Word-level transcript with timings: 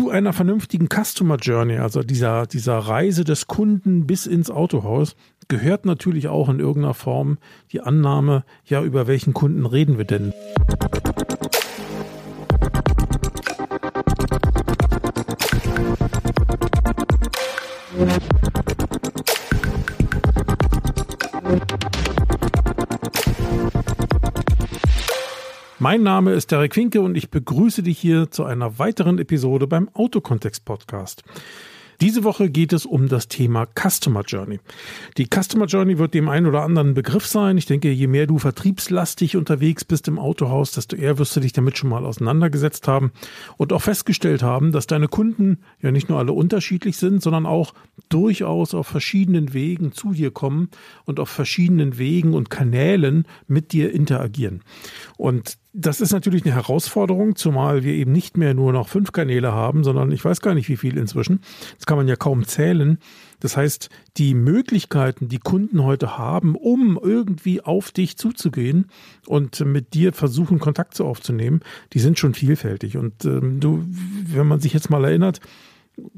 zu 0.00 0.08
einer 0.08 0.32
vernünftigen 0.32 0.88
Customer 0.88 1.36
Journey, 1.36 1.76
also 1.76 2.02
dieser, 2.02 2.46
dieser 2.46 2.78
Reise 2.78 3.22
des 3.22 3.48
Kunden 3.48 4.06
bis 4.06 4.26
ins 4.26 4.50
Autohaus, 4.50 5.14
gehört 5.48 5.84
natürlich 5.84 6.28
auch 6.28 6.48
in 6.48 6.58
irgendeiner 6.58 6.94
Form 6.94 7.36
die 7.70 7.82
Annahme, 7.82 8.44
ja, 8.64 8.82
über 8.82 9.06
welchen 9.06 9.34
Kunden 9.34 9.66
reden 9.66 9.98
wir 9.98 10.06
denn? 10.06 10.32
Mein 25.82 26.02
Name 26.02 26.34
ist 26.34 26.50
Derek 26.50 26.76
Winke 26.76 27.00
und 27.00 27.16
ich 27.16 27.30
begrüße 27.30 27.82
dich 27.82 27.98
hier 27.98 28.30
zu 28.30 28.44
einer 28.44 28.78
weiteren 28.78 29.18
Episode 29.18 29.66
beim 29.66 29.88
Autokontext 29.94 30.66
Podcast. 30.66 31.24
Diese 32.02 32.24
Woche 32.24 32.48
geht 32.48 32.72
es 32.72 32.86
um 32.86 33.08
das 33.08 33.28
Thema 33.28 33.66
Customer 33.66 34.22
Journey. 34.22 34.58
Die 35.18 35.26
Customer 35.26 35.66
Journey 35.66 35.98
wird 35.98 36.14
dem 36.14 36.30
einen 36.30 36.46
oder 36.46 36.62
anderen 36.62 36.94
Begriff 36.94 37.26
sein. 37.26 37.58
Ich 37.58 37.66
denke, 37.66 37.90
je 37.90 38.06
mehr 38.06 38.26
du 38.26 38.38
vertriebslastig 38.38 39.36
unterwegs 39.36 39.84
bist 39.84 40.08
im 40.08 40.18
Autohaus, 40.18 40.72
desto 40.72 40.96
eher 40.96 41.18
wirst 41.18 41.36
du 41.36 41.40
dich 41.40 41.52
damit 41.52 41.76
schon 41.76 41.90
mal 41.90 42.06
auseinandergesetzt 42.06 42.88
haben 42.88 43.12
und 43.58 43.74
auch 43.74 43.82
festgestellt 43.82 44.42
haben, 44.42 44.72
dass 44.72 44.86
deine 44.86 45.08
Kunden 45.08 45.58
ja 45.82 45.90
nicht 45.92 46.08
nur 46.08 46.18
alle 46.18 46.32
unterschiedlich 46.32 46.96
sind, 46.96 47.22
sondern 47.22 47.44
auch 47.44 47.74
durchaus 48.08 48.72
auf 48.72 48.86
verschiedenen 48.86 49.52
Wegen 49.52 49.92
zu 49.92 50.12
dir 50.12 50.30
kommen 50.30 50.70
und 51.04 51.20
auf 51.20 51.28
verschiedenen 51.28 51.98
Wegen 51.98 52.32
und 52.32 52.48
Kanälen 52.48 53.26
mit 53.46 53.72
dir 53.72 53.92
interagieren. 53.92 54.62
Und 55.18 55.58
das 55.72 56.00
ist 56.00 56.12
natürlich 56.12 56.44
eine 56.44 56.54
Herausforderung, 56.54 57.36
zumal 57.36 57.84
wir 57.84 57.92
eben 57.92 58.10
nicht 58.10 58.36
mehr 58.36 58.54
nur 58.54 58.72
noch 58.72 58.88
fünf 58.88 59.12
Kanäle 59.12 59.52
haben, 59.52 59.84
sondern 59.84 60.10
ich 60.10 60.24
weiß 60.24 60.40
gar 60.40 60.54
nicht, 60.54 60.68
wie 60.68 60.76
viel 60.76 60.98
inzwischen. 60.98 61.40
Das 61.76 61.86
kann 61.86 61.96
man 61.96 62.08
ja 62.08 62.16
kaum 62.16 62.44
zählen. 62.44 62.98
Das 63.38 63.56
heißt, 63.56 63.88
die 64.16 64.34
Möglichkeiten, 64.34 65.28
die 65.28 65.38
Kunden 65.38 65.82
heute 65.84 66.18
haben, 66.18 66.56
um 66.56 66.98
irgendwie 67.00 67.60
auf 67.60 67.92
dich 67.92 68.16
zuzugehen 68.16 68.86
und 69.26 69.64
mit 69.64 69.94
dir 69.94 70.12
versuchen, 70.12 70.58
Kontakt 70.58 71.00
aufzunehmen, 71.00 71.60
die 71.92 72.00
sind 72.00 72.18
schon 72.18 72.34
vielfältig. 72.34 72.96
Und 72.96 73.24
ähm, 73.24 73.60
du, 73.60 73.84
wenn 74.26 74.48
man 74.48 74.60
sich 74.60 74.74
jetzt 74.74 74.90
mal 74.90 75.04
erinnert, 75.04 75.40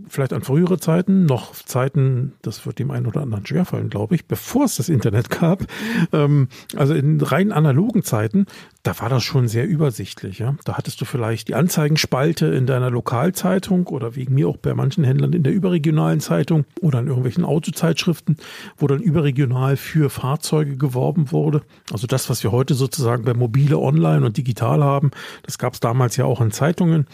vielleicht 0.08 0.32
an 0.32 0.42
frühere 0.42 0.78
Zeiten, 0.78 1.26
noch 1.26 1.54
Zeiten, 1.54 2.32
das 2.42 2.66
wird 2.66 2.78
dem 2.78 2.90
einen 2.90 3.06
oder 3.06 3.22
anderen 3.22 3.46
schwerfallen, 3.46 3.90
glaube 3.90 4.14
ich, 4.14 4.26
bevor 4.26 4.64
es 4.64 4.76
das 4.76 4.88
Internet 4.88 5.30
gab, 5.30 5.64
ähm, 6.12 6.48
also 6.76 6.94
in 6.94 7.20
rein 7.20 7.52
analogen 7.52 8.02
Zeiten, 8.02 8.46
da 8.82 8.98
war 9.00 9.08
das 9.08 9.22
schon 9.22 9.46
sehr 9.46 9.66
übersichtlich. 9.66 10.38
Ja? 10.38 10.56
Da 10.64 10.76
hattest 10.76 11.00
du 11.00 11.04
vielleicht 11.04 11.48
die 11.48 11.54
Anzeigenspalte 11.54 12.46
in 12.46 12.66
deiner 12.66 12.90
Lokalzeitung 12.90 13.86
oder 13.86 14.16
wegen 14.16 14.34
mir 14.34 14.48
auch 14.48 14.56
bei 14.56 14.74
manchen 14.74 15.04
Händlern 15.04 15.32
in 15.32 15.44
der 15.44 15.52
überregionalen 15.52 16.20
Zeitung 16.20 16.64
oder 16.80 16.98
in 16.98 17.06
irgendwelchen 17.06 17.44
Autozeitschriften, 17.44 18.36
wo 18.76 18.86
dann 18.88 19.00
überregional 19.00 19.76
für 19.76 20.10
Fahrzeuge 20.10 20.76
geworben 20.76 21.30
wurde. 21.30 21.62
Also 21.92 22.06
das, 22.06 22.28
was 22.28 22.42
wir 22.42 22.50
heute 22.50 22.74
sozusagen 22.74 23.24
bei 23.24 23.34
mobile 23.34 23.78
Online 23.78 24.26
und 24.26 24.36
digital 24.36 24.82
haben, 24.82 25.12
das 25.44 25.58
gab 25.58 25.74
es 25.74 25.80
damals 25.80 26.16
ja 26.16 26.24
auch 26.24 26.40
in 26.40 26.50
Zeitungen. 26.50 27.06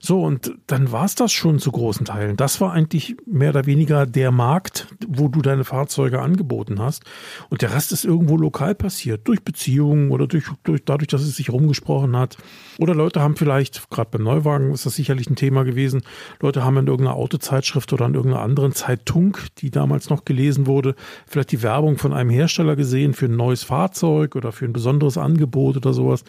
So, 0.00 0.22
und 0.22 0.54
dann 0.66 0.92
war 0.92 1.04
es 1.04 1.14
das 1.14 1.32
schon 1.32 1.58
zu 1.58 1.72
großen 1.72 2.06
Teilen. 2.06 2.36
Das 2.36 2.60
war 2.60 2.72
eigentlich 2.72 3.16
mehr 3.26 3.50
oder 3.50 3.66
weniger 3.66 4.06
der 4.06 4.30
Markt, 4.30 4.88
wo 5.06 5.28
du 5.28 5.42
deine 5.42 5.64
Fahrzeuge 5.64 6.20
angeboten 6.20 6.80
hast. 6.80 7.04
Und 7.50 7.62
der 7.62 7.74
Rest 7.74 7.92
ist 7.92 8.04
irgendwo 8.04 8.36
lokal 8.36 8.74
passiert, 8.74 9.26
durch 9.28 9.42
Beziehungen 9.42 10.10
oder 10.10 10.26
durch, 10.26 10.44
durch 10.64 10.84
dadurch, 10.84 11.08
dass 11.08 11.22
es 11.22 11.36
sich 11.36 11.50
rumgesprochen 11.50 12.16
hat. 12.16 12.36
Oder 12.78 12.94
Leute 12.94 13.20
haben 13.20 13.36
vielleicht, 13.36 13.90
gerade 13.90 14.10
beim 14.10 14.22
Neuwagen 14.22 14.72
ist 14.72 14.86
das 14.86 14.96
sicherlich 14.96 15.28
ein 15.28 15.36
Thema 15.36 15.64
gewesen, 15.64 16.02
Leute 16.40 16.64
haben 16.64 16.76
in 16.78 16.86
irgendeiner 16.86 17.16
Autozeitschrift 17.16 17.92
oder 17.92 18.06
in 18.06 18.14
irgendeiner 18.14 18.42
anderen 18.42 18.72
Zeitung, 18.72 19.36
die 19.58 19.70
damals 19.70 20.10
noch 20.10 20.24
gelesen 20.24 20.66
wurde, 20.66 20.94
vielleicht 21.26 21.52
die 21.52 21.62
Werbung 21.62 21.98
von 21.98 22.12
einem 22.12 22.30
Hersteller 22.30 22.76
gesehen 22.76 23.14
für 23.14 23.26
ein 23.26 23.36
neues 23.36 23.62
Fahrzeug 23.62 24.36
oder 24.36 24.52
für 24.52 24.64
ein 24.64 24.72
besonderes 24.72 25.18
Angebot 25.18 25.76
oder 25.76 25.92
sowas. 25.92 26.24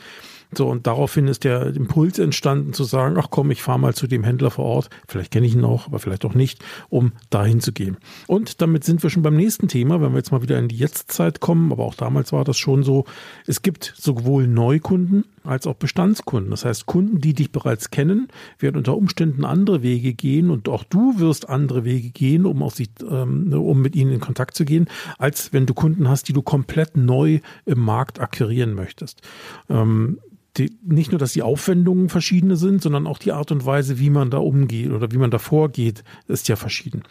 So, 0.57 0.67
und 0.67 0.87
daraufhin 0.87 1.27
ist 1.27 1.43
der 1.43 1.67
Impuls 1.75 2.19
entstanden 2.19 2.73
zu 2.73 2.83
sagen, 2.83 3.15
ach 3.17 3.27
komm, 3.29 3.51
ich 3.51 3.61
fahre 3.61 3.79
mal 3.79 3.93
zu 3.93 4.07
dem 4.07 4.23
Händler 4.23 4.51
vor 4.51 4.65
Ort, 4.65 4.89
vielleicht 5.07 5.31
kenne 5.31 5.45
ich 5.45 5.55
ihn 5.55 5.65
auch, 5.65 5.87
aber 5.87 5.99
vielleicht 5.99 6.25
auch 6.25 6.33
nicht, 6.33 6.63
um 6.89 7.13
dahin 7.29 7.59
zu 7.59 7.71
gehen. 7.71 7.97
Und 8.27 8.61
damit 8.61 8.83
sind 8.83 9.03
wir 9.03 9.09
schon 9.09 9.23
beim 9.23 9.35
nächsten 9.35 9.67
Thema, 9.67 10.01
wenn 10.01 10.11
wir 10.11 10.17
jetzt 10.17 10.31
mal 10.31 10.41
wieder 10.41 10.59
in 10.59 10.67
die 10.67 10.77
Jetztzeit 10.77 11.39
kommen, 11.39 11.71
aber 11.71 11.83
auch 11.83 11.95
damals 11.95 12.31
war 12.33 12.43
das 12.43 12.57
schon 12.57 12.83
so, 12.83 13.05
es 13.45 13.61
gibt 13.61 13.93
sowohl 13.95 14.47
Neukunden 14.47 15.25
als 15.43 15.67
auch 15.67 15.75
Bestandskunden. 15.75 16.51
Das 16.51 16.65
heißt, 16.65 16.85
Kunden, 16.85 17.19
die 17.19 17.33
dich 17.33 17.51
bereits 17.51 17.91
kennen, 17.91 18.27
werden 18.59 18.77
unter 18.77 18.95
Umständen 18.95 19.45
andere 19.45 19.83
Wege 19.83 20.13
gehen 20.13 20.49
und 20.49 20.69
auch 20.69 20.83
du 20.83 21.19
wirst 21.19 21.49
andere 21.49 21.83
Wege 21.83 22.09
gehen, 22.09 22.45
um, 22.45 22.63
auf 22.63 22.75
sich, 22.75 22.89
ähm, 23.09 23.53
um 23.53 23.81
mit 23.81 23.95
ihnen 23.95 24.11
in 24.11 24.19
Kontakt 24.19 24.55
zu 24.55 24.65
gehen, 24.65 24.87
als 25.17 25.53
wenn 25.53 25.65
du 25.65 25.73
Kunden 25.73 26.07
hast, 26.07 26.27
die 26.27 26.33
du 26.33 26.41
komplett 26.41 26.95
neu 26.95 27.39
im 27.65 27.79
Markt 27.79 28.19
akquirieren 28.19 28.73
möchtest. 28.73 29.21
Ähm, 29.69 30.19
die, 30.57 30.77
nicht 30.83 31.11
nur, 31.11 31.19
dass 31.19 31.33
die 31.33 31.41
Aufwendungen 31.41 32.09
verschiedene 32.09 32.55
sind, 32.55 32.81
sondern 32.81 33.07
auch 33.07 33.17
die 33.17 33.31
Art 33.31 33.51
und 33.51 33.65
Weise, 33.65 33.99
wie 33.99 34.09
man 34.09 34.29
da 34.29 34.37
umgeht 34.37 34.91
oder 34.91 35.11
wie 35.11 35.17
man 35.17 35.31
da 35.31 35.39
vorgeht, 35.39 36.03
ist 36.27 36.47
ja 36.47 36.55
verschieden. 36.55 37.03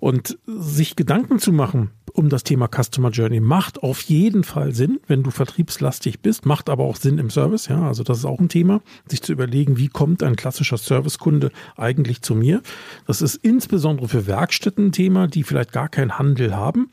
Und 0.00 0.38
sich 0.46 0.96
Gedanken 0.96 1.38
zu 1.38 1.52
machen 1.52 1.90
um 2.12 2.28
das 2.28 2.44
Thema 2.44 2.68
Customer 2.68 3.10
Journey 3.10 3.40
macht 3.40 3.82
auf 3.82 4.02
jeden 4.02 4.44
Fall 4.44 4.74
Sinn, 4.74 5.00
wenn 5.06 5.22
du 5.22 5.30
vertriebslastig 5.30 6.20
bist, 6.20 6.46
macht 6.46 6.68
aber 6.68 6.84
auch 6.84 6.96
Sinn 6.96 7.18
im 7.18 7.30
Service, 7.30 7.68
ja, 7.68 7.82
also 7.82 8.02
das 8.02 8.18
ist 8.18 8.24
auch 8.24 8.40
ein 8.40 8.48
Thema, 8.48 8.80
sich 9.06 9.22
zu 9.22 9.32
überlegen, 9.32 9.76
wie 9.78 9.88
kommt 9.88 10.22
ein 10.22 10.36
klassischer 10.36 10.78
Servicekunde 10.78 11.50
eigentlich 11.76 12.22
zu 12.22 12.34
mir. 12.34 12.62
Das 13.06 13.22
ist 13.22 13.36
insbesondere 13.36 14.08
für 14.08 14.26
Werkstätten 14.26 14.86
ein 14.86 14.92
Thema, 14.92 15.28
die 15.28 15.42
vielleicht 15.42 15.72
gar 15.72 15.88
keinen 15.88 16.18
Handel 16.18 16.54
haben 16.54 16.90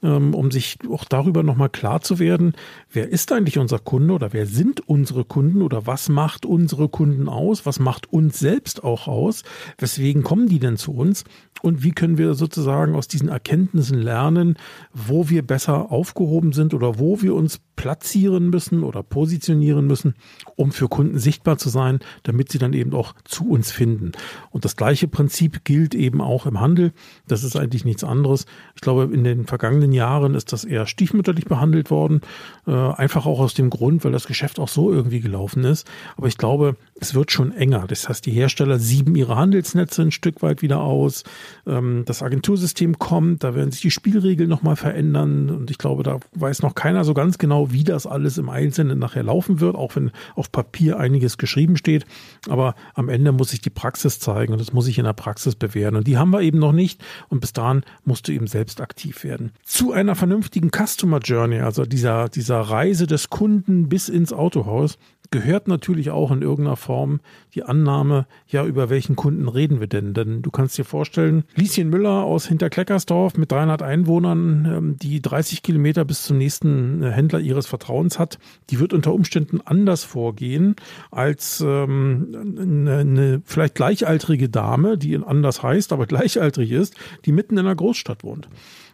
um 0.00 0.50
sich 0.50 0.78
auch 0.90 1.04
darüber 1.04 1.42
nochmal 1.42 1.70
klar 1.70 2.00
zu 2.00 2.18
werden, 2.18 2.52
wer 2.92 3.08
ist 3.08 3.32
eigentlich 3.32 3.58
unser 3.58 3.78
Kunde 3.78 4.14
oder 4.14 4.32
wer 4.32 4.46
sind 4.46 4.86
unsere 4.88 5.24
Kunden 5.24 5.60
oder 5.60 5.86
was 5.86 6.08
macht 6.08 6.46
unsere 6.46 6.88
Kunden 6.88 7.28
aus, 7.28 7.66
was 7.66 7.80
macht 7.80 8.12
uns 8.12 8.38
selbst 8.38 8.84
auch 8.84 9.08
aus, 9.08 9.42
weswegen 9.78 10.22
kommen 10.22 10.48
die 10.48 10.60
denn 10.60 10.76
zu 10.76 10.94
uns 10.94 11.24
und 11.62 11.82
wie 11.82 11.90
können 11.90 12.18
wir 12.18 12.34
sozusagen 12.34 12.94
aus 12.94 13.08
diesen 13.08 13.28
Erkenntnissen 13.28 13.98
lernen, 13.98 14.56
wo 14.92 15.28
wir 15.28 15.44
besser 15.44 15.90
aufgehoben 15.90 16.52
sind 16.52 16.74
oder 16.74 16.98
wo 16.98 17.20
wir 17.20 17.34
uns 17.34 17.60
platzieren 17.78 18.50
müssen 18.50 18.82
oder 18.82 19.04
positionieren 19.04 19.86
müssen, 19.86 20.16
um 20.56 20.72
für 20.72 20.88
Kunden 20.88 21.20
sichtbar 21.20 21.58
zu 21.58 21.68
sein, 21.68 22.00
damit 22.24 22.50
sie 22.50 22.58
dann 22.58 22.72
eben 22.72 22.92
auch 22.92 23.14
zu 23.24 23.48
uns 23.48 23.70
finden. 23.70 24.10
Und 24.50 24.64
das 24.64 24.74
gleiche 24.74 25.06
Prinzip 25.06 25.62
gilt 25.62 25.94
eben 25.94 26.20
auch 26.20 26.44
im 26.46 26.60
Handel. 26.60 26.92
Das 27.28 27.44
ist 27.44 27.54
eigentlich 27.54 27.84
nichts 27.84 28.02
anderes. 28.02 28.46
Ich 28.74 28.80
glaube, 28.80 29.04
in 29.14 29.22
den 29.22 29.46
vergangenen 29.46 29.92
Jahren 29.92 30.34
ist 30.34 30.52
das 30.52 30.64
eher 30.64 30.86
stiefmütterlich 30.86 31.44
behandelt 31.44 31.92
worden. 31.92 32.20
Äh, 32.66 32.72
einfach 32.72 33.26
auch 33.26 33.38
aus 33.38 33.54
dem 33.54 33.70
Grund, 33.70 34.04
weil 34.04 34.10
das 34.10 34.26
Geschäft 34.26 34.58
auch 34.58 34.66
so 34.66 34.92
irgendwie 34.92 35.20
gelaufen 35.20 35.62
ist. 35.62 35.88
Aber 36.16 36.26
ich 36.26 36.36
glaube, 36.36 36.74
es 37.00 37.14
wird 37.14 37.30
schon 37.30 37.52
enger. 37.52 37.86
Das 37.86 38.08
heißt, 38.08 38.26
die 38.26 38.32
Hersteller 38.32 38.80
sieben 38.80 39.14
ihre 39.14 39.36
Handelsnetze 39.36 40.02
ein 40.02 40.10
Stück 40.10 40.42
weit 40.42 40.62
wieder 40.62 40.80
aus. 40.80 41.22
Ähm, 41.64 42.02
das 42.06 42.24
Agentursystem 42.24 42.98
kommt, 42.98 43.44
da 43.44 43.54
werden 43.54 43.70
sich 43.70 43.82
die 43.82 43.92
Spielregeln 43.92 44.50
nochmal 44.50 44.74
verändern. 44.74 45.50
Und 45.50 45.70
ich 45.70 45.78
glaube, 45.78 46.02
da 46.02 46.18
weiß 46.34 46.62
noch 46.62 46.74
keiner 46.74 47.04
so 47.04 47.14
ganz 47.14 47.38
genau, 47.38 47.67
wie 47.72 47.84
das 47.84 48.06
alles 48.06 48.38
im 48.38 48.48
Einzelnen 48.48 48.98
nachher 48.98 49.22
laufen 49.22 49.60
wird, 49.60 49.76
auch 49.76 49.96
wenn 49.96 50.10
auf 50.34 50.52
Papier 50.52 50.98
einiges 50.98 51.38
geschrieben 51.38 51.76
steht. 51.76 52.06
Aber 52.48 52.74
am 52.94 53.08
Ende 53.08 53.32
muss 53.32 53.50
sich 53.50 53.60
die 53.60 53.70
Praxis 53.70 54.20
zeigen 54.20 54.52
und 54.52 54.60
das 54.60 54.72
muss 54.72 54.86
sich 54.86 54.98
in 54.98 55.04
der 55.04 55.12
Praxis 55.12 55.54
bewähren. 55.54 55.96
Und 55.96 56.06
die 56.06 56.18
haben 56.18 56.30
wir 56.30 56.40
eben 56.42 56.58
noch 56.58 56.72
nicht. 56.72 57.02
Und 57.28 57.40
bis 57.40 57.52
dahin 57.52 57.82
musst 58.04 58.28
du 58.28 58.32
eben 58.32 58.46
selbst 58.46 58.80
aktiv 58.80 59.24
werden. 59.24 59.52
Zu 59.64 59.92
einer 59.92 60.14
vernünftigen 60.14 60.70
Customer 60.70 61.18
Journey, 61.18 61.60
also 61.60 61.84
dieser, 61.84 62.28
dieser 62.28 62.60
Reise 62.60 63.06
des 63.06 63.30
Kunden 63.30 63.88
bis 63.88 64.08
ins 64.08 64.32
Autohaus, 64.32 64.98
gehört 65.30 65.68
natürlich 65.68 66.10
auch 66.10 66.30
in 66.30 66.42
irgendeiner 66.42 66.76
Form 66.76 67.20
die 67.54 67.62
Annahme, 67.62 68.26
ja, 68.46 68.64
über 68.64 68.88
welchen 68.90 69.16
Kunden 69.16 69.48
reden 69.48 69.80
wir 69.80 69.86
denn? 69.86 70.14
Denn 70.14 70.42
du 70.42 70.50
kannst 70.50 70.78
dir 70.78 70.84
vorstellen, 70.84 71.44
Lieschen 71.54 71.90
Müller 71.90 72.24
aus 72.24 72.46
Hinterkleckersdorf 72.46 73.36
mit 73.36 73.52
300 73.52 73.82
Einwohnern, 73.82 74.64
ähm, 74.64 74.96
die 74.96 75.20
30 75.20 75.62
Kilometer 75.62 76.04
bis 76.04 76.24
zum 76.24 76.38
nächsten 76.38 77.02
äh, 77.02 77.10
Händler 77.10 77.40
ihres 77.40 77.66
Vertrauens 77.66 78.18
hat, 78.18 78.38
die 78.70 78.80
wird 78.80 78.92
unter 78.92 79.12
Umständen 79.12 79.60
anders 79.60 80.04
vorgehen 80.04 80.76
als 81.10 81.60
ähm, 81.60 82.56
eine, 82.58 82.96
eine 82.96 83.42
vielleicht 83.44 83.74
gleichaltrige 83.74 84.48
Dame, 84.48 84.98
die 84.98 85.18
anders 85.18 85.62
heißt, 85.62 85.92
aber 85.92 86.06
gleichaltrig 86.06 86.72
ist, 86.72 86.94
die 87.24 87.32
mitten 87.32 87.58
in 87.58 87.66
einer 87.66 87.76
Großstadt 87.76 88.24
wohnt. 88.24 88.48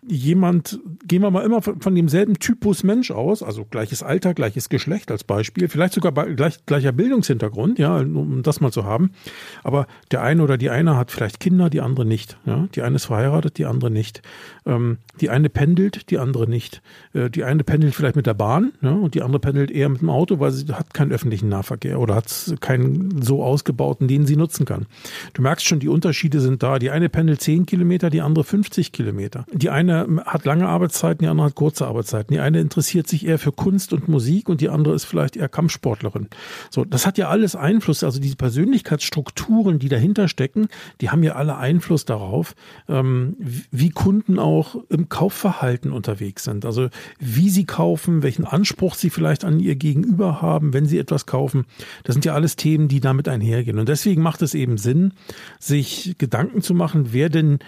Jemand, 0.06 0.80
gehen 1.06 1.22
wir 1.22 1.30
mal 1.30 1.44
immer 1.44 1.62
von 1.62 1.94
demselben 1.94 2.38
Typus 2.38 2.82
Mensch 2.82 3.10
aus, 3.10 3.42
also 3.42 3.64
gleiches 3.64 4.02
Alter, 4.02 4.34
gleiches 4.34 4.68
Geschlecht 4.68 5.10
als 5.10 5.24
Beispiel, 5.24 5.68
vielleicht 5.68 5.94
sogar 5.94 6.12
gleich, 6.12 6.64
gleicher 6.66 6.92
Bildungshintergrund, 6.92 7.78
ja, 7.78 7.98
um 7.98 8.42
das 8.42 8.60
mal 8.60 8.70
zu 8.70 8.84
haben. 8.84 9.12
Aber 9.62 9.86
der 10.10 10.22
eine 10.22 10.42
oder 10.42 10.58
die 10.58 10.70
eine 10.70 10.96
hat 10.96 11.10
vielleicht 11.10 11.40
Kinder, 11.40 11.70
die 11.70 11.80
andere 11.80 12.04
nicht. 12.04 12.38
Ja? 12.44 12.68
Die 12.74 12.82
eine 12.82 12.96
ist 12.96 13.06
verheiratet, 13.06 13.58
die 13.58 13.66
andere 13.66 13.90
nicht. 13.90 14.22
Ähm, 14.66 14.98
die 15.20 15.30
eine 15.30 15.48
pendelt, 15.48 16.10
die 16.10 16.18
andere 16.18 16.48
nicht. 16.48 16.82
Äh, 17.12 17.30
die 17.30 17.44
eine 17.44 17.64
pendelt 17.64 17.94
vielleicht 17.94 18.16
mit 18.16 18.26
der 18.26 18.34
Bahn 18.34 18.72
ja? 18.82 18.90
und 18.90 19.14
die 19.14 19.22
andere 19.22 19.40
pendelt 19.40 19.70
eher 19.70 19.88
mit 19.88 20.00
dem 20.00 20.10
Auto, 20.10 20.38
weil 20.38 20.50
sie 20.50 20.66
hat 20.72 20.92
keinen 20.92 21.12
öffentlichen 21.12 21.48
Nahverkehr 21.48 21.98
oder 21.98 22.14
hat 22.14 22.56
keinen 22.60 23.22
so 23.22 23.42
ausgebauten, 23.42 24.08
den 24.08 24.26
sie 24.26 24.36
nutzen 24.36 24.66
kann. 24.66 24.86
Du 25.32 25.42
merkst 25.42 25.66
schon, 25.66 25.80
die 25.80 25.88
Unterschiede 25.88 26.40
sind 26.40 26.62
da. 26.62 26.78
Die 26.78 26.90
eine 26.90 27.08
pendelt 27.08 27.40
10 27.40 27.66
Kilometer, 27.66 28.10
die 28.10 28.20
andere 28.20 28.44
50 28.44 28.92
Kilometer. 28.92 29.46
Die 29.52 29.70
eine 29.70 29.93
hat 30.24 30.44
lange 30.44 30.68
Arbeitszeiten, 30.68 31.24
die 31.24 31.28
andere 31.28 31.46
hat 31.46 31.54
kurze 31.54 31.86
Arbeitszeiten. 31.86 32.34
Die 32.34 32.40
eine 32.40 32.60
interessiert 32.60 33.08
sich 33.08 33.26
eher 33.26 33.38
für 33.38 33.52
Kunst 33.52 33.92
und 33.92 34.08
Musik 34.08 34.48
und 34.48 34.60
die 34.60 34.68
andere 34.68 34.94
ist 34.94 35.04
vielleicht 35.04 35.36
eher 35.36 35.48
Kampfsportlerin. 35.48 36.28
So, 36.70 36.84
das 36.84 37.06
hat 37.06 37.18
ja 37.18 37.28
alles 37.28 37.56
Einfluss. 37.56 38.04
Also 38.04 38.20
diese 38.20 38.36
Persönlichkeitsstrukturen, 38.36 39.78
die 39.78 39.88
dahinter 39.88 40.28
stecken, 40.28 40.68
die 41.00 41.10
haben 41.10 41.22
ja 41.22 41.34
alle 41.34 41.56
Einfluss 41.56 42.04
darauf, 42.04 42.54
ähm, 42.88 43.36
wie 43.70 43.90
Kunden 43.90 44.38
auch 44.38 44.76
im 44.88 45.08
Kaufverhalten 45.08 45.92
unterwegs 45.92 46.44
sind. 46.44 46.64
Also 46.64 46.88
wie 47.18 47.50
sie 47.50 47.64
kaufen, 47.64 48.22
welchen 48.22 48.44
Anspruch 48.44 48.94
sie 48.94 49.10
vielleicht 49.10 49.44
an 49.44 49.60
ihr 49.60 49.76
Gegenüber 49.76 50.40
haben, 50.40 50.72
wenn 50.72 50.86
sie 50.86 50.98
etwas 50.98 51.26
kaufen. 51.26 51.64
Das 52.04 52.14
sind 52.14 52.24
ja 52.24 52.34
alles 52.34 52.56
Themen, 52.56 52.88
die 52.88 53.00
damit 53.00 53.28
einhergehen. 53.28 53.78
Und 53.78 53.88
deswegen 53.88 54.22
macht 54.22 54.42
es 54.42 54.54
eben 54.54 54.78
Sinn, 54.78 55.12
sich 55.58 56.16
Gedanken 56.18 56.62
zu 56.62 56.74
machen, 56.74 57.08
wer 57.12 57.28
denn 57.28 57.58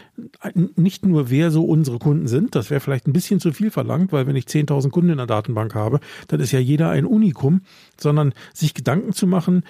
nicht 0.77 1.05
nur 1.05 1.31
wer 1.31 1.51
so 1.51 1.65
unsere 1.65 1.99
Kunden 1.99 2.16
sind, 2.25 2.55
das 2.55 2.71
wäre 2.71 2.81
vielleicht 2.81 3.07
ein 3.07 3.13
bisschen 3.13 3.41
zu 3.41 3.53
viel 3.53 3.71
verlangt, 3.71 4.13
weil 4.13 4.27
wenn 4.27 4.37
ich 4.37 4.47
10.000 4.47 4.91
Kunden 4.91 5.11
in 5.11 5.19
der 5.19 5.27
Datenbank 5.27 5.75
habe, 5.75 6.01
dann 6.29 6.41
ist 6.41 6.53
ja 6.53 6.59
jeder 6.59 6.91
ein 6.91 7.05
Unikum, 7.05 7.63
sondern 7.99 8.33
sich 8.55 8.75
Gedanken 8.75 9.13
zu 9.13 9.27
machen, 9.27 9.63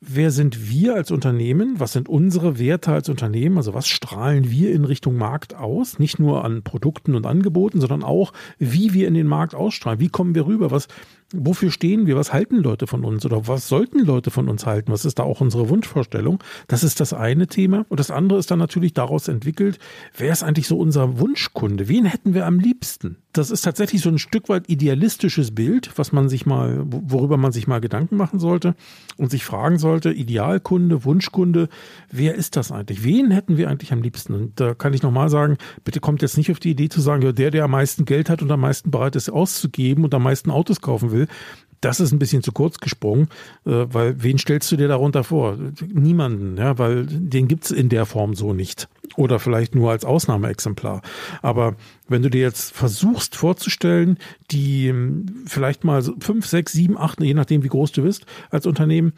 wer 0.00 0.30
sind 0.30 0.70
wir 0.70 0.94
als 0.94 1.10
Unternehmen? 1.10 1.80
Was 1.80 1.92
sind 1.92 2.08
unsere 2.08 2.58
Werte 2.58 2.92
als 2.92 3.08
Unternehmen? 3.08 3.56
Also 3.56 3.74
was 3.74 3.88
strahlen 3.88 4.50
wir 4.50 4.72
in 4.72 4.84
Richtung 4.84 5.16
Markt 5.16 5.54
aus? 5.54 5.98
Nicht 5.98 6.18
nur 6.18 6.44
an 6.44 6.62
Produkten 6.62 7.14
und 7.14 7.26
Angeboten, 7.26 7.80
sondern 7.80 8.04
auch, 8.04 8.32
wie 8.58 8.94
wir 8.94 9.08
in 9.08 9.14
den 9.14 9.26
Markt 9.26 9.54
ausstrahlen. 9.54 10.00
Wie 10.00 10.08
kommen 10.08 10.34
wir 10.34 10.46
rüber? 10.46 10.70
Was, 10.70 10.88
wofür 11.32 11.70
stehen 11.70 12.06
wir? 12.06 12.16
Was 12.16 12.32
halten 12.32 12.56
Leute 12.56 12.86
von 12.86 13.04
uns? 13.04 13.24
Oder 13.24 13.46
was 13.46 13.68
sollten 13.68 14.00
Leute 14.00 14.30
von 14.30 14.48
uns 14.48 14.66
halten? 14.66 14.92
Was 14.92 15.04
ist 15.04 15.18
da 15.18 15.22
auch 15.22 15.40
unsere 15.40 15.68
Wunschvorstellung? 15.68 16.42
Das 16.66 16.82
ist 16.82 17.00
das 17.00 17.12
eine 17.12 17.46
Thema. 17.46 17.84
Und 17.88 18.00
das 18.00 18.10
andere 18.10 18.38
ist 18.38 18.50
dann 18.50 18.58
natürlich 18.58 18.94
daraus 18.94 19.28
entwickelt, 19.28 19.78
wer 20.16 20.32
ist 20.32 20.42
eigentlich 20.42 20.68
so 20.68 20.78
unser 20.78 21.18
Wunschkunde? 21.18 21.88
Wen 21.88 22.04
hätten 22.04 22.34
wir 22.34 22.46
am 22.46 22.58
liebsten? 22.58 23.16
das 23.32 23.50
ist 23.50 23.62
tatsächlich 23.62 24.00
so 24.00 24.08
ein 24.08 24.18
Stück 24.18 24.48
weit 24.48 24.68
idealistisches 24.68 25.54
Bild, 25.54 25.92
was 25.96 26.12
man 26.12 26.28
sich 26.28 26.46
mal, 26.46 26.82
worüber 26.86 27.36
man 27.36 27.52
sich 27.52 27.66
mal 27.66 27.80
Gedanken 27.80 28.16
machen 28.16 28.38
sollte 28.38 28.74
und 29.16 29.30
sich 29.30 29.44
fragen 29.44 29.78
sollte, 29.78 30.10
Idealkunde, 30.10 31.04
Wunschkunde, 31.04 31.68
wer 32.10 32.34
ist 32.34 32.56
das 32.56 32.72
eigentlich? 32.72 33.04
Wen 33.04 33.30
hätten 33.30 33.56
wir 33.56 33.68
eigentlich 33.68 33.92
am 33.92 34.02
liebsten? 34.02 34.34
Und 34.34 34.60
da 34.60 34.74
kann 34.74 34.94
ich 34.94 35.02
nochmal 35.02 35.28
sagen, 35.28 35.58
bitte 35.84 36.00
kommt 36.00 36.22
jetzt 36.22 36.38
nicht 36.38 36.50
auf 36.50 36.58
die 36.58 36.70
Idee 36.70 36.88
zu 36.88 37.00
sagen, 37.00 37.22
ja, 37.22 37.32
der, 37.32 37.50
der 37.50 37.64
am 37.64 37.70
meisten 37.70 38.04
Geld 38.04 38.30
hat 38.30 38.42
und 38.42 38.50
am 38.50 38.60
meisten 38.60 38.90
bereit 38.90 39.14
ist 39.14 39.30
auszugeben 39.30 40.04
und 40.04 40.14
am 40.14 40.22
meisten 40.22 40.50
Autos 40.50 40.80
kaufen 40.80 41.12
will, 41.12 41.17
das 41.80 42.00
ist 42.00 42.12
ein 42.12 42.18
bisschen 42.18 42.42
zu 42.42 42.52
kurz 42.52 42.78
gesprungen, 42.78 43.28
äh, 43.64 43.86
weil 43.90 44.22
wen 44.22 44.38
stellst 44.38 44.70
du 44.72 44.76
dir 44.76 44.88
darunter 44.88 45.24
vor? 45.24 45.56
Niemanden, 45.86 46.56
ja, 46.56 46.78
weil 46.78 47.06
den 47.06 47.48
gibt's 47.48 47.70
in 47.70 47.88
der 47.88 48.06
Form 48.06 48.34
so 48.34 48.52
nicht. 48.52 48.88
Oder 49.16 49.38
vielleicht 49.38 49.74
nur 49.74 49.90
als 49.90 50.04
Ausnahmeexemplar. 50.04 51.02
Aber 51.42 51.76
wenn 52.08 52.22
du 52.22 52.30
dir 52.30 52.40
jetzt 52.40 52.74
versuchst 52.74 53.36
vorzustellen, 53.36 54.18
die 54.50 54.88
ähm, 54.88 55.26
vielleicht 55.46 55.84
mal 55.84 56.02
fünf, 56.20 56.46
sechs, 56.46 56.72
sieben, 56.72 56.96
acht, 56.96 57.20
je 57.20 57.34
nachdem 57.34 57.62
wie 57.62 57.68
groß 57.68 57.92
du 57.92 58.02
bist 58.02 58.26
als 58.50 58.66
Unternehmen, 58.66 59.12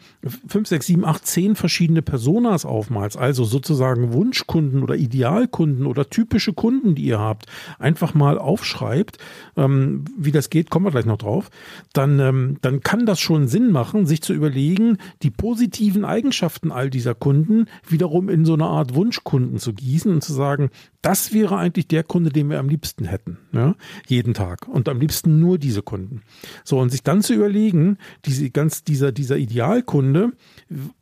fünf, 0.47 0.67
sechs, 0.67 0.87
sieben, 0.87 1.05
acht, 1.05 1.25
zehn 1.25 1.55
verschiedene 1.55 2.01
Personas 2.01 2.65
aufmalst, 2.65 3.17
also 3.17 3.45
sozusagen 3.45 4.13
Wunschkunden 4.13 4.83
oder 4.83 4.95
Idealkunden 4.95 5.85
oder 5.85 6.09
typische 6.09 6.53
Kunden, 6.53 6.95
die 6.95 7.03
ihr 7.03 7.19
habt, 7.19 7.45
einfach 7.79 8.13
mal 8.13 8.37
aufschreibt, 8.37 9.17
ähm, 9.55 10.05
wie 10.17 10.31
das 10.31 10.49
geht, 10.49 10.69
kommen 10.69 10.85
wir 10.85 10.91
gleich 10.91 11.05
noch 11.05 11.17
drauf, 11.17 11.49
dann, 11.93 12.19
ähm, 12.19 12.57
dann 12.61 12.81
kann 12.81 13.05
das 13.05 13.19
schon 13.19 13.47
Sinn 13.47 13.71
machen, 13.71 14.05
sich 14.05 14.21
zu 14.21 14.33
überlegen, 14.33 14.97
die 15.23 15.31
positiven 15.31 16.03
Eigenschaften 16.03 16.71
all 16.71 16.89
dieser 16.89 17.15
Kunden 17.15 17.67
wiederum 17.87 18.29
in 18.29 18.43
so 18.45 18.53
eine 18.53 18.65
Art 18.65 18.95
Wunschkunden 18.95 19.59
zu 19.59 19.71
gießen 19.91 20.11
und 20.11 20.23
zu 20.23 20.33
sagen, 20.33 20.69
das 21.01 21.33
wäre 21.33 21.57
eigentlich 21.57 21.87
der 21.87 22.03
Kunde, 22.03 22.29
den 22.29 22.49
wir 22.49 22.59
am 22.59 22.69
liebsten 22.69 23.05
hätten, 23.05 23.37
ja, 23.51 23.75
jeden 24.07 24.33
Tag 24.33 24.67
und 24.67 24.87
am 24.87 24.99
liebsten 24.99 25.39
nur 25.39 25.57
diese 25.57 25.81
Kunden. 25.81 26.21
So 26.63 26.79
und 26.79 26.91
sich 26.91 27.03
dann 27.03 27.21
zu 27.21 27.33
überlegen, 27.33 27.97
diese 28.25 28.49
ganz 28.51 28.83
dieser 28.83 29.11
dieser 29.11 29.37
Idealkunde, 29.37 30.31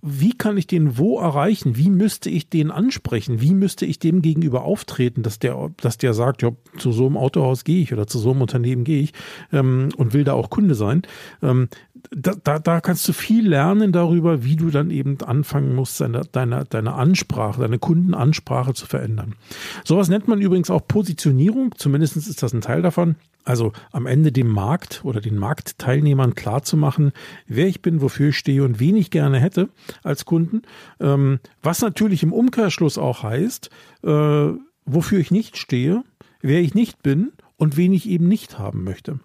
wie 0.02 0.34
kann 0.38 0.58
ich 0.58 0.68
den 0.68 0.98
wo 0.98 1.20
erreichen? 1.20 1.76
Wie 1.76 1.90
müsste 1.90 2.30
ich 2.30 2.50
den 2.50 2.72
ansprechen? 2.72 3.42
Wie 3.42 3.54
müsste 3.54 3.86
ich 3.86 4.00
dem 4.00 4.22
gegenüber 4.22 4.64
auftreten, 4.64 5.22
dass 5.22 5.40
der 5.40 5.72
dass 5.78 5.98
der 5.98 6.14
sagt, 6.14 6.42
ja, 6.42 6.52
zu 6.78 6.92
so 6.92 7.06
einem 7.06 7.18
Autohaus 7.18 7.64
gehe 7.64 7.82
ich 7.82 7.94
oder 7.94 8.08
zu 8.08 8.20
so 8.20 8.32
einem 8.32 8.42
Unternehmen 8.42 8.86
gehe 8.86 9.02
ich 9.02 9.14
ähm, 9.52 9.90
und 9.98 10.14
will 10.14 10.24
da 10.24 10.34
auch 10.34 10.50
Kunde 10.50 10.76
sein. 10.76 11.04
Ähm, 11.44 11.68
da, 12.12 12.34
da, 12.44 12.60
da 12.60 12.82
kannst 12.82 13.08
du 13.08 13.14
viel 13.14 13.48
lernen 13.48 13.92
darüber, 13.92 14.44
wie 14.44 14.56
du 14.56 14.70
dann 14.70 14.92
eben 14.92 15.20
anfangen 15.22 15.76
musst, 15.76 16.00
deine, 16.02 16.22
deine, 16.32 16.66
deine 16.66 16.94
Ansprache, 16.94 17.62
deine 17.62 17.80
Kundenansprache 17.80 18.74
zu 18.74 18.86
verändern. 18.86 19.36
Sowas 19.84 20.10
nennt 20.10 20.28
man 20.28 20.42
übrigens 20.42 20.70
auch 20.70 20.88
Positionierung, 20.88 21.76
zumindest 21.78 22.18
ist 22.18 22.44
das 22.44 22.54
ein 22.54 22.62
Teil 22.62 22.82
davon. 22.82 23.16
Also 23.46 23.74
am 23.92 24.06
Ende 24.06 24.32
dem 24.32 24.50
Markt 24.50 25.02
oder 25.04 25.22
den 25.22 25.38
Marktteilnehmern 25.38 26.36
klar 26.36 26.62
zu 26.62 26.78
machen, 26.78 27.14
wer 27.48 27.68
ich 27.68 27.82
bin, 27.82 28.02
wofür 28.02 28.30
ich 28.30 28.38
stehe 28.38 28.64
und 28.64 28.80
wen 28.80 28.96
ich 28.96 29.12
gerne 29.12 29.40
hätte 29.40 29.70
als 30.04 30.26
Kunden. 30.26 30.62
Ähm, 31.00 31.40
was 31.64 31.82
natürlich 31.82 32.22
im 32.22 32.34
Umkehrschluss 32.34 32.98
auch 32.98 33.24
heißt, 33.24 33.70
äh, 34.04 34.50
wofür 34.86 35.20
ich 35.20 35.32
nicht 35.32 35.58
stehe, 35.58 36.04
wer 36.42 36.60
ich 36.60 36.76
nicht 36.76 37.02
bin 37.02 37.32
und 37.58 37.78
wen 37.78 37.94
ich 37.94 38.08
eben 38.08 38.28
nicht 38.28 38.60
haben 38.60 38.84
möchte. 38.84 39.20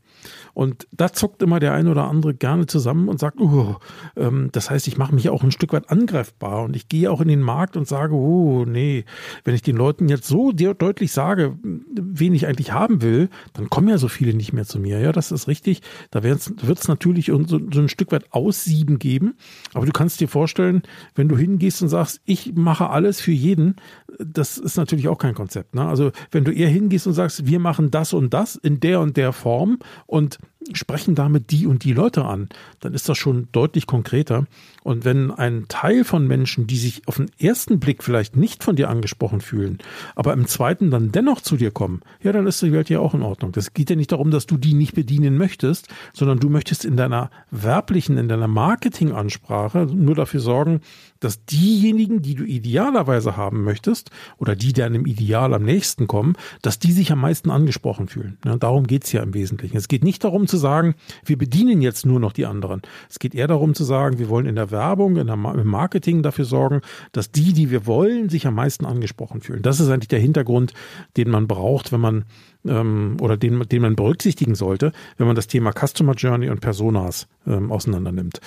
Und 0.54 0.86
da 0.92 1.12
zuckt 1.12 1.42
immer 1.42 1.60
der 1.60 1.74
eine 1.74 1.90
oder 1.90 2.04
andere 2.04 2.32
gerne 2.32 2.66
zusammen 2.66 3.08
und 3.08 3.18
sagt, 3.18 3.40
uh, 3.40 3.74
ähm, 4.16 4.48
das 4.52 4.70
heißt, 4.70 4.86
ich 4.88 4.96
mache 4.96 5.14
mich 5.14 5.28
auch 5.28 5.42
ein 5.42 5.50
Stück 5.50 5.72
weit 5.72 5.90
angreifbar 5.90 6.62
und 6.62 6.76
ich 6.76 6.88
gehe 6.88 7.10
auch 7.10 7.20
in 7.20 7.28
den 7.28 7.40
Markt 7.40 7.76
und 7.76 7.88
sage, 7.88 8.14
oh, 8.14 8.64
nee, 8.64 9.04
wenn 9.42 9.54
ich 9.54 9.62
den 9.62 9.76
Leuten 9.76 10.08
jetzt 10.08 10.26
so 10.26 10.52
deutlich 10.52 11.12
sage, 11.12 11.58
wen 11.62 12.34
ich 12.34 12.46
eigentlich 12.46 12.72
haben 12.72 13.02
will, 13.02 13.28
dann 13.52 13.68
kommen 13.68 13.88
ja 13.88 13.98
so 13.98 14.08
viele 14.08 14.32
nicht 14.34 14.52
mehr 14.52 14.64
zu 14.64 14.78
mir. 14.78 15.00
Ja, 15.00 15.12
das 15.12 15.32
ist 15.32 15.48
richtig. 15.48 15.82
Da 16.10 16.22
wird 16.22 16.38
es 16.40 16.88
natürlich 16.88 17.26
so, 17.26 17.44
so 17.46 17.58
ein 17.58 17.88
Stück 17.88 18.12
weit 18.12 18.32
Aussieben 18.32 18.98
geben. 18.98 19.34
Aber 19.74 19.86
du 19.86 19.92
kannst 19.92 20.20
dir 20.20 20.28
vorstellen, 20.28 20.82
wenn 21.14 21.28
du 21.28 21.36
hingehst 21.36 21.82
und 21.82 21.88
sagst, 21.88 22.20
ich 22.24 22.54
mache 22.54 22.90
alles 22.90 23.20
für 23.20 23.32
jeden, 23.32 23.76
das 24.18 24.58
ist 24.58 24.76
natürlich 24.76 25.08
auch 25.08 25.18
kein 25.18 25.34
Konzept. 25.34 25.74
Ne? 25.74 25.84
Also 25.84 26.12
wenn 26.30 26.44
du 26.44 26.52
eher 26.52 26.68
hingehst 26.68 27.06
und 27.06 27.14
sagst, 27.14 27.46
wir 27.46 27.58
machen 27.58 27.90
das 27.90 28.12
und 28.12 28.32
das 28.32 28.56
in 28.56 28.80
der 28.80 29.00
und 29.00 29.16
der 29.16 29.32
Form 29.32 29.78
und 30.06 30.38
sprechen 30.72 31.14
damit 31.14 31.50
die 31.50 31.66
und 31.66 31.84
die 31.84 31.92
Leute 31.92 32.24
an, 32.24 32.48
dann 32.80 32.94
ist 32.94 33.08
das 33.08 33.18
schon 33.18 33.48
deutlich 33.52 33.86
konkreter. 33.86 34.46
Und 34.82 35.04
wenn 35.04 35.30
ein 35.30 35.66
Teil 35.68 36.04
von 36.04 36.26
Menschen, 36.26 36.66
die 36.66 36.76
sich 36.76 37.06
auf 37.06 37.16
den 37.16 37.30
ersten 37.38 37.80
Blick 37.80 38.02
vielleicht 38.02 38.36
nicht 38.36 38.64
von 38.64 38.76
dir 38.76 38.88
angesprochen 38.88 39.40
fühlen, 39.40 39.78
aber 40.14 40.32
im 40.32 40.46
zweiten 40.46 40.90
dann 40.90 41.12
dennoch 41.12 41.40
zu 41.40 41.56
dir 41.56 41.70
kommen, 41.70 42.00
ja, 42.22 42.32
dann 42.32 42.46
ist 42.46 42.62
die 42.62 42.72
Welt 42.72 42.88
ja 42.88 43.00
auch 43.00 43.14
in 43.14 43.22
Ordnung. 43.22 43.52
Das 43.52 43.74
geht 43.74 43.90
ja 43.90 43.96
nicht 43.96 44.12
darum, 44.12 44.30
dass 44.30 44.46
du 44.46 44.56
die 44.56 44.74
nicht 44.74 44.94
bedienen 44.94 45.36
möchtest, 45.36 45.88
sondern 46.12 46.40
du 46.40 46.48
möchtest 46.48 46.84
in 46.84 46.96
deiner 46.96 47.30
werblichen, 47.50 48.16
in 48.16 48.28
deiner 48.28 48.48
Marketingansprache 48.48 49.86
nur 49.86 50.14
dafür 50.14 50.40
sorgen, 50.40 50.80
dass 51.24 51.44
diejenigen, 51.46 52.22
die 52.22 52.34
du 52.34 52.44
idealerweise 52.44 53.36
haben 53.36 53.64
möchtest 53.64 54.10
oder 54.38 54.54
die 54.54 54.72
deinem 54.72 55.06
Ideal 55.06 55.54
am 55.54 55.64
nächsten 55.64 56.06
kommen, 56.06 56.36
dass 56.62 56.78
die 56.78 56.92
sich 56.92 57.10
am 57.10 57.20
meisten 57.20 57.50
angesprochen 57.50 58.08
fühlen. 58.08 58.38
Ja, 58.44 58.56
darum 58.56 58.86
geht's 58.86 59.10
ja 59.12 59.22
im 59.22 59.34
Wesentlichen. 59.34 59.76
Es 59.76 59.88
geht 59.88 60.04
nicht 60.04 60.22
darum 60.22 60.46
zu 60.46 60.56
sagen, 60.56 60.94
wir 61.24 61.38
bedienen 61.38 61.82
jetzt 61.82 62.06
nur 62.06 62.20
noch 62.20 62.32
die 62.32 62.46
anderen. 62.46 62.82
Es 63.08 63.18
geht 63.18 63.34
eher 63.34 63.48
darum 63.48 63.74
zu 63.74 63.84
sagen, 63.84 64.18
wir 64.18 64.28
wollen 64.28 64.46
in 64.46 64.56
der 64.56 64.70
Werbung, 64.70 65.16
in 65.16 65.26
der, 65.26 65.34
im 65.36 65.66
Marketing 65.66 66.22
dafür 66.22 66.44
sorgen, 66.44 66.80
dass 67.12 67.30
die, 67.30 67.52
die 67.52 67.70
wir 67.70 67.86
wollen, 67.86 68.28
sich 68.28 68.46
am 68.46 68.54
meisten 68.54 68.84
angesprochen 68.84 69.40
fühlen. 69.40 69.62
Das 69.62 69.80
ist 69.80 69.88
eigentlich 69.88 70.08
der 70.08 70.20
Hintergrund, 70.20 70.74
den 71.16 71.30
man 71.30 71.48
braucht, 71.48 71.92
wenn 71.92 72.00
man 72.00 72.24
ähm, 72.66 73.16
oder 73.20 73.36
den, 73.36 73.60
den 73.60 73.82
man 73.82 73.96
berücksichtigen 73.96 74.54
sollte, 74.54 74.92
wenn 75.16 75.26
man 75.26 75.36
das 75.36 75.46
Thema 75.46 75.72
Customer 75.72 76.14
Journey 76.14 76.48
und 76.48 76.60
Personas 76.60 77.26
ähm, 77.46 77.70
auseinander 77.70 78.12
nimmt. 78.12 78.40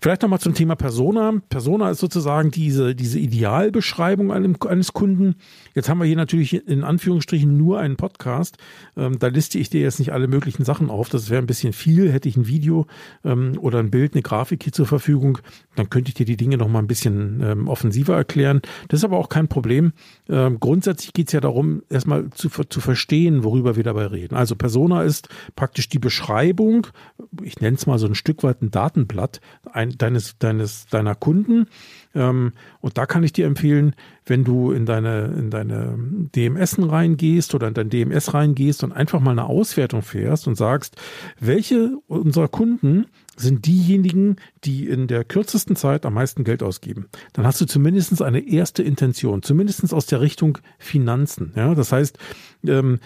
Vielleicht 0.00 0.22
nochmal 0.22 0.40
zum 0.40 0.54
Thema 0.54 0.76
Persona. 0.76 1.40
Persona 1.48 1.90
ist 1.90 2.00
sozusagen 2.00 2.50
diese, 2.50 2.94
diese 2.94 3.18
Idealbeschreibung 3.18 4.32
eines 4.32 4.92
Kunden. 4.92 5.36
Jetzt 5.74 5.88
haben 5.88 5.98
wir 5.98 6.06
hier 6.06 6.16
natürlich 6.16 6.66
in 6.66 6.84
Anführungsstrichen 6.84 7.56
nur 7.56 7.78
einen 7.78 7.96
Podcast. 7.96 8.58
Ähm, 8.96 9.18
da 9.18 9.28
liste 9.28 9.58
ich 9.58 9.70
dir 9.70 9.80
jetzt 9.80 9.98
nicht 9.98 10.12
alle 10.12 10.28
möglichen 10.28 10.64
Sachen 10.64 10.90
auf. 10.90 11.08
Das 11.08 11.30
wäre 11.30 11.42
ein 11.42 11.46
bisschen 11.46 11.72
viel. 11.72 12.10
Hätte 12.12 12.28
ich 12.28 12.36
ein 12.36 12.46
Video 12.46 12.86
ähm, 13.24 13.58
oder 13.60 13.78
ein 13.78 13.90
Bild, 13.90 14.14
eine 14.14 14.22
Grafik 14.22 14.62
hier 14.62 14.72
zur 14.72 14.86
Verfügung, 14.86 15.38
dann 15.74 15.90
könnte 15.90 16.08
ich 16.08 16.14
dir 16.14 16.26
die 16.26 16.36
Dinge 16.36 16.56
nochmal 16.56 16.82
ein 16.82 16.86
bisschen 16.86 17.40
ähm, 17.42 17.68
offensiver 17.68 18.16
erklären. 18.16 18.60
Das 18.88 19.00
ist 19.00 19.04
aber 19.04 19.18
auch 19.18 19.28
kein 19.28 19.48
Problem. 19.48 19.92
Ähm, 20.28 20.58
grundsätzlich 20.60 21.12
geht 21.12 21.28
es 21.28 21.32
ja 21.32 21.40
darum, 21.40 21.82
erstmal 21.90 22.30
zu, 22.30 22.48
zu 22.48 22.80
verstehen, 22.80 23.44
worüber 23.44 23.76
wir 23.76 23.84
dabei 23.84 24.06
reden. 24.06 24.34
Also 24.34 24.56
Persona 24.56 25.02
ist 25.02 25.28
praktisch 25.54 25.88
die 25.88 25.98
Beschreibung, 25.98 26.86
ich 27.42 27.60
nenne 27.60 27.76
es 27.76 27.86
mal 27.86 27.98
so 27.98 28.06
ein 28.06 28.14
Stück 28.14 28.42
weit 28.42 28.62
ein 28.62 28.70
Datenblatt 28.70 29.40
ein, 29.72 29.85
deines, 29.90 30.38
deines, 30.38 30.86
deiner 30.86 31.14
Kunden. 31.14 31.66
Ähm, 32.14 32.52
und 32.80 32.98
da 32.98 33.06
kann 33.06 33.22
ich 33.22 33.32
dir 33.32 33.46
empfehlen, 33.46 33.94
wenn 34.24 34.44
du 34.44 34.72
in 34.72 34.86
deine, 34.86 35.26
in 35.38 35.50
deine 35.50 35.96
DMS 36.34 36.76
reingehst 36.78 37.54
oder 37.54 37.68
in 37.68 37.74
dein 37.74 37.90
DMS 37.90 38.34
reingehst 38.34 38.82
und 38.82 38.92
einfach 38.92 39.20
mal 39.20 39.30
eine 39.30 39.44
Auswertung 39.44 40.02
fährst 40.02 40.46
und 40.48 40.56
sagst, 40.56 40.96
welche 41.38 41.98
unserer 42.08 42.48
Kunden 42.48 43.06
sind 43.36 43.66
diejenigen, 43.66 44.36
die 44.64 44.88
in 44.88 45.06
der 45.06 45.22
kürzesten 45.24 45.76
Zeit 45.76 46.06
am 46.06 46.14
meisten 46.14 46.42
Geld 46.42 46.62
ausgeben. 46.62 47.06
Dann 47.34 47.46
hast 47.46 47.60
du 47.60 47.66
zumindest 47.66 48.22
eine 48.22 48.48
erste 48.48 48.82
Intention, 48.82 49.42
zumindest 49.42 49.92
aus 49.92 50.06
der 50.06 50.20
Richtung 50.20 50.58
Finanzen. 50.78 51.52
Ja, 51.54 51.74
das 51.74 51.92
heißt, 51.92 52.18
ähm, 52.66 52.98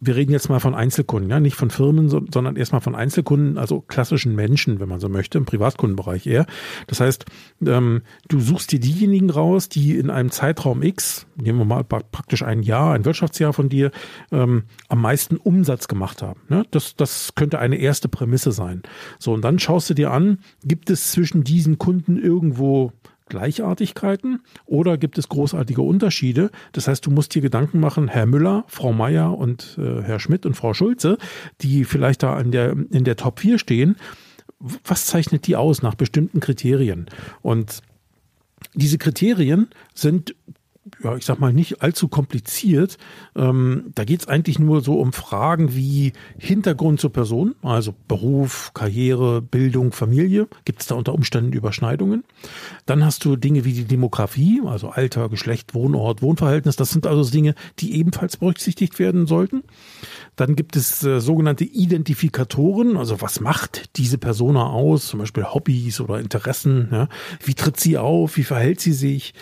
wir 0.00 0.16
reden 0.16 0.32
jetzt 0.32 0.48
mal 0.48 0.60
von 0.60 0.74
Einzelkunden, 0.74 1.30
ja, 1.30 1.40
nicht 1.40 1.56
von 1.56 1.70
Firmen, 1.70 2.08
sondern 2.08 2.56
erstmal 2.56 2.80
von 2.80 2.94
Einzelkunden, 2.94 3.56
also 3.56 3.80
klassischen 3.80 4.34
Menschen, 4.34 4.78
wenn 4.78 4.88
man 4.88 5.00
so 5.00 5.08
möchte, 5.08 5.38
im 5.38 5.46
Privatkundenbereich 5.46 6.26
eher. 6.26 6.46
Das 6.86 7.00
heißt, 7.00 7.24
ähm, 7.66 8.02
du 8.28 8.40
suchst 8.40 8.72
dir 8.72 8.80
diejenigen 8.80 9.30
raus, 9.30 9.68
die 9.68 9.96
in 9.96 10.10
einem 10.10 10.30
Zeitraum 10.30 10.82
X, 10.82 11.26
nehmen 11.36 11.58
wir 11.58 11.64
mal 11.64 11.84
praktisch 11.84 12.42
ein 12.42 12.62
Jahr, 12.62 12.94
ein 12.94 13.04
Wirtschaftsjahr 13.04 13.52
von 13.52 13.68
dir, 13.68 13.90
ähm, 14.32 14.64
am 14.88 15.00
meisten 15.00 15.36
Umsatz 15.36 15.88
gemacht 15.88 16.22
haben. 16.22 16.40
Ne? 16.48 16.64
Das, 16.70 16.96
das 16.96 17.34
könnte 17.34 17.58
eine 17.58 17.76
erste 17.76 18.08
Prämisse 18.08 18.52
sein. 18.52 18.82
So, 19.18 19.32
und 19.32 19.42
dann 19.42 19.58
schaust 19.58 19.88
du 19.88 19.94
dir 19.94 20.10
an, 20.10 20.38
gibt 20.64 20.90
es 20.90 21.12
zwischen 21.12 21.42
diesen 21.42 21.78
Kunden 21.78 22.18
irgendwo 22.18 22.92
Gleichartigkeiten 23.28 24.42
oder 24.64 24.98
gibt 24.98 25.18
es 25.18 25.28
großartige 25.28 25.82
Unterschiede? 25.82 26.50
Das 26.72 26.88
heißt, 26.88 27.04
du 27.06 27.10
musst 27.10 27.34
dir 27.34 27.42
Gedanken 27.42 27.80
machen, 27.80 28.08
Herr 28.08 28.26
Müller, 28.26 28.64
Frau 28.68 28.92
Meier 28.92 29.36
und 29.36 29.76
äh, 29.78 30.02
Herr 30.02 30.20
Schmidt 30.20 30.46
und 30.46 30.54
Frau 30.54 30.74
Schulze, 30.74 31.18
die 31.60 31.84
vielleicht 31.84 32.22
da 32.22 32.38
in 32.40 32.52
der, 32.52 32.72
in 32.72 33.04
der 33.04 33.16
Top 33.16 33.40
4 33.40 33.58
stehen. 33.58 33.96
Was 34.58 35.06
zeichnet 35.06 35.46
die 35.46 35.56
aus 35.56 35.82
nach 35.82 35.94
bestimmten 35.94 36.40
Kriterien? 36.40 37.06
Und 37.42 37.82
diese 38.74 38.98
Kriterien 38.98 39.68
sind 39.94 40.34
ja, 41.02 41.14
ich 41.16 41.26
sag 41.26 41.38
mal, 41.40 41.52
nicht 41.52 41.82
allzu 41.82 42.08
kompliziert. 42.08 42.96
Ähm, 43.34 43.92
da 43.94 44.04
geht 44.04 44.20
es 44.20 44.28
eigentlich 44.28 44.58
nur 44.58 44.80
so 44.80 44.98
um 44.98 45.12
Fragen 45.12 45.74
wie 45.74 46.12
Hintergrund 46.38 47.00
zur 47.00 47.12
Person, 47.12 47.54
also 47.62 47.94
Beruf, 48.08 48.70
Karriere, 48.72 49.42
Bildung, 49.42 49.92
Familie. 49.92 50.48
Gibt 50.64 50.80
es 50.80 50.86
da 50.86 50.94
unter 50.94 51.12
Umständen 51.12 51.52
Überschneidungen? 51.52 52.24
Dann 52.86 53.04
hast 53.04 53.24
du 53.24 53.36
Dinge 53.36 53.64
wie 53.64 53.74
die 53.74 53.84
Demografie, 53.84 54.62
also 54.64 54.88
Alter, 54.88 55.28
Geschlecht, 55.28 55.74
Wohnort, 55.74 56.22
Wohnverhältnis. 56.22 56.76
Das 56.76 56.90
sind 56.90 57.06
also 57.06 57.30
Dinge, 57.30 57.54
die 57.78 57.96
ebenfalls 57.96 58.38
berücksichtigt 58.38 58.98
werden 58.98 59.26
sollten. 59.26 59.64
Dann 60.34 60.56
gibt 60.56 60.76
es 60.76 61.02
äh, 61.02 61.20
sogenannte 61.20 61.64
Identifikatoren, 61.64 62.96
also 62.96 63.20
was 63.20 63.40
macht 63.40 63.96
diese 63.96 64.18
Persona 64.18 64.66
aus, 64.66 65.08
zum 65.08 65.20
Beispiel 65.20 65.44
Hobbys 65.44 66.00
oder 66.00 66.20
Interessen. 66.20 66.88
Ja? 66.90 67.08
Wie 67.42 67.54
tritt 67.54 67.78
sie 67.78 67.98
auf? 67.98 68.36
Wie 68.36 68.44
verhält 68.44 68.80
sie 68.80 68.92
sich? 68.92 69.34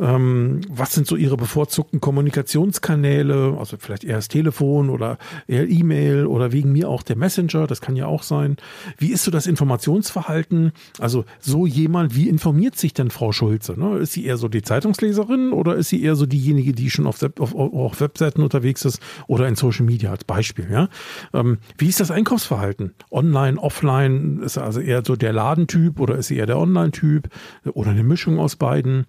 Ähm, 0.00 0.60
was 0.68 0.92
sind 0.92 1.06
so 1.06 1.16
ihre 1.16 1.36
bevorzugten 1.36 2.00
Kommunikationskanäle? 2.00 3.56
Also 3.58 3.76
vielleicht 3.78 4.04
eher 4.04 4.16
das 4.16 4.28
Telefon 4.28 4.90
oder 4.90 5.18
eher 5.46 5.68
E-Mail 5.68 6.26
oder 6.26 6.52
wegen 6.52 6.72
mir 6.72 6.88
auch 6.88 7.02
der 7.02 7.16
Messenger, 7.16 7.66
das 7.66 7.80
kann 7.80 7.96
ja 7.96 8.06
auch 8.06 8.22
sein. 8.22 8.56
Wie 8.96 9.12
ist 9.12 9.24
so 9.24 9.30
das 9.30 9.46
Informationsverhalten? 9.46 10.72
Also 10.98 11.24
so 11.40 11.66
jemand, 11.66 12.14
wie 12.14 12.28
informiert 12.28 12.76
sich 12.76 12.94
denn 12.94 13.10
Frau 13.10 13.32
Schulze? 13.32 13.78
Ne? 13.78 13.98
Ist 13.98 14.12
sie 14.12 14.24
eher 14.24 14.36
so 14.36 14.48
die 14.48 14.62
Zeitungsleserin 14.62 15.52
oder 15.52 15.76
ist 15.76 15.88
sie 15.88 16.02
eher 16.02 16.14
so 16.14 16.26
diejenige, 16.26 16.72
die 16.72 16.90
schon 16.90 17.06
auf, 17.06 17.22
auf, 17.38 17.54
auf 17.54 18.00
Webseiten 18.00 18.42
unterwegs 18.42 18.84
ist 18.84 19.00
oder 19.26 19.48
in 19.48 19.56
Social 19.56 19.84
Media 19.84 20.10
als 20.10 20.24
Beispiel? 20.24 20.68
Ja? 20.70 20.88
Ähm, 21.34 21.58
wie 21.76 21.88
ist 21.88 22.00
das 22.00 22.10
Einkaufsverhalten? 22.10 22.94
Online, 23.10 23.58
offline? 23.58 24.40
Ist 24.42 24.58
also 24.58 24.80
eher 24.80 25.02
so 25.04 25.16
der 25.16 25.32
Ladentyp 25.32 26.00
oder 26.00 26.16
ist 26.16 26.28
sie 26.28 26.36
eher 26.36 26.46
der 26.46 26.58
Online-Typ 26.58 27.28
oder 27.72 27.90
eine 27.90 28.04
Mischung 28.04 28.38
aus 28.38 28.56
beiden? 28.56 29.06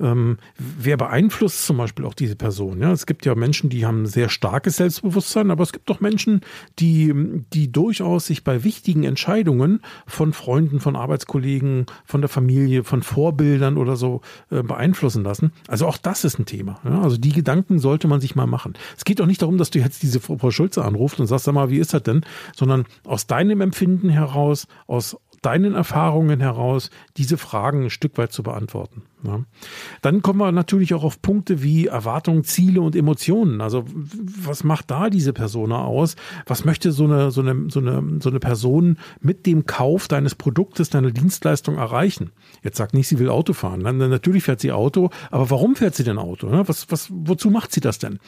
Ähm, 0.00 0.38
wer 0.56 0.96
beeinflusst 0.96 1.66
zum 1.66 1.76
Beispiel 1.76 2.04
auch 2.04 2.14
diese 2.14 2.36
Person? 2.36 2.80
Ja, 2.80 2.92
es 2.92 3.06
gibt 3.06 3.26
ja 3.26 3.34
Menschen, 3.34 3.70
die 3.70 3.86
haben 3.86 4.06
sehr 4.06 4.28
starkes 4.28 4.76
Selbstbewusstsein, 4.76 5.50
aber 5.50 5.62
es 5.62 5.72
gibt 5.72 5.90
auch 5.90 6.00
Menschen, 6.00 6.40
die, 6.78 7.12
die 7.52 7.70
durchaus 7.72 8.26
sich 8.26 8.44
bei 8.44 8.64
wichtigen 8.64 9.04
Entscheidungen 9.04 9.80
von 10.06 10.32
Freunden, 10.32 10.80
von 10.80 10.96
Arbeitskollegen, 10.96 11.86
von 12.04 12.20
der 12.20 12.28
Familie, 12.28 12.84
von 12.84 13.02
Vorbildern 13.02 13.76
oder 13.76 13.96
so 13.96 14.20
äh, 14.50 14.62
beeinflussen 14.62 15.24
lassen. 15.24 15.52
Also 15.66 15.86
auch 15.86 15.96
das 15.96 16.24
ist 16.24 16.38
ein 16.38 16.46
Thema. 16.46 16.80
Ja? 16.84 17.02
Also 17.02 17.16
die 17.16 17.32
Gedanken 17.32 17.78
sollte 17.78 18.08
man 18.08 18.20
sich 18.20 18.36
mal 18.36 18.46
machen. 18.46 18.74
Es 18.96 19.04
geht 19.04 19.20
auch 19.20 19.26
nicht 19.26 19.42
darum, 19.42 19.58
dass 19.58 19.70
du 19.70 19.78
jetzt 19.78 20.02
diese 20.02 20.20
Frau 20.20 20.50
Schulze 20.50 20.84
anrufst 20.84 21.20
und 21.20 21.26
sagst, 21.26 21.44
sag 21.44 21.54
mal, 21.54 21.70
wie 21.70 21.78
ist 21.78 21.94
das 21.94 22.02
denn? 22.02 22.24
Sondern 22.54 22.84
aus 23.04 23.26
deinem 23.26 23.60
Empfinden 23.60 24.08
heraus, 24.08 24.66
aus 24.86 25.16
deinen 25.42 25.74
Erfahrungen 25.74 26.40
heraus, 26.40 26.90
diese 27.16 27.38
Fragen 27.38 27.84
ein 27.84 27.90
Stück 27.90 28.18
weit 28.18 28.32
zu 28.32 28.42
beantworten. 28.42 29.02
Ja. 29.24 29.40
Dann 30.00 30.22
kommen 30.22 30.38
wir 30.38 30.52
natürlich 30.52 30.94
auch 30.94 31.02
auf 31.02 31.20
Punkte 31.20 31.62
wie 31.62 31.86
Erwartungen, 31.86 32.44
Ziele 32.44 32.80
und 32.80 32.94
Emotionen. 32.94 33.60
Also 33.60 33.84
was 33.88 34.62
macht 34.62 34.90
da 34.90 35.10
diese 35.10 35.32
Persona 35.32 35.84
aus? 35.84 36.14
Was 36.46 36.64
möchte 36.64 36.92
so 36.92 37.04
eine, 37.04 37.30
so 37.32 37.40
eine, 37.40 37.68
so 37.68 37.80
eine, 37.80 38.20
so 38.20 38.28
eine 38.28 38.38
Person 38.38 38.98
mit 39.20 39.46
dem 39.46 39.66
Kauf 39.66 40.06
deines 40.06 40.34
Produktes, 40.34 40.90
deiner 40.90 41.10
Dienstleistung 41.10 41.76
erreichen? 41.76 42.30
Jetzt 42.62 42.76
sagt 42.76 42.94
nicht, 42.94 43.08
sie 43.08 43.18
will 43.18 43.28
Auto 43.28 43.52
fahren. 43.52 43.82
Dann, 43.82 43.98
natürlich 43.98 44.44
fährt 44.44 44.60
sie 44.60 44.72
Auto, 44.72 45.10
aber 45.30 45.50
warum 45.50 45.74
fährt 45.74 45.96
sie 45.96 46.04
denn 46.04 46.18
Auto? 46.18 46.48
Was, 46.68 46.90
was, 46.90 47.08
wozu 47.10 47.50
macht 47.50 47.72
sie 47.72 47.80
das 47.80 47.98
denn? 47.98 48.20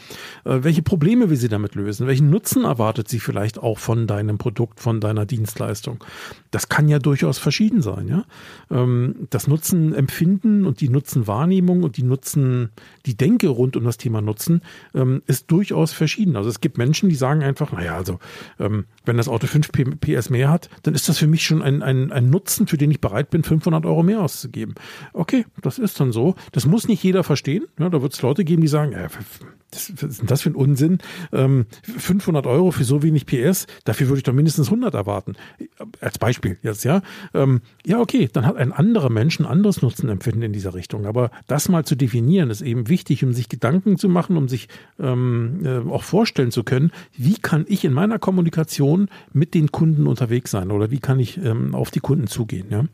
Äh, 0.45 0.59
welche 0.63 0.83
Probleme 0.83 1.31
will 1.31 1.37
sie 1.37 1.49
damit 1.49 1.77
lösen? 1.77 2.07
Welchen 2.07 2.31
Nutzen 2.31 2.65
erwartet 2.65 3.09
sie 3.09 3.21
vielleicht 3.21 3.59
auch 3.59 3.79
von 3.79 4.07
deinem 4.07 4.39
Produkt, 4.39 4.81
von 4.81 5.01
deiner 5.01 5.25
Dienstleistung? 5.25 6.03
Das 6.51 6.69
kann 6.69 6.89
ja 6.89 6.99
durchaus 7.01 7.39
verschieden 7.39 7.83
sein. 7.83 8.09
Ja? 8.09 8.25
Ähm, 8.71 9.27
das 9.31 9.47
Nutzen 9.47 9.95
empfinden 9.95 10.67
und 10.67 10.81
die 10.81 10.89
Nutzenwahrnehmung 10.89 11.83
und 11.83 11.97
die 11.97 12.03
Nutzen, 12.03 12.71
die 13.07 13.17
Denke 13.17 13.49
rund 13.49 13.77
um 13.77 13.85
das 13.85 13.97
Thema 13.97 14.21
Nutzen 14.21 14.63
ähm, 14.95 15.23
ist 15.27 15.51
durchaus 15.51 15.93
verschieden. 15.93 16.37
Also 16.37 16.49
es 16.49 16.61
gibt 16.61 16.79
Menschen, 16.79 17.09
die 17.09 17.15
sagen 17.15 17.43
einfach, 17.43 17.73
naja, 17.73 17.97
also 17.97 18.19
ähm, 18.59 18.85
wenn 19.05 19.17
das 19.17 19.29
Auto 19.29 19.47
5 19.47 19.71
PS 20.01 20.31
mehr 20.31 20.51
hat, 20.51 20.69
dann 20.83 20.95
ist 20.95 21.09
das 21.09 21.19
für 21.19 21.27
mich 21.27 21.43
schon 21.45 21.63
ein, 21.63 21.83
ein, 21.83 22.13
ein 22.13 22.31
Nutzen, 22.31 22.67
für 22.67 22.77
den 22.77 22.91
ich 22.91 23.01
bereit 23.01 23.31
bin, 23.31 23.43
500 23.43 23.85
Euro 23.87 24.03
mehr 24.03 24.21
auszugeben. 24.21 24.75
Okay, 25.13 25.47
das 25.61 25.79
ist 25.79 25.99
dann 26.01 26.13
so. 26.13 26.35
Das 26.53 26.67
muss 26.67 26.89
nicht 26.89 27.03
jeder 27.03 27.25
verstehen. 27.25 27.67
Ja, 27.79 27.89
da 27.89 28.03
wird 28.03 28.13
es 28.13 28.23
Leute 28.23 28.45
geben, 28.45 28.63
die 28.63 28.69
sagen, 28.69 28.93
ja, 28.93 29.09
das, 29.71 29.93
was 29.97 30.11
ist 30.11 30.21
denn 30.21 30.27
das 30.27 30.43
für 30.43 30.51
ein 30.51 30.55
Unsinn? 30.55 30.99
Ähm, 31.33 31.67
500 31.83 32.47
Euro 32.47 32.71
für 32.71 32.85
so 32.85 33.03
wenig 33.03 33.27
PS, 33.27 33.67
dafür 33.85 34.09
würde 34.09 34.19
ich 34.19 34.25
doch 34.25 34.33
mindestens 34.33 34.67
100 34.69 34.95
erwarten. 34.95 35.37
Als 36.01 36.19
Beispiel 36.19 36.59
jetzt, 36.63 36.85
ja. 36.85 36.90
Ähm, 37.35 37.61
ja, 37.87 38.01
okay, 38.01 38.29
dann 38.33 38.47
hat 38.47 38.57
ein 38.57 38.73
anderer 38.73 39.11
Mensch 39.11 39.39
ein 39.39 39.47
anderes 39.47 39.83
Nutzenempfinden 39.83 40.43
in 40.43 40.53
dieser 40.53 40.75
Richtung. 40.75 41.07
Aber 41.07 41.31
das 41.47 41.69
mal 41.69 41.85
zu 41.85 41.95
definieren, 41.95 42.51
ist 42.51 42.63
eben 42.63 42.89
wichtig, 42.89 43.25
um 43.25 43.33
sich 43.33 43.49
Gedanken 43.49 43.97
zu 43.97 44.09
machen, 44.09 44.37
um 44.37 44.49
sich 44.49 44.69
ähm, 44.99 45.61
äh, 45.65 45.79
auch 45.91 46.03
vorstellen 46.03 46.51
zu 46.51 46.65
können, 46.65 46.91
wie 47.17 47.35
kann 47.35 47.65
ich 47.69 47.85
in 47.85 47.93
meiner 47.93 48.19
Kommunikation 48.19 49.09
mit 49.33 49.55
den 49.55 49.73
Kunden 49.73 50.07
unterwegs 50.07 50.51
sein 50.51 50.71
oder 50.71 50.91
wie 50.91 51.01
kann 51.01 51.19
ich 51.19 51.39
ähm, 51.39 51.75
auf 51.75 51.91
die 51.91 52.01
Kunden 52.01 52.27
zugehen, 52.27 52.67
ja. 52.71 52.85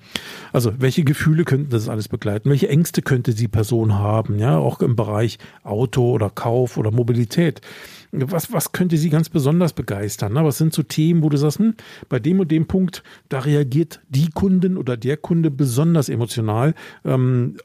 Also, 0.53 0.73
welche 0.79 1.05
Gefühle 1.05 1.45
könnten 1.45 1.71
das 1.71 1.89
alles 1.89 2.09
begleiten? 2.09 2.51
Welche 2.51 2.69
Ängste 2.69 3.03
könnte 3.03 3.35
die 3.35 3.49
Person 3.49 3.95
haben, 3.95 4.39
ja, 4.39 4.59
auch 4.59 4.81
im 4.81 4.97
Bereich 4.97 5.39
Auto 5.63 6.11
oder 6.11 6.31
Kauf 6.31 6.77
oder 6.77 6.91
Mobilität. 6.91 7.61
Was, 8.13 8.53
was 8.53 8.73
könnte 8.73 8.97
Sie 8.97 9.11
ganz 9.11 9.29
besonders 9.29 9.73
begeistern? 9.73 10.33
Ne? 10.33 10.45
Was 10.45 10.59
sind 10.59 10.73
so 10.73 10.83
Themen, 10.83 11.23
wo 11.23 11.29
du 11.29 11.37
sagst, 11.37 11.59
hm, 11.59 11.75
bei 12.09 12.19
dem 12.19 12.41
und 12.41 12.51
dem 12.51 12.67
Punkt, 12.67 13.03
da 13.29 13.41
reagiert 13.41 14.01
die 14.09 14.31
Kundin 14.31 14.77
oder 14.77 14.97
der 14.97 15.17
Kunde 15.17 15.51
besonders 15.51 16.09
emotional, 16.09 16.75
ähm, 17.05 17.57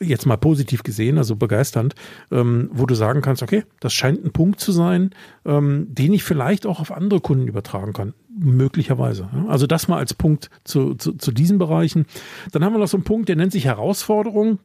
jetzt 0.00 0.26
mal 0.26 0.36
positiv 0.36 0.82
gesehen, 0.82 1.18
also 1.18 1.36
begeisternd, 1.36 1.94
ähm, 2.30 2.70
wo 2.72 2.86
du 2.86 2.94
sagen 2.94 3.22
kannst, 3.22 3.42
okay, 3.42 3.64
das 3.80 3.92
scheint 3.94 4.24
ein 4.24 4.32
Punkt 4.32 4.60
zu 4.60 4.72
sein, 4.72 5.10
ähm, 5.44 5.86
den 5.90 6.12
ich 6.12 6.24
vielleicht 6.24 6.66
auch 6.66 6.80
auf 6.80 6.92
andere 6.92 7.20
Kunden 7.20 7.48
übertragen 7.48 7.92
kann 7.92 8.14
möglicherweise. 8.38 9.28
Also 9.48 9.66
das 9.66 9.88
mal 9.88 9.98
als 9.98 10.14
Punkt 10.14 10.50
zu, 10.64 10.94
zu, 10.94 11.14
zu 11.14 11.32
diesen 11.32 11.58
Bereichen. 11.58 12.06
Dann 12.52 12.64
haben 12.64 12.74
wir 12.74 12.78
noch 12.78 12.88
so 12.88 12.96
einen 12.96 13.04
Punkt, 13.04 13.28
der 13.28 13.36
nennt 13.36 13.52
sich 13.52 13.64
Herausforderung. 13.64 14.58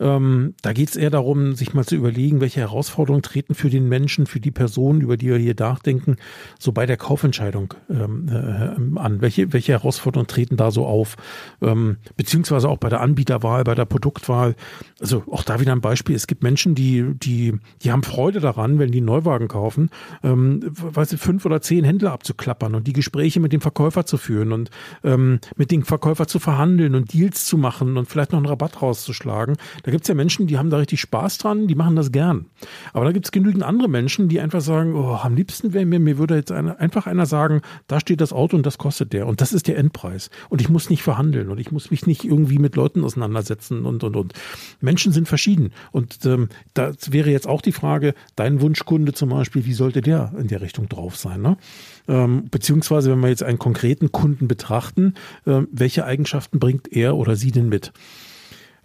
Ähm, 0.00 0.54
da 0.62 0.72
geht 0.72 0.90
es 0.90 0.96
eher 0.96 1.10
darum, 1.10 1.54
sich 1.54 1.74
mal 1.74 1.84
zu 1.84 1.96
überlegen, 1.96 2.40
welche 2.40 2.60
Herausforderungen 2.60 3.22
treten 3.22 3.54
für 3.54 3.70
den 3.70 3.88
Menschen, 3.88 4.26
für 4.26 4.40
die 4.40 4.50
Person, 4.50 5.00
über 5.00 5.16
die 5.16 5.28
wir 5.28 5.38
hier 5.38 5.54
nachdenken, 5.58 6.16
so 6.58 6.72
bei 6.72 6.86
der 6.86 6.96
Kaufentscheidung 6.96 7.74
ähm, 7.90 8.28
äh, 8.28 8.98
an. 8.98 9.20
Welche, 9.20 9.52
welche 9.52 9.72
Herausforderungen 9.72 10.28
treten 10.28 10.56
da 10.56 10.70
so 10.70 10.86
auf? 10.86 11.16
Ähm, 11.60 11.96
beziehungsweise 12.16 12.68
auch 12.68 12.78
bei 12.78 12.88
der 12.88 13.00
Anbieterwahl, 13.00 13.64
bei 13.64 13.74
der 13.74 13.84
Produktwahl. 13.84 14.54
Also 15.00 15.22
auch 15.30 15.42
da 15.42 15.60
wieder 15.60 15.72
ein 15.72 15.80
Beispiel. 15.80 16.16
Es 16.16 16.26
gibt 16.26 16.42
Menschen, 16.42 16.74
die, 16.74 17.14
die, 17.14 17.58
die 17.82 17.92
haben 17.92 18.02
Freude 18.02 18.40
daran, 18.40 18.78
wenn 18.78 18.92
die 18.92 18.98
einen 18.98 19.06
Neuwagen 19.06 19.48
kaufen, 19.48 19.90
ähm, 20.22 20.60
weiß 20.64 21.12
ich, 21.12 21.20
fünf 21.20 21.44
oder 21.44 21.60
zehn 21.60 21.84
Händler 21.84 22.12
abzuklappern 22.12 22.74
und 22.74 22.86
die 22.86 22.92
Gespräche 22.92 23.40
mit 23.40 23.52
dem 23.52 23.60
Verkäufer 23.60 24.06
zu 24.06 24.16
führen 24.16 24.52
und 24.52 24.70
ähm, 25.04 25.40
mit 25.56 25.70
dem 25.70 25.84
Verkäufer 25.84 26.26
zu 26.26 26.38
verhandeln 26.38 26.94
und 26.94 27.12
Deals 27.12 27.46
zu 27.46 27.58
machen 27.58 27.96
und 27.96 28.08
vielleicht 28.08 28.32
noch 28.32 28.38
einen 28.38 28.46
Rabatt 28.46 28.82
rauszuschlagen. 28.82 29.56
Gibt 29.90 30.04
es 30.04 30.08
ja 30.08 30.14
Menschen, 30.14 30.46
die 30.46 30.58
haben 30.58 30.70
da 30.70 30.78
richtig 30.78 31.00
Spaß 31.00 31.38
dran, 31.38 31.66
die 31.66 31.74
machen 31.74 31.96
das 31.96 32.12
gern. 32.12 32.46
Aber 32.92 33.04
da 33.04 33.12
gibt 33.12 33.26
es 33.26 33.32
genügend 33.32 33.62
andere 33.62 33.88
Menschen, 33.88 34.28
die 34.28 34.40
einfach 34.40 34.60
sagen, 34.60 34.94
oh, 34.94 35.18
am 35.22 35.34
liebsten 35.34 35.72
wäre 35.72 35.86
mir, 35.86 36.00
mir 36.00 36.18
würde 36.18 36.36
jetzt 36.36 36.52
eine, 36.52 36.78
einfach 36.78 37.06
einer 37.06 37.26
sagen, 37.26 37.62
da 37.86 38.00
steht 38.00 38.20
das 38.20 38.32
Auto 38.32 38.56
und 38.56 38.66
das 38.66 38.78
kostet 38.78 39.12
der 39.12 39.26
und 39.26 39.40
das 39.40 39.52
ist 39.52 39.68
der 39.68 39.78
Endpreis. 39.78 40.30
Und 40.48 40.60
ich 40.60 40.68
muss 40.68 40.90
nicht 40.90 41.02
verhandeln 41.02 41.48
und 41.48 41.58
ich 41.58 41.72
muss 41.72 41.90
mich 41.90 42.06
nicht 42.06 42.24
irgendwie 42.24 42.58
mit 42.58 42.76
Leuten 42.76 43.04
auseinandersetzen 43.04 43.84
und 43.84 44.04
und 44.04 44.16
und. 44.16 44.32
Menschen 44.80 45.12
sind 45.12 45.28
verschieden. 45.28 45.72
Und 45.92 46.24
ähm, 46.26 46.48
da 46.74 46.92
wäre 47.08 47.30
jetzt 47.30 47.46
auch 47.46 47.62
die 47.62 47.72
Frage, 47.72 48.14
dein 48.36 48.60
Wunschkunde 48.60 49.12
zum 49.12 49.30
Beispiel, 49.30 49.64
wie 49.64 49.72
sollte 49.72 50.00
der 50.00 50.32
in 50.38 50.48
der 50.48 50.60
Richtung 50.60 50.88
drauf 50.88 51.16
sein? 51.16 51.42
Ne? 51.42 51.56
Ähm, 52.08 52.48
beziehungsweise, 52.50 53.10
wenn 53.10 53.20
wir 53.20 53.28
jetzt 53.28 53.42
einen 53.42 53.58
konkreten 53.58 54.12
Kunden 54.12 54.48
betrachten, 54.48 55.14
äh, 55.46 55.62
welche 55.70 56.04
Eigenschaften 56.04 56.58
bringt 56.58 56.92
er 56.92 57.16
oder 57.16 57.36
sie 57.36 57.52
denn 57.52 57.68
mit? 57.68 57.92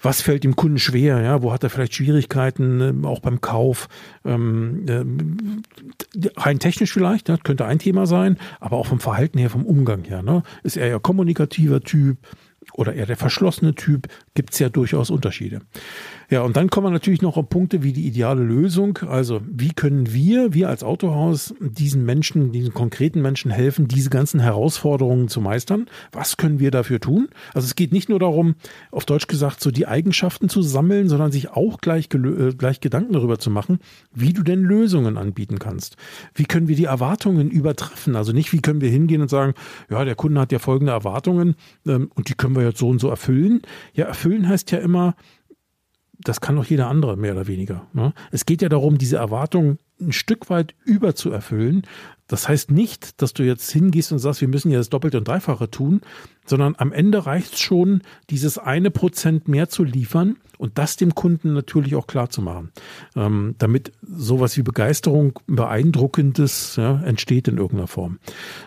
Was 0.03 0.21
fällt 0.21 0.43
dem 0.43 0.55
Kunden 0.55 0.77
schwer, 0.77 1.21
ja, 1.21 1.41
wo 1.41 1.51
hat 1.51 1.63
er 1.63 1.69
vielleicht 1.69 1.95
Schwierigkeiten, 1.95 3.03
äh, 3.03 3.07
auch 3.07 3.19
beim 3.19 3.41
Kauf, 3.41 3.87
ähm, 4.25 4.85
äh, 4.87 6.29
rein 6.37 6.59
technisch 6.59 6.93
vielleicht, 6.93 7.29
ja, 7.29 7.37
könnte 7.37 7.65
ein 7.65 7.79
Thema 7.79 8.05
sein, 8.05 8.37
aber 8.59 8.77
auch 8.77 8.85
vom 8.85 8.99
Verhalten 8.99 9.37
her, 9.37 9.49
vom 9.49 9.65
Umgang 9.65 10.03
her, 10.03 10.21
ne? 10.21 10.43
ist 10.63 10.77
er 10.77 10.87
ja 10.87 10.99
kommunikativer 10.99 11.81
Typ, 11.81 12.17
oder 12.73 12.93
eher 12.93 13.05
der 13.05 13.17
verschlossene 13.17 13.75
Typ, 13.75 14.07
gibt 14.33 14.53
es 14.53 14.59
ja 14.59 14.69
durchaus 14.69 15.09
Unterschiede. 15.09 15.61
Ja, 16.29 16.41
und 16.41 16.55
dann 16.55 16.69
kommen 16.69 16.87
wir 16.87 16.91
natürlich 16.91 17.21
noch 17.21 17.37
auf 17.37 17.49
Punkte 17.49 17.83
wie 17.83 17.93
die 17.93 18.07
ideale 18.07 18.41
Lösung. 18.41 18.97
Also, 19.07 19.41
wie 19.45 19.73
können 19.73 20.13
wir, 20.13 20.53
wir 20.53 20.69
als 20.69 20.83
Autohaus, 20.83 21.53
diesen 21.59 22.05
Menschen, 22.05 22.51
diesen 22.51 22.73
konkreten 22.73 23.21
Menschen 23.21 23.51
helfen, 23.51 23.87
diese 23.87 24.09
ganzen 24.09 24.39
Herausforderungen 24.39 25.27
zu 25.27 25.41
meistern? 25.41 25.87
Was 26.11 26.37
können 26.37 26.59
wir 26.59 26.71
dafür 26.71 26.99
tun? 26.99 27.29
Also, 27.53 27.65
es 27.65 27.75
geht 27.75 27.91
nicht 27.91 28.09
nur 28.09 28.19
darum, 28.19 28.55
auf 28.91 29.05
Deutsch 29.05 29.27
gesagt, 29.27 29.61
so 29.61 29.69
die 29.69 29.87
Eigenschaften 29.87 30.49
zu 30.49 30.61
sammeln, 30.61 31.09
sondern 31.09 31.31
sich 31.31 31.51
auch 31.51 31.79
gleich, 31.79 32.09
äh, 32.13 32.53
gleich 32.57 32.79
Gedanken 32.79 33.13
darüber 33.13 33.37
zu 33.37 33.49
machen, 33.49 33.79
wie 34.13 34.33
du 34.33 34.43
denn 34.43 34.63
Lösungen 34.63 35.17
anbieten 35.17 35.59
kannst. 35.59 35.97
Wie 36.33 36.45
können 36.45 36.67
wir 36.67 36.75
die 36.75 36.85
Erwartungen 36.85 37.51
übertreffen? 37.51 38.15
Also 38.15 38.31
nicht, 38.31 38.53
wie 38.53 38.61
können 38.61 38.81
wir 38.81 38.89
hingehen 38.89 39.21
und 39.21 39.29
sagen, 39.29 39.53
ja, 39.89 40.03
der 40.03 40.15
Kunde 40.15 40.41
hat 40.41 40.51
ja 40.51 40.59
folgende 40.59 40.93
Erwartungen 40.93 41.55
ähm, 41.85 42.09
und 42.15 42.29
die 42.29 42.33
können 42.33 42.52
wir 42.55 42.63
jetzt 42.63 42.79
so 42.79 42.89
und 42.89 42.99
so 42.99 43.09
erfüllen. 43.09 43.61
Ja, 43.93 44.05
erfüllen 44.05 44.47
heißt 44.47 44.71
ja 44.71 44.79
immer, 44.79 45.15
das 46.19 46.41
kann 46.41 46.55
doch 46.55 46.65
jeder 46.65 46.87
andere, 46.87 47.17
mehr 47.17 47.33
oder 47.33 47.47
weniger. 47.47 47.87
Ne? 47.93 48.13
Es 48.31 48.45
geht 48.45 48.61
ja 48.61 48.69
darum, 48.69 48.97
diese 48.97 49.17
Erwartungen 49.17 49.77
ein 49.99 50.11
Stück 50.11 50.49
weit 50.49 50.73
über 50.85 51.15
zu 51.15 51.31
erfüllen. 51.31 51.83
Das 52.27 52.47
heißt 52.47 52.71
nicht, 52.71 53.21
dass 53.21 53.33
du 53.33 53.43
jetzt 53.43 53.69
hingehst 53.71 54.11
und 54.11 54.19
sagst, 54.19 54.41
wir 54.41 54.47
müssen 54.47 54.71
ja 54.71 54.77
das 54.77 54.89
Doppelte 54.89 55.17
und 55.17 55.27
Dreifache 55.27 55.69
tun, 55.69 56.01
sondern 56.45 56.75
am 56.77 56.91
Ende 56.91 57.25
reicht 57.25 57.53
es 57.53 57.59
schon, 57.59 58.01
dieses 58.29 58.57
eine 58.57 58.91
Prozent 58.91 59.47
mehr 59.47 59.69
zu 59.69 59.83
liefern 59.83 60.37
und 60.57 60.77
das 60.77 60.95
dem 60.95 61.15
Kunden 61.15 61.53
natürlich 61.53 61.95
auch 61.95 62.07
klar 62.07 62.29
zu 62.29 62.41
machen, 62.41 62.71
ähm, 63.15 63.55
damit 63.57 63.91
sowas 64.01 64.57
wie 64.57 64.63
Begeisterung, 64.63 65.39
Beeindruckendes 65.47 66.77
ja, 66.77 67.01
entsteht 67.03 67.47
in 67.47 67.57
irgendeiner 67.57 67.87
Form. 67.87 68.19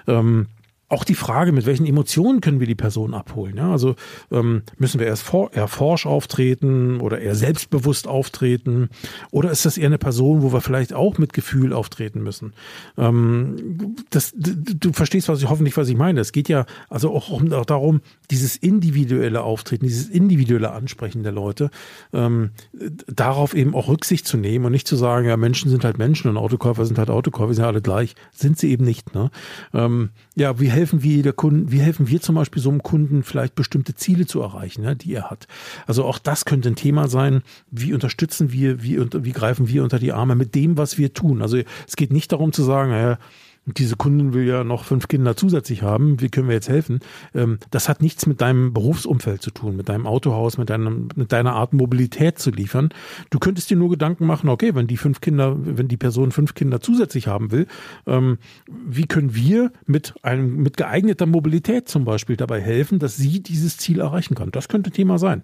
Ähm, 0.07 0.47
auch 0.89 1.03
die 1.03 1.15
Frage, 1.15 1.51
mit 1.51 1.67
welchen 1.67 1.85
Emotionen 1.85 2.41
können 2.41 2.61
wir 2.61 2.67
die 2.67 2.77
Person 2.77 3.13
abholen. 3.13 3.57
Ja? 3.57 3.73
Also 3.73 3.97
ähm, 4.31 4.63
müssen 4.79 5.01
wir 5.01 5.07
erst 5.07 5.25
for 5.25 5.53
eher 5.53 5.67
forsch 5.67 6.07
auftreten 6.07 7.01
oder 7.01 7.19
eher 7.19 7.35
selbstbewusst 7.35 8.07
auftreten? 8.07 8.91
Oder 9.33 9.51
ist 9.51 9.67
das 9.67 9.79
eher 9.79 9.87
eine 9.87 9.99
Person, 9.99 10.43
wo 10.43 10.53
wir 10.53 10.61
vielleicht 10.61 10.93
auch 10.93 11.19
mit 11.19 11.33
Gefühl 11.33 11.73
auftreten 11.73 12.23
müssen? 12.23 12.53
Ähm, 12.97 13.97
das, 14.11 14.33
du 14.37 14.93
verstehst 14.93 15.29
was 15.29 15.43
ich 15.43 15.49
hoffentlich, 15.49 15.77
was 15.77 15.89
ich 15.89 15.97
meine. 15.97 16.21
Es 16.21 16.31
geht 16.31 16.49
ja 16.49 16.67
also 16.89 17.13
auch, 17.13 17.31
auch 17.31 17.67
darum, 17.67 18.01
dieses 18.31 18.57
individuelle 18.57 19.43
Auftreten, 19.43 19.87
dieses 19.87 20.09
individuelle 20.09 20.71
Ansprechen 20.71 21.25
der 21.25 21.33
Leute, 21.33 21.71
ähm, 22.13 22.51
darauf 23.09 23.55
eben 23.55 23.75
auch 23.75 23.89
Rücksicht 23.89 24.27
zu 24.27 24.37
nehmen 24.37 24.65
und 24.65 24.73
nicht 24.73 24.87
zu 24.87 24.95
sagen, 24.95 25.27
ja, 25.27 25.37
Menschen 25.37 25.69
sind 25.69 25.85
halt 25.85 25.99
Menschen 25.99 26.31
und 26.31 26.37
Autokäufer 26.37 26.87
sind 26.87 26.99
halt 26.99 27.11
Autokäufer, 27.11 27.55
sind 27.55 27.63
ja 27.63 27.69
alle 27.69 27.83
gleich. 27.83 28.15
Sind 28.31 28.57
sie 28.57 28.71
eben 28.71 28.85
nicht. 28.85 29.15
Ne? 29.15 29.31
Ähm, 29.75 30.11
ja, 30.37 30.61
wie 30.61 30.76
helfen 30.77 31.03
wir 31.03 31.23
der 31.23 31.33
Kunden, 31.33 31.73
wie 31.73 31.81
helfen 31.81 32.09
wir 32.09 32.21
zum 32.21 32.35
Beispiel 32.35 32.63
so 32.63 32.71
einem 32.71 32.83
Kunden 32.83 33.23
vielleicht 33.23 33.55
bestimmte 33.55 33.95
Ziele 33.95 34.27
zu 34.27 34.41
erreichen, 34.43 34.85
ja, 34.85 34.95
die 34.95 35.15
er 35.15 35.31
hat. 35.31 35.49
Also 35.87 36.05
auch 36.05 36.19
das 36.19 36.45
könnte 36.45 36.69
ein 36.69 36.77
Thema 36.77 37.09
sein. 37.09 37.43
Wie 37.71 37.95
unterstützen 37.95 38.53
wir, 38.53 38.83
wie, 38.83 39.01
wie 39.01 39.33
greifen 39.33 39.69
wir 39.69 39.83
unter 39.83 39.99
die 39.99 40.13
Arme 40.13 40.37
mit 40.37 40.55
dem, 40.55 40.77
was 40.77 40.99
wir 40.99 41.15
tun? 41.15 41.41
Also 41.41 41.59
es 41.89 41.97
geht 41.97 42.13
nicht 42.13 42.31
darum 42.31 42.53
zu 42.53 42.63
sagen, 42.63 43.17
ja, 43.67 43.73
diese 43.73 43.97
Kundin 43.97 44.33
will 44.33 44.47
ja 44.47 44.65
noch 44.65 44.85
fünf 44.85 45.09
Kinder 45.09 45.37
zusätzlich 45.37 45.83
haben, 45.83 46.21
wie 46.21 46.29
können 46.29 46.49
wir 46.49 46.55
jetzt 46.55 46.69
helfen? 46.69 47.01
Ähm, 47.35 47.59
das 47.71 47.89
hat 47.89 48.03
nichts 48.03 48.27
mit 48.27 48.41
deinem 48.41 48.73
Berufsumfeld 48.73 49.43
zu 49.43 49.51
tun, 49.51 49.77
mit 49.77 49.89
deinem 49.89 50.07
Autohaus, 50.07 50.59
mit, 50.59 50.71
deinem, 50.71 51.09
mit 51.17 51.33
deiner 51.33 51.55
Art 51.55 51.73
Mobilität 51.73 52.39
zu 52.39 52.51
liefern. 52.51 52.91
Du 53.31 53.39
könntest 53.39 53.71
dir 53.71 53.77
nur 53.77 53.91
Gedanken 53.91 54.27
machen, 54.27 54.49
okay, 54.49 54.75
wenn 54.75 54.87
die 54.87 54.97
fünf 54.97 55.21
Kinder, 55.21 55.57
wenn 55.59 55.89
die 55.89 55.97
Person 55.97 56.33
fünf 56.33 56.55
Kinder 56.55 56.81
zusätzlich 56.81 57.27
haben 57.27 57.51
will, 57.51 57.67
ähm, 58.07 58.39
wie 58.67 59.07
können 59.07 59.35
wir 59.35 59.73
mit 59.87 60.15
einem, 60.23 60.57
mit 60.57 60.77
geeigneter 60.77 61.27
Mobilität 61.27 61.89
zum 61.89 62.05
Beispiel 62.05 62.37
dabei 62.37 62.61
helfen, 62.61 62.99
dass 62.99 63.17
sie 63.17 63.43
dieses 63.43 63.77
Ziel 63.77 64.01
erreichen 64.01 64.35
kann? 64.35 64.51
Das 64.53 64.69
könnte 64.69 64.91
Thema 64.91 65.19
sein. 65.19 65.43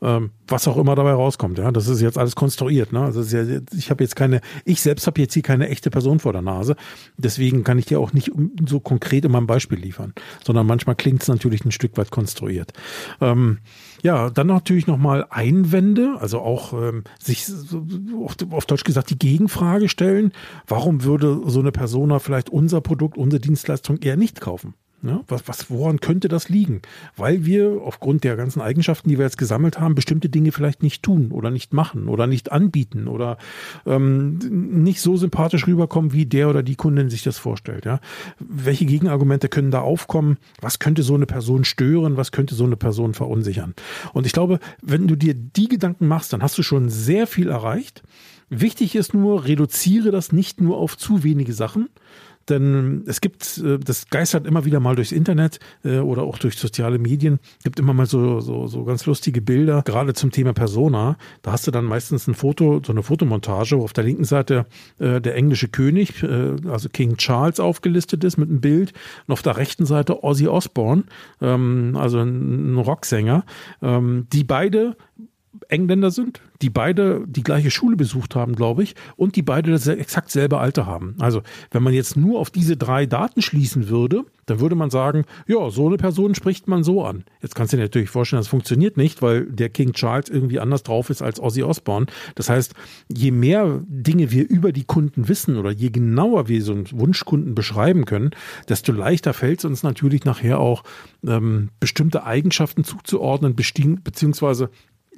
Ähm, 0.00 0.30
was 0.46 0.68
auch 0.68 0.76
immer 0.76 0.94
dabei 0.94 1.12
rauskommt, 1.12 1.58
ja. 1.58 1.70
Das 1.70 1.88
ist 1.88 2.00
jetzt 2.00 2.18
alles 2.18 2.36
konstruiert, 2.36 2.92
ne? 2.92 3.00
Also 3.00 3.22
ja, 3.22 3.60
ich 3.76 3.90
habe 3.90 4.04
jetzt 4.04 4.16
keine, 4.16 4.40
ich 4.64 4.80
selbst 4.82 5.06
habe 5.06 5.20
jetzt 5.20 5.34
hier 5.34 5.42
keine 5.42 5.68
echte 5.68 5.90
Person 5.90 6.18
vor 6.18 6.32
der 6.32 6.42
Nase. 6.42 6.76
Deswegen 7.16 7.61
kann 7.64 7.78
ich 7.78 7.86
dir 7.86 8.00
auch 8.00 8.12
nicht 8.12 8.30
so 8.66 8.80
konkret 8.80 9.24
immer 9.24 9.40
ein 9.40 9.46
Beispiel 9.46 9.78
liefern, 9.78 10.12
sondern 10.44 10.66
manchmal 10.66 10.96
klingt 10.96 11.22
es 11.22 11.28
natürlich 11.28 11.64
ein 11.64 11.72
Stück 11.72 11.96
weit 11.96 12.10
konstruiert. 12.10 12.72
Ähm, 13.20 13.58
ja, 14.02 14.30
dann 14.30 14.48
natürlich 14.48 14.86
nochmal 14.86 15.26
Einwände, 15.30 16.16
also 16.18 16.40
auch 16.40 16.72
ähm, 16.72 17.04
sich 17.20 17.46
auf 18.50 18.66
Deutsch 18.66 18.84
gesagt 18.84 19.10
die 19.10 19.18
Gegenfrage 19.18 19.88
stellen, 19.88 20.32
warum 20.66 21.04
würde 21.04 21.40
so 21.46 21.60
eine 21.60 21.72
Persona 21.72 22.18
vielleicht 22.18 22.50
unser 22.50 22.80
Produkt, 22.80 23.16
unsere 23.16 23.40
Dienstleistung 23.40 23.98
eher 23.98 24.16
nicht 24.16 24.40
kaufen? 24.40 24.74
Ja, 25.04 25.20
was, 25.26 25.48
was, 25.48 25.68
woran 25.68 25.98
könnte 25.98 26.28
das 26.28 26.48
liegen? 26.48 26.80
Weil 27.16 27.44
wir 27.44 27.80
aufgrund 27.84 28.22
der 28.22 28.36
ganzen 28.36 28.60
Eigenschaften, 28.60 29.08
die 29.08 29.18
wir 29.18 29.24
jetzt 29.24 29.36
gesammelt 29.36 29.80
haben, 29.80 29.96
bestimmte 29.96 30.28
Dinge 30.28 30.52
vielleicht 30.52 30.84
nicht 30.84 31.02
tun 31.02 31.32
oder 31.32 31.50
nicht 31.50 31.72
machen 31.72 32.06
oder 32.06 32.28
nicht 32.28 32.52
anbieten 32.52 33.08
oder 33.08 33.36
ähm, 33.84 34.38
nicht 34.38 35.00
so 35.00 35.16
sympathisch 35.16 35.66
rüberkommen, 35.66 36.12
wie 36.12 36.24
der 36.24 36.48
oder 36.48 36.62
die 36.62 36.76
Kundin 36.76 37.10
sich 37.10 37.24
das 37.24 37.36
vorstellt. 37.38 37.84
Ja? 37.84 37.98
Welche 38.38 38.84
Gegenargumente 38.84 39.48
können 39.48 39.72
da 39.72 39.80
aufkommen? 39.80 40.36
Was 40.60 40.78
könnte 40.78 41.02
so 41.02 41.16
eine 41.16 41.26
Person 41.26 41.64
stören? 41.64 42.16
Was 42.16 42.30
könnte 42.30 42.54
so 42.54 42.64
eine 42.64 42.76
Person 42.76 43.12
verunsichern? 43.12 43.74
Und 44.12 44.24
ich 44.24 44.32
glaube, 44.32 44.60
wenn 44.82 45.08
du 45.08 45.16
dir 45.16 45.34
die 45.34 45.68
Gedanken 45.68 46.06
machst, 46.06 46.32
dann 46.32 46.44
hast 46.44 46.56
du 46.58 46.62
schon 46.62 46.88
sehr 46.88 47.26
viel 47.26 47.48
erreicht. 47.48 48.04
Wichtig 48.50 48.94
ist 48.94 49.14
nur, 49.14 49.46
reduziere 49.46 50.10
das 50.10 50.30
nicht 50.30 50.60
nur 50.60 50.76
auf 50.76 50.98
zu 50.98 51.24
wenige 51.24 51.54
Sachen, 51.54 51.88
denn 52.48 53.04
es 53.06 53.20
gibt, 53.20 53.58
äh, 53.58 53.78
das 53.78 54.08
geistert 54.08 54.46
immer 54.46 54.64
wieder 54.64 54.80
mal 54.80 54.96
durchs 54.96 55.12
Internet 55.12 55.58
äh, 55.84 55.98
oder 55.98 56.22
auch 56.22 56.38
durch 56.38 56.56
soziale 56.56 56.98
Medien, 56.98 57.38
gibt 57.64 57.78
immer 57.78 57.94
mal 57.94 58.06
so, 58.06 58.40
so, 58.40 58.66
so 58.66 58.84
ganz 58.84 59.06
lustige 59.06 59.40
Bilder, 59.40 59.82
gerade 59.82 60.14
zum 60.14 60.30
Thema 60.30 60.52
Persona. 60.52 61.16
Da 61.42 61.52
hast 61.52 61.66
du 61.66 61.70
dann 61.70 61.84
meistens 61.84 62.26
ein 62.26 62.34
Foto, 62.34 62.80
so 62.84 62.92
eine 62.92 63.02
Fotomontage, 63.02 63.78
wo 63.78 63.84
auf 63.84 63.92
der 63.92 64.04
linken 64.04 64.24
Seite 64.24 64.66
äh, 64.98 65.20
der 65.20 65.34
englische 65.36 65.68
König, 65.68 66.22
also 66.22 66.88
King 66.88 67.16
Charles 67.16 67.60
aufgelistet 67.60 68.24
ist 68.24 68.36
mit 68.36 68.48
einem 68.48 68.60
Bild 68.60 68.92
und 69.26 69.32
auf 69.32 69.42
der 69.42 69.56
rechten 69.56 69.86
Seite 69.86 70.22
Ozzy 70.22 70.48
Osbourne, 70.48 71.04
ähm, 71.40 71.96
also 71.98 72.18
ein 72.20 72.76
Rocksänger, 72.76 73.44
ähm, 73.80 74.26
die 74.32 74.44
beide 74.44 74.96
Engländer 75.68 76.10
sind, 76.10 76.40
die 76.60 76.70
beide 76.70 77.24
die 77.26 77.42
gleiche 77.42 77.70
Schule 77.70 77.96
besucht 77.96 78.34
haben, 78.36 78.54
glaube 78.54 78.82
ich, 78.82 78.94
und 79.16 79.36
die 79.36 79.42
beide 79.42 79.70
das 79.70 79.86
exakt 79.86 80.30
selbe 80.30 80.58
Alter 80.58 80.86
haben. 80.86 81.16
Also, 81.18 81.42
wenn 81.70 81.82
man 81.82 81.92
jetzt 81.92 82.16
nur 82.16 82.38
auf 82.38 82.50
diese 82.50 82.76
drei 82.76 83.06
Daten 83.06 83.42
schließen 83.42 83.88
würde, 83.88 84.24
dann 84.46 84.60
würde 84.60 84.74
man 84.74 84.90
sagen, 84.90 85.24
ja, 85.46 85.70
so 85.70 85.86
eine 85.86 85.96
Person 85.96 86.34
spricht 86.34 86.66
man 86.68 86.82
so 86.82 87.04
an. 87.04 87.24
Jetzt 87.40 87.54
kannst 87.54 87.72
du 87.72 87.76
dir 87.76 87.84
natürlich 87.84 88.10
vorstellen, 88.10 88.40
das 88.40 88.48
funktioniert 88.48 88.96
nicht, 88.96 89.22
weil 89.22 89.46
der 89.46 89.68
King 89.68 89.92
Charles 89.92 90.28
irgendwie 90.28 90.58
anders 90.58 90.82
drauf 90.82 91.10
ist 91.10 91.22
als 91.22 91.40
Ozzy 91.40 91.62
Osbourne. 91.62 92.06
Das 92.34 92.48
heißt, 92.48 92.74
je 93.08 93.30
mehr 93.30 93.82
Dinge 93.86 94.30
wir 94.30 94.48
über 94.48 94.72
die 94.72 94.84
Kunden 94.84 95.28
wissen 95.28 95.56
oder 95.56 95.70
je 95.70 95.90
genauer 95.90 96.48
wir 96.48 96.62
so 96.62 96.72
einen 96.72 96.90
Wunschkunden 96.90 97.54
beschreiben 97.54 98.04
können, 98.04 98.30
desto 98.68 98.92
leichter 98.92 99.32
fällt 99.32 99.60
es 99.60 99.64
uns 99.64 99.82
natürlich 99.82 100.24
nachher 100.24 100.58
auch 100.58 100.82
ähm, 101.26 101.70
bestimmte 101.78 102.24
Eigenschaften 102.24 102.84
zuzuordnen, 102.84 103.54
beziehungsweise 103.54 104.70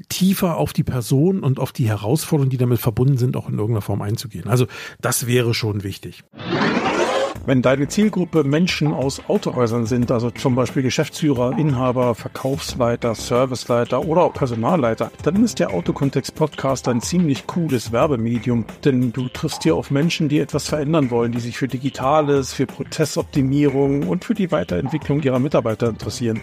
tiefer 0.09 0.57
auf 0.57 0.73
die 0.73 0.85
Person 0.85 1.41
und 1.41 1.59
auf 1.59 1.73
die 1.73 1.89
Herausforderungen, 1.89 2.51
die 2.51 2.57
damit 2.57 2.81
verbunden 2.81 3.17
sind, 3.17 3.37
auch 3.37 3.49
in 3.49 3.55
irgendeiner 3.55 3.83
Form 3.83 4.03
einzugehen. 4.03 4.49
Also 4.49 4.67
das 5.01 5.27
wäre 5.27 5.55
schon 5.55 5.83
wichtig. 5.85 6.25
Wenn 7.47 7.61
deine 7.61 7.89
Zielgruppe 7.89 8.43
Menschen 8.43 8.95
aus 8.95 9.21
Autohäusern 9.29 9.85
sind, 9.85 10.11
also 10.11 10.31
zum 10.31 10.55
Beispiel 10.55 10.83
Geschäftsführer, 10.83 11.59
Inhaber, 11.59 12.15
Verkaufsleiter, 12.15 13.15
Serviceleiter 13.15 14.07
oder 14.07 14.23
auch 14.23 14.33
Personalleiter, 14.33 15.11
dann 15.25 15.45
ist 15.45 15.59
der 15.59 15.75
Autokontext 15.75 16.35
Podcast 16.35 16.89
ein 16.89 17.03
ziemlich 17.03 17.47
cooles 17.47 17.93
Werbemedium, 17.93 18.65
denn 18.83 19.13
du 19.13 19.29
triffst 19.29 19.63
hier 19.63 19.77
auf 19.77 19.91
Menschen, 19.91 20.31
die 20.31 20.39
etwas 20.39 20.69
verändern 20.69 21.11
wollen, 21.11 21.33
die 21.33 21.41
sich 21.41 21.59
für 21.59 21.69
Digitales, 21.69 22.55
für 22.55 22.65
Prozessoptimierung 22.65 24.09
und 24.09 24.25
für 24.25 24.35
die 24.35 24.51
Weiterentwicklung 24.51 25.21
ihrer 25.23 25.39
Mitarbeiter 25.39 25.91
interessieren. 25.91 26.41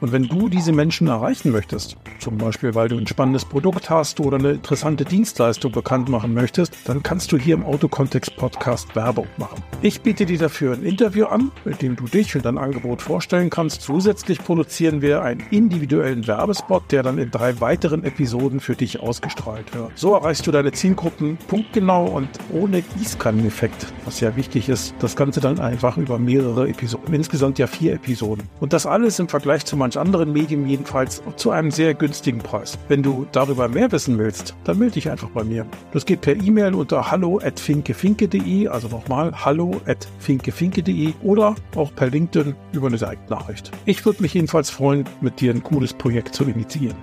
Und 0.00 0.12
wenn 0.12 0.28
du 0.28 0.48
diese 0.48 0.72
Menschen 0.72 1.08
erreichen 1.08 1.50
möchtest, 1.50 1.96
zum 2.20 2.38
Beispiel 2.38 2.74
weil 2.74 2.88
du 2.88 2.96
ein 2.96 3.06
spannendes 3.06 3.44
Produkt 3.44 3.90
hast 3.90 4.20
oder 4.20 4.38
eine 4.38 4.52
interessante 4.52 5.04
Dienstleistung 5.04 5.72
bekannt 5.72 6.08
machen 6.08 6.34
möchtest, 6.34 6.76
dann 6.84 7.02
kannst 7.02 7.32
du 7.32 7.38
hier 7.38 7.54
im 7.54 7.64
Autokontext 7.64 8.36
Podcast 8.36 8.94
Werbung 8.94 9.26
machen. 9.38 9.62
Ich 9.82 10.00
biete 10.00 10.24
dir 10.24 10.38
dafür 10.38 10.74
ein 10.74 10.84
Interview 10.84 11.26
an, 11.26 11.50
mit 11.64 11.82
dem 11.82 11.96
du 11.96 12.04
dich 12.04 12.36
und 12.36 12.44
dein 12.44 12.58
Angebot 12.58 13.02
vorstellen 13.02 13.50
kannst. 13.50 13.82
Zusätzlich 13.82 14.38
produzieren 14.38 15.02
wir 15.02 15.22
einen 15.22 15.42
individuellen 15.50 16.26
Werbespot, 16.26 16.92
der 16.92 17.02
dann 17.02 17.18
in 17.18 17.30
drei 17.32 17.60
weiteren 17.60 18.04
Episoden 18.04 18.60
für 18.60 18.76
dich 18.76 19.00
ausgestrahlt 19.00 19.74
wird. 19.74 19.90
So 19.96 20.14
erreichst 20.14 20.46
du 20.46 20.52
deine 20.52 20.70
Zielgruppen 20.70 21.38
punktgenau 21.48 22.06
und 22.06 22.28
ohne 22.52 22.82
Gießkanneneffekt, 22.82 23.92
was 24.04 24.20
ja 24.20 24.36
wichtig 24.36 24.68
ist. 24.68 24.94
Das 25.00 25.16
Ganze 25.16 25.40
dann 25.40 25.58
einfach 25.58 25.96
über 25.96 26.18
mehrere 26.18 26.68
Episoden. 26.68 27.12
Insgesamt 27.14 27.58
ja 27.58 27.66
vier 27.66 27.94
Episoden. 27.94 28.44
Und 28.60 28.72
das 28.72 28.86
alles 28.86 29.18
im 29.18 29.28
Vergleich 29.28 29.64
zu 29.64 29.76
manch 29.88 29.98
anderen 29.98 30.32
Medien 30.32 30.68
jedenfalls 30.68 31.22
zu 31.36 31.50
einem 31.50 31.70
sehr 31.70 31.94
günstigen 31.94 32.40
Preis. 32.40 32.78
Wenn 32.88 33.02
du 33.02 33.26
darüber 33.32 33.68
mehr 33.68 33.90
wissen 33.90 34.18
willst, 34.18 34.54
dann 34.64 34.78
melde 34.78 34.94
dich 34.94 35.10
einfach 35.10 35.30
bei 35.30 35.44
mir. 35.44 35.64
Das 35.92 36.04
geht 36.04 36.20
per 36.20 36.36
E-Mail 36.36 36.74
unter 36.74 37.10
hallo 37.10 37.40
at 37.42 37.58
finkefinke.de, 37.58 38.68
also 38.68 38.88
nochmal 38.88 39.32
hallo 39.32 39.80
at 39.86 40.06
finkefinke.de 40.18 41.14
oder 41.22 41.54
auch 41.74 41.94
per 41.94 42.10
LinkedIn 42.10 42.54
über 42.72 42.88
eine 42.88 42.98
Direktnachricht. 42.98 43.70
Ich 43.86 44.04
würde 44.04 44.22
mich 44.22 44.34
jedenfalls 44.34 44.68
freuen, 44.68 45.04
mit 45.22 45.40
dir 45.40 45.54
ein 45.54 45.62
cooles 45.62 45.94
Projekt 45.94 46.34
zu 46.34 46.44
initiieren. 46.44 46.96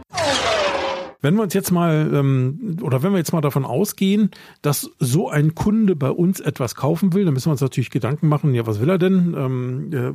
Wenn 1.25 1.33
wir 1.37 1.41
uns 1.41 1.55
jetzt 1.55 1.71
mal 1.71 2.11
ähm, 2.13 2.77
oder 2.83 3.01
wenn 3.01 3.11
wir 3.11 3.17
jetzt 3.17 3.33
mal 3.33 3.41
davon 3.41 3.65
ausgehen, 3.65 4.29
dass 4.61 4.91
so 4.99 5.27
ein 5.27 5.55
Kunde 5.55 5.95
bei 5.95 6.11
uns 6.11 6.39
etwas 6.39 6.75
kaufen 6.75 7.13
will, 7.13 7.25
dann 7.25 7.33
müssen 7.33 7.47
wir 7.47 7.53
uns 7.53 7.61
natürlich 7.61 7.89
Gedanken 7.89 8.27
machen, 8.27 8.53
ja, 8.53 8.67
was 8.67 8.79
will 8.79 8.91
er 8.91 8.99
denn? 8.99 9.33
Ähm, 9.35 9.89
äh, 9.91 10.11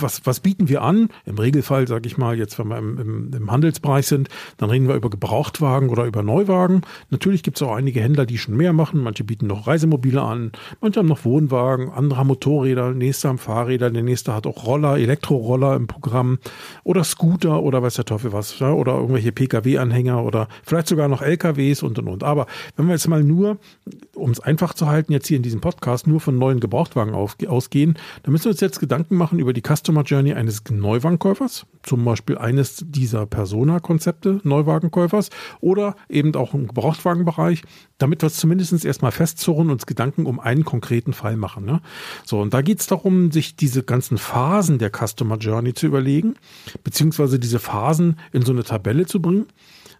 was, 0.00 0.24
was 0.24 0.38
bieten 0.38 0.68
wir 0.68 0.82
an? 0.82 1.08
Im 1.24 1.36
Regelfall, 1.36 1.88
sage 1.88 2.06
ich 2.06 2.16
mal, 2.16 2.38
jetzt 2.38 2.60
wenn 2.60 2.68
wir 2.68 2.78
im, 2.78 2.96
im, 2.96 3.30
im 3.34 3.50
Handelsbereich 3.50 4.06
sind, 4.06 4.28
dann 4.56 4.70
reden 4.70 4.86
wir 4.86 4.94
über 4.94 5.10
Gebrauchtwagen 5.10 5.88
oder 5.88 6.04
über 6.04 6.22
Neuwagen. 6.22 6.82
Natürlich 7.10 7.42
gibt 7.42 7.56
es 7.56 7.62
auch 7.64 7.74
einige 7.74 8.00
Händler, 8.00 8.24
die 8.24 8.38
schon 8.38 8.56
mehr 8.56 8.72
machen. 8.72 9.02
Manche 9.02 9.24
bieten 9.24 9.48
noch 9.48 9.66
Reisemobile 9.66 10.22
an, 10.22 10.52
manche 10.80 11.00
haben 11.00 11.08
noch 11.08 11.24
Wohnwagen, 11.24 11.90
andere 11.90 12.20
haben 12.20 12.28
Motorräder, 12.28 12.92
nächste 12.92 13.30
haben 13.30 13.38
Fahrräder, 13.38 13.90
der 13.90 14.04
nächste 14.04 14.32
hat 14.32 14.46
auch 14.46 14.64
Roller, 14.64 14.96
Elektroroller 14.96 15.74
im 15.74 15.88
Programm 15.88 16.38
oder 16.84 17.02
Scooter 17.02 17.64
oder 17.64 17.82
weiß 17.82 17.94
der 17.94 18.04
Teufel 18.04 18.32
was, 18.32 18.62
oder 18.62 18.94
irgendwelche 18.94 19.32
Pkw-Anhänger 19.32 20.22
oder 20.22 20.35
oder 20.36 20.48
vielleicht 20.62 20.88
sogar 20.88 21.08
noch 21.08 21.22
LKWs 21.22 21.82
und 21.82 21.98
und 21.98 22.08
und. 22.08 22.22
Aber 22.22 22.46
wenn 22.76 22.86
wir 22.86 22.92
jetzt 22.92 23.08
mal 23.08 23.22
nur, 23.22 23.58
um 24.14 24.30
es 24.30 24.40
einfach 24.40 24.74
zu 24.74 24.86
halten, 24.86 25.12
jetzt 25.12 25.26
hier 25.26 25.36
in 25.36 25.42
diesem 25.42 25.60
Podcast 25.60 26.06
nur 26.06 26.20
von 26.20 26.38
neuen 26.38 26.60
Gebrauchtwagen 26.60 27.14
auf, 27.14 27.36
ausgehen, 27.46 27.98
dann 28.22 28.32
müssen 28.32 28.44
wir 28.44 28.50
uns 28.50 28.60
jetzt 28.60 28.80
Gedanken 28.80 29.16
machen 29.16 29.38
über 29.38 29.52
die 29.52 29.62
Customer 29.62 30.02
Journey 30.02 30.34
eines 30.34 30.62
Neuwagenkäufers, 30.68 31.66
zum 31.82 32.04
Beispiel 32.04 32.36
eines 32.38 32.84
dieser 32.86 33.26
Persona-Konzepte 33.26 34.40
Neuwagenkäufers 34.44 35.30
oder 35.60 35.96
eben 36.08 36.34
auch 36.34 36.54
im 36.54 36.68
Gebrauchtwagenbereich, 36.68 37.62
damit 37.98 38.22
wir 38.22 38.26
es 38.26 38.36
zumindest 38.36 38.84
erstmal 38.84 39.12
festzurren 39.12 39.66
und 39.66 39.72
uns 39.72 39.86
Gedanken 39.86 40.26
um 40.26 40.38
einen 40.38 40.64
konkreten 40.64 41.12
Fall 41.12 41.36
machen. 41.36 41.64
Ne? 41.64 41.80
So, 42.24 42.40
und 42.40 42.52
da 42.52 42.60
geht 42.60 42.80
es 42.80 42.86
darum, 42.86 43.30
sich 43.30 43.56
diese 43.56 43.82
ganzen 43.82 44.18
Phasen 44.18 44.78
der 44.78 44.90
Customer 44.90 45.38
Journey 45.38 45.72
zu 45.72 45.86
überlegen, 45.86 46.34
beziehungsweise 46.84 47.38
diese 47.38 47.58
Phasen 47.58 48.18
in 48.32 48.42
so 48.42 48.52
eine 48.52 48.64
Tabelle 48.64 49.06
zu 49.06 49.22
bringen. 49.22 49.46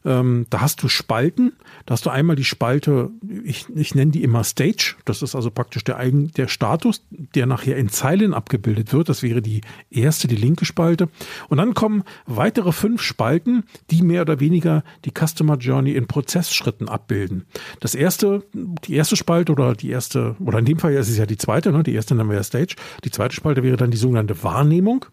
Ähm, 0.07 0.47
da 0.51 0.61
hast 0.61 0.83
du 0.83 0.89
Spalten. 0.89 1.53
Da 1.85 1.93
hast 1.93 2.07
du 2.07 2.11
einmal 2.11 2.37
die 2.37 2.45
Spalte, 2.45 3.11
ich, 3.45 3.67
ich 3.75 3.95
nenne 3.95 4.13
die 4.13 4.23
immer 4.23 4.45
Stage. 4.45 4.95
Das 5.05 5.21
ist 5.21 5.35
also 5.35 5.51
praktisch 5.51 5.83
der, 5.83 5.97
eigen, 5.99 6.31
der 6.33 6.47
Status, 6.47 7.05
der 7.11 7.47
nachher 7.47 7.77
in 7.77 7.89
Zeilen 7.89 8.33
abgebildet 8.33 8.93
wird. 8.93 9.09
Das 9.09 9.25
wäre 9.25 9.43
die 9.43 9.63
erste, 9.91 10.29
die 10.29 10.37
linke 10.37 10.65
Spalte. 10.65 11.09
Und 11.49 11.59
dann 11.59 11.75
kommen 11.75 12.05
weitere 12.27 12.71
fünf 12.71 13.03
Spalten, 13.03 13.65
die 13.91 14.03
mehr 14.03 14.23
oder 14.23 14.39
weniger 14.39 14.85
die 15.05 15.11
Customer 15.11 15.57
Journey 15.57 15.93
in 15.93 16.07
Prozessschritten 16.07 16.89
abbilden. 16.89 17.47
Das 17.81 17.97
erste, 17.97 18.45
die 18.53 18.95
erste 18.95 19.17
Spalte 19.17 19.51
oder 19.51 19.75
die 19.75 19.91
erste, 19.91 20.37
oder 20.39 20.61
in 20.61 20.65
dem 20.65 20.79
Fall 20.79 20.95
ist 20.95 21.09
es 21.09 21.19
ja 21.19 21.27
die 21.27 21.37
zweite, 21.37 21.73
ne? 21.73 21.83
die 21.83 21.95
erste 21.95 22.15
nennen 22.15 22.31
wir 22.31 22.37
ja 22.37 22.45
Stage. 22.45 22.77
Die 23.05 23.11
zweite 23.11 23.35
Spalte 23.35 23.65
wäre 23.65 23.77
dann 23.77 23.91
die 23.91 23.97
sogenannte 23.97 24.41
Wahrnehmung 24.45 25.07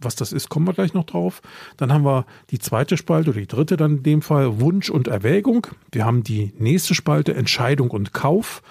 was 0.00 0.16
das 0.16 0.32
ist, 0.32 0.48
kommen 0.48 0.66
wir 0.66 0.74
gleich 0.74 0.94
noch 0.94 1.04
drauf. 1.04 1.42
Dann 1.76 1.92
haben 1.92 2.04
wir 2.04 2.26
die 2.50 2.58
zweite 2.58 2.96
Spalte 2.96 3.30
oder 3.30 3.40
die 3.40 3.46
dritte 3.46 3.76
dann 3.76 3.98
in 3.98 4.02
dem 4.02 4.22
Fall 4.22 4.60
Wunsch 4.60 4.90
und 4.90 5.08
Erwägung. 5.08 5.66
Wir 5.92 6.04
haben 6.04 6.22
die 6.22 6.52
nächste 6.58 6.94
Spalte 6.94 7.34
Entscheidung 7.34 7.90
und 7.90 8.12
Kauf. 8.12 8.62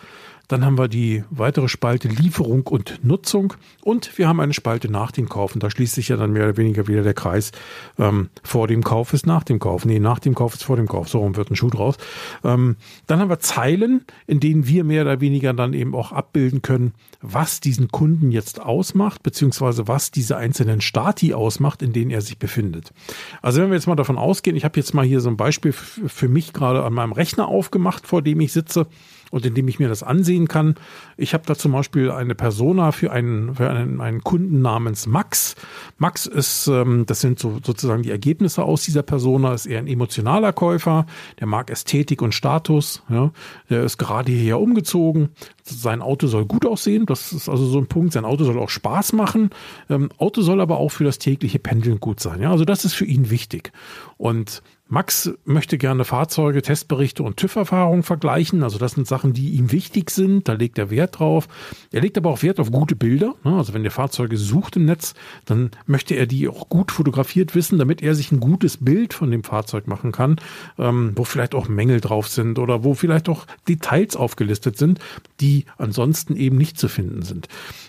Dann 0.47 0.63
haben 0.63 0.77
wir 0.77 0.87
die 0.87 1.23
weitere 1.29 1.67
Spalte 1.67 2.07
Lieferung 2.07 2.65
und 2.67 2.99
Nutzung 3.03 3.53
und 3.83 4.17
wir 4.17 4.27
haben 4.27 4.39
eine 4.39 4.53
Spalte 4.53 4.89
nach 4.89 5.11
dem 5.11 5.27
Kauf. 5.27 5.53
Und 5.53 5.63
da 5.63 5.69
schließt 5.69 5.95
sich 5.95 6.07
ja 6.07 6.15
dann 6.15 6.31
mehr 6.31 6.43
oder 6.45 6.57
weniger 6.57 6.87
wieder 6.87 7.03
der 7.03 7.13
Kreis. 7.13 7.51
Ähm, 7.99 8.29
vor 8.43 8.67
dem 8.67 8.83
Kauf 8.83 9.13
ist 9.13 9.25
nach 9.25 9.43
dem 9.43 9.59
Kauf. 9.59 9.83
Nee, 9.85 9.99
nach 9.99 10.19
dem 10.19 10.35
Kauf 10.35 10.53
ist 10.53 10.63
vor 10.63 10.77
dem 10.77 10.87
Kauf. 10.87 11.09
So 11.09 11.19
rum 11.19 11.35
wird 11.35 11.51
ein 11.51 11.55
Schuh 11.55 11.69
draus. 11.69 11.97
Ähm, 12.43 12.77
dann 13.07 13.19
haben 13.19 13.29
wir 13.29 13.39
Zeilen, 13.39 14.05
in 14.25 14.39
denen 14.39 14.67
wir 14.67 14.83
mehr 14.83 15.01
oder 15.01 15.19
weniger 15.19 15.53
dann 15.53 15.73
eben 15.73 15.93
auch 15.93 16.13
abbilden 16.13 16.61
können, 16.61 16.93
was 17.21 17.59
diesen 17.59 17.89
Kunden 17.89 18.31
jetzt 18.31 18.61
ausmacht, 18.61 19.23
beziehungsweise 19.23 19.87
was 19.87 20.11
diese 20.11 20.37
einzelnen 20.37 20.79
Stati 20.79 21.33
ausmacht, 21.33 21.81
in 21.81 21.91
denen 21.91 22.11
er 22.11 22.21
sich 22.21 22.37
befindet. 22.37 22.93
Also 23.41 23.61
wenn 23.61 23.69
wir 23.69 23.75
jetzt 23.75 23.87
mal 23.87 23.95
davon 23.95 24.17
ausgehen, 24.17 24.55
ich 24.55 24.63
habe 24.63 24.79
jetzt 24.79 24.93
mal 24.93 25.05
hier 25.05 25.19
so 25.19 25.29
ein 25.29 25.37
Beispiel 25.37 25.73
für 25.73 26.29
mich 26.29 26.53
gerade 26.53 26.83
an 26.83 26.93
meinem 26.93 27.11
Rechner 27.11 27.47
aufgemacht, 27.47 28.07
vor 28.07 28.21
dem 28.21 28.39
ich 28.39 28.53
sitze 28.53 28.87
und 29.31 29.45
indem 29.45 29.67
ich 29.67 29.79
mir 29.79 29.89
das 29.89 30.03
ansehen 30.03 30.47
kann. 30.47 30.75
Ich 31.17 31.33
habe 31.33 31.43
da 31.45 31.55
zum 31.55 31.71
Beispiel 31.71 32.11
eine 32.11 32.35
Persona 32.35 32.91
für 32.91 33.11
einen, 33.11 33.55
für 33.55 33.69
einen, 33.69 34.01
einen 34.01 34.23
Kunden 34.23 34.61
namens 34.61 35.07
Max. 35.07 35.55
Max 35.97 36.25
ist, 36.25 36.67
ähm, 36.67 37.05
das 37.05 37.21
sind 37.21 37.39
so, 37.39 37.59
sozusagen 37.63 38.03
die 38.03 38.11
Ergebnisse 38.11 38.63
aus 38.63 38.83
dieser 38.83 39.03
Persona, 39.03 39.53
ist 39.53 39.65
eher 39.65 39.79
ein 39.79 39.87
emotionaler 39.87 40.53
Käufer, 40.53 41.05
der 41.39 41.47
mag 41.47 41.69
Ästhetik 41.69 42.21
und 42.21 42.33
Status, 42.33 43.03
ja. 43.09 43.31
der 43.69 43.83
ist 43.83 43.97
gerade 43.97 44.31
hierher 44.31 44.59
umgezogen, 44.59 45.29
sein 45.63 46.01
Auto 46.01 46.27
soll 46.27 46.45
gut 46.45 46.65
aussehen, 46.65 47.05
das 47.05 47.33
ist 47.33 47.49
also 47.49 47.65
so 47.65 47.79
ein 47.79 47.87
Punkt, 47.87 48.13
sein 48.13 48.25
Auto 48.25 48.43
soll 48.43 48.59
auch 48.59 48.69
Spaß 48.69 49.13
machen, 49.13 49.49
ähm, 49.89 50.09
Auto 50.17 50.41
soll 50.41 50.61
aber 50.61 50.77
auch 50.77 50.89
für 50.89 51.03
das 51.03 51.19
tägliche 51.19 51.59
Pendeln 51.59 51.99
gut 51.99 52.19
sein, 52.19 52.41
ja, 52.41 52.51
also 52.51 52.65
das 52.65 52.85
ist 52.85 52.93
für 52.93 53.05
ihn 53.05 53.29
wichtig. 53.29 53.71
Und 54.17 54.61
Max 54.89 55.31
möchte 55.43 55.77
gerne 55.77 56.05
Fahrzeuge, 56.05 56.61
Testberichte 56.61 57.23
und 57.23 57.37
TÜV-Erfahrungen 57.37 58.03
vergleichen. 58.03 58.63
Also 58.63 58.77
das 58.77 58.93
sind 58.93 59.07
Sachen, 59.07 59.33
die 59.33 59.51
ihm 59.51 59.71
wichtig 59.71 60.09
sind. 60.11 60.47
Da 60.47 60.53
legt 60.53 60.77
er 60.77 60.89
Wert 60.89 61.19
drauf. 61.19 61.47
Er 61.91 62.01
legt 62.01 62.17
aber 62.17 62.29
auch 62.29 62.41
Wert 62.41 62.59
auf 62.59 62.71
gute 62.71 62.95
Bilder. 62.95 63.35
Ne? 63.43 63.57
Also 63.57 63.73
wenn 63.73 63.83
er 63.83 63.91
Fahrzeuge 63.91 64.37
sucht 64.37 64.77
im 64.77 64.85
Netz, 64.85 65.13
dann 65.45 65.71
möchte 65.85 66.15
er 66.15 66.25
die 66.25 66.47
auch 66.47 66.69
gut 66.69 66.91
fotografiert 66.91 67.53
wissen, 67.53 67.77
damit 67.77 68.01
er 68.01 68.15
sich 68.15 68.31
ein 68.31 68.39
gutes 68.39 68.77
Bild 68.77 69.13
von 69.13 69.29
dem 69.29 69.43
Fahrzeug 69.43 69.87
machen 69.87 70.11
kann, 70.11 70.37
ähm, 70.77 71.11
wo 71.15 71.25
vielleicht 71.25 71.53
auch 71.53 71.67
Mängel 71.67 71.99
drauf 71.99 72.29
sind 72.29 72.57
oder 72.57 72.83
wo 72.83 72.93
vielleicht 72.93 73.27
auch 73.27 73.45
Details 73.67 74.15
aufgelistet 74.15 74.77
sind, 74.77 74.99
die 75.41 75.65
ansonsten 75.77 76.35
eben 76.37 76.57
nicht 76.57 76.79
zu 76.79 76.87
finden 76.87 77.23
sind. 77.23 77.47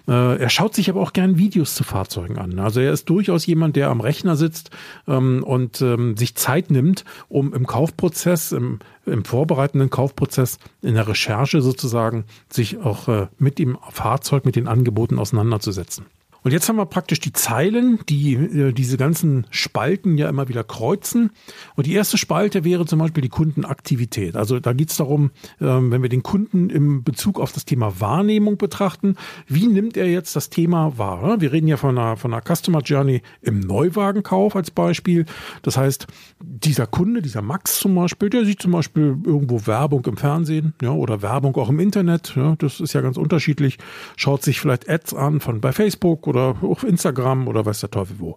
Äh, 0.08 0.38
er 0.38 0.48
schaut 0.48 0.74
sich 0.74 0.90
aber 0.90 1.00
auch 1.00 1.12
gern 1.12 1.38
Videos 1.38 1.74
zu 1.74 1.84
Fahrzeugen 1.84 2.38
an. 2.38 2.58
Also 2.58 2.80
er 2.80 2.92
ist 2.92 3.08
durchaus 3.08 3.46
jemand, 3.46 3.76
der 3.76 3.90
am 3.90 4.00
Rechner 4.00 4.34
sitzt 4.34 4.70
ähm, 5.06 5.44
und 5.44 5.80
ähm, 5.80 6.16
sich 6.16 6.34
Zeit 6.34 6.70
nimmt, 6.70 6.88
nimmt, 6.88 7.05
um 7.29 7.55
im 7.55 7.66
Kaufprozess, 7.66 8.53
im, 8.53 8.81
im 9.07 9.24
vorbereitenden 9.24 9.90
Kaufprozess, 9.90 10.59
in 10.83 10.94
der 10.94 11.09
Recherche 11.09 11.61
sozusagen, 11.61 12.24
sich 12.48 12.79
auch 12.79 13.09
äh, 13.09 13.29
mit 13.38 13.59
dem 13.59 13.79
Fahrzeug, 13.90 14.44
mit 14.44 14.57
den 14.57 14.68
Angeboten 14.68 15.18
auseinanderzusetzen. 15.18 16.07
Und 16.42 16.53
jetzt 16.53 16.68
haben 16.68 16.77
wir 16.77 16.87
praktisch 16.87 17.20
die 17.20 17.33
Zeilen, 17.33 17.98
die 18.09 18.35
äh, 18.35 18.72
diese 18.72 18.96
ganzen 18.96 19.46
Spalten 19.51 20.16
ja 20.18 20.29
immer 20.29 20.48
wieder 20.48 20.64
kreuzen. 20.64 21.31
Und 21.74 21.87
die 21.87 21.94
erste 21.94 22.18
Spalte 22.18 22.64
wäre 22.64 22.87
zum 22.87 22.98
Beispiel 22.98 23.22
die 23.22 23.29
Kundenaktivität. 23.29 24.37
Also 24.37 24.61
da 24.61 24.72
geht 24.72 24.90
es 24.90 24.96
darum, 24.96 25.31
ähm, 25.61 25.90
wenn 25.90 26.03
wir 26.03 26.09
den 26.09 26.22
Kunden 26.22 26.70
im 26.70 27.03
Bezug 27.03 27.40
auf 27.40 27.53
das 27.53 27.64
Thema 27.64 28.01
Wahrnehmung 28.01 28.57
betrachten, 28.57 29.16
wie 29.46 29.66
nimmt 29.66 29.96
er 29.96 30.07
jetzt 30.07 30.37
das 30.37 30.51
Thema 30.51 30.96
wahr? 30.96 31.40
Wir 31.40 31.53
reden 31.53 31.68
ja 31.68 31.77
von 31.77 31.98
einer, 31.98 32.16
von 32.16 32.33
einer 32.33 32.42
Customer 32.42 32.81
Journey 32.81 33.22
im 33.42 33.61
Neuwagenkauf 33.61 34.55
als 34.55 34.70
Beispiel. 34.70 35.27
Das 35.62 35.77
heißt, 35.77 36.07
dieser 36.40 36.87
Kunde, 36.87 37.22
dieser 37.22 37.42
Max 37.42 37.79
zum 37.79 37.94
Beispiel, 37.94 38.31
der 38.31 38.44
sieht 38.44 38.62
zum 38.62 38.72
Beispiel 38.72 39.16
irgendwo 39.24 39.66
Werbung 39.66 40.05
im 40.07 40.16
Fernsehen 40.16 40.74
ja, 40.81 40.90
oder 40.90 41.22
Werbung 41.22 41.57
auch 41.57 41.68
im 41.68 41.81
Internet. 41.81 42.35
Ja, 42.37 42.55
das 42.59 42.81
ist 42.81 42.92
ja 42.92 43.01
ganz 43.01 43.16
unterschiedlich. 43.16 43.79
Schaut 44.16 44.42
sich 44.42 44.61
vielleicht 44.61 44.88
Ads 44.88 45.14
an 45.14 45.40
von 45.40 45.61
bei 45.61 45.72
Facebook 45.72 46.27
oder 46.38 46.68
auf 46.68 46.85
Instagram 46.85 47.48
oder 47.48 47.64
weiß 47.66 47.81
der 47.81 47.90
Teufel 47.90 48.16
wo. 48.18 48.37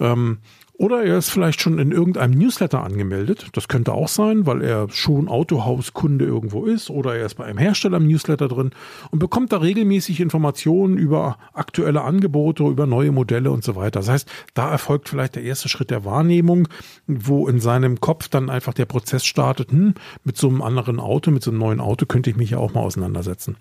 Ähm, 0.00 0.38
Oder 0.82 1.04
er 1.04 1.18
ist 1.18 1.30
vielleicht 1.30 1.60
schon 1.60 1.78
in 1.78 1.92
irgendeinem 1.92 2.36
Newsletter 2.36 2.82
angemeldet. 2.82 3.50
Das 3.52 3.68
könnte 3.68 3.92
auch 3.92 4.08
sein, 4.08 4.46
weil 4.46 4.62
er 4.62 4.88
schon 4.90 5.28
Autohauskunde 5.28 6.24
irgendwo 6.24 6.64
ist 6.64 6.90
oder 6.90 7.14
er 7.14 7.24
ist 7.24 7.36
bei 7.36 7.44
einem 7.44 7.58
Hersteller 7.58 7.98
im 7.98 8.08
Newsletter 8.08 8.48
drin 8.48 8.70
und 9.12 9.20
bekommt 9.20 9.52
da 9.52 9.58
regelmäßig 9.58 10.18
Informationen 10.18 10.98
über 10.98 11.38
aktuelle 11.52 12.02
Angebote, 12.02 12.64
über 12.64 12.86
neue 12.86 13.12
Modelle 13.12 13.52
und 13.52 13.62
so 13.62 13.76
weiter. 13.76 14.00
Das 14.00 14.08
heißt, 14.08 14.28
da 14.54 14.72
erfolgt 14.72 15.08
vielleicht 15.08 15.36
der 15.36 15.44
erste 15.44 15.68
Schritt 15.68 15.90
der 15.90 16.04
Wahrnehmung, 16.04 16.66
wo 17.06 17.46
in 17.46 17.60
seinem 17.60 18.00
Kopf 18.00 18.26
dann 18.26 18.50
einfach 18.50 18.74
der 18.74 18.86
Prozess 18.86 19.24
startet, 19.24 19.70
hm, 19.70 19.94
mit 20.24 20.36
so 20.36 20.48
einem 20.48 20.62
anderen 20.62 20.98
Auto, 20.98 21.30
mit 21.30 21.44
so 21.44 21.52
einem 21.52 21.60
neuen 21.60 21.78
Auto 21.78 22.06
könnte 22.06 22.28
ich 22.28 22.36
mich 22.36 22.50
ja 22.50 22.58
auch 22.58 22.74
mal 22.74 22.80
auseinandersetzen. 22.80 23.56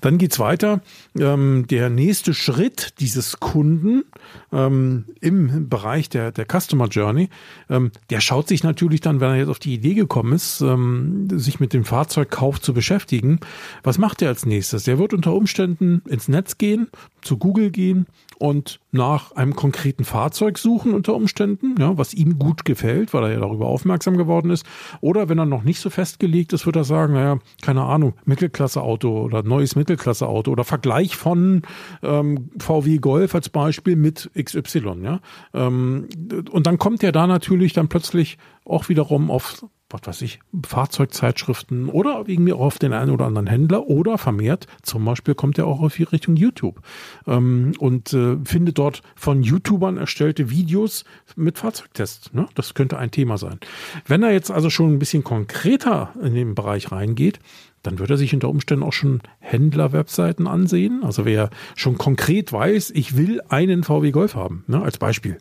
Dann 0.00 0.16
geht's 0.16 0.38
weiter. 0.38 0.80
Ähm, 1.18 1.66
der 1.68 1.90
nächste 1.90 2.32
Schritt 2.32 2.94
dieses 2.98 3.40
Kunden 3.40 4.04
ähm, 4.52 5.04
im 5.20 5.68
Bereich 5.68 6.08
der, 6.08 6.32
der 6.32 6.46
Customer 6.62 6.86
Journey, 6.88 7.28
ähm, 7.68 7.90
der 8.10 8.20
schaut 8.20 8.48
sich 8.48 8.62
natürlich 8.62 9.00
dann, 9.00 9.20
wenn 9.20 9.30
er 9.30 9.36
jetzt 9.36 9.48
auf 9.48 9.58
die 9.58 9.74
Idee 9.74 9.94
gekommen 9.94 10.32
ist, 10.32 10.60
ähm, 10.60 11.28
sich 11.30 11.60
mit 11.60 11.72
dem 11.72 11.84
Fahrzeugkauf 11.84 12.60
zu 12.60 12.72
beschäftigen, 12.74 13.40
was 13.82 13.98
macht 13.98 14.22
er 14.22 14.28
als 14.28 14.46
nächstes? 14.46 14.84
Der 14.84 14.98
wird 14.98 15.12
unter 15.12 15.34
Umständen 15.34 16.02
ins 16.08 16.28
Netz 16.28 16.58
gehen, 16.58 16.88
zu 17.22 17.38
Google 17.38 17.70
gehen 17.70 18.06
und 18.42 18.80
nach 18.90 19.30
einem 19.36 19.54
konkreten 19.54 20.04
Fahrzeug 20.04 20.58
suchen 20.58 20.94
unter 20.94 21.14
Umständen, 21.14 21.76
ja, 21.78 21.96
was 21.96 22.12
ihm 22.12 22.40
gut 22.40 22.64
gefällt, 22.64 23.14
weil 23.14 23.22
er 23.22 23.32
ja 23.34 23.38
darüber 23.38 23.66
aufmerksam 23.66 24.16
geworden 24.16 24.50
ist. 24.50 24.66
Oder 25.00 25.28
wenn 25.28 25.38
er 25.38 25.46
noch 25.46 25.62
nicht 25.62 25.78
so 25.78 25.90
festgelegt 25.90 26.52
ist, 26.52 26.66
wird 26.66 26.74
er 26.74 26.82
sagen, 26.82 27.12
naja, 27.12 27.38
keine 27.62 27.82
Ahnung, 27.82 28.14
Mittelklasse-Auto 28.24 29.16
oder 29.16 29.44
neues 29.44 29.76
Mittelklasse-Auto 29.76 30.50
oder 30.50 30.64
Vergleich 30.64 31.14
von 31.14 31.62
ähm, 32.02 32.50
VW 32.58 32.98
Golf 32.98 33.36
als 33.36 33.48
Beispiel 33.48 33.94
mit 33.94 34.28
XY, 34.36 35.02
ja. 35.04 35.20
Ähm, 35.54 36.08
und 36.50 36.66
dann 36.66 36.78
kommt 36.78 37.04
er 37.04 37.12
da 37.12 37.28
natürlich 37.28 37.74
dann 37.74 37.86
plötzlich 37.86 38.38
auch 38.64 38.88
wiederum 38.88 39.30
auf 39.30 39.64
was 39.92 40.00
weiß 40.04 40.22
ich, 40.22 40.40
Fahrzeugzeitschriften 40.66 41.88
oder 41.88 42.24
irgendwie 42.26 42.52
auch 42.52 42.60
auf 42.60 42.78
den 42.78 42.92
einen 42.92 43.10
oder 43.10 43.26
anderen 43.26 43.46
Händler 43.46 43.86
oder 43.86 44.18
vermehrt, 44.18 44.66
zum 44.82 45.04
Beispiel 45.04 45.34
kommt 45.34 45.58
er 45.58 45.66
auch 45.66 45.80
auf 45.80 45.94
die 45.94 46.04
Richtung 46.04 46.36
YouTube 46.36 46.80
ähm, 47.26 47.72
und 47.78 48.12
äh, 48.12 48.36
findet 48.44 48.78
dort 48.78 49.02
von 49.14 49.42
YouTubern 49.42 49.96
erstellte 49.96 50.50
Videos 50.50 51.04
mit 51.36 51.58
Fahrzeugtests. 51.58 52.32
Ne? 52.32 52.46
Das 52.54 52.74
könnte 52.74 52.98
ein 52.98 53.10
Thema 53.10 53.38
sein. 53.38 53.58
Wenn 54.06 54.22
er 54.22 54.32
jetzt 54.32 54.50
also 54.50 54.70
schon 54.70 54.92
ein 54.94 54.98
bisschen 54.98 55.24
konkreter 55.24 56.12
in 56.22 56.34
den 56.34 56.54
Bereich 56.54 56.92
reingeht, 56.92 57.38
dann 57.82 57.98
wird 57.98 58.10
er 58.10 58.16
sich 58.16 58.32
unter 58.32 58.48
Umständen 58.48 58.84
auch 58.84 58.92
schon 58.92 59.20
Händler-Webseiten 59.40 60.46
ansehen. 60.46 61.02
Also 61.02 61.24
wer 61.24 61.50
schon 61.74 61.98
konkret 61.98 62.52
weiß, 62.52 62.90
ich 62.90 63.16
will 63.16 63.40
einen 63.48 63.82
VW 63.82 64.10
Golf 64.12 64.34
haben, 64.34 64.64
ne, 64.68 64.80
als 64.82 64.98
Beispiel. 64.98 65.38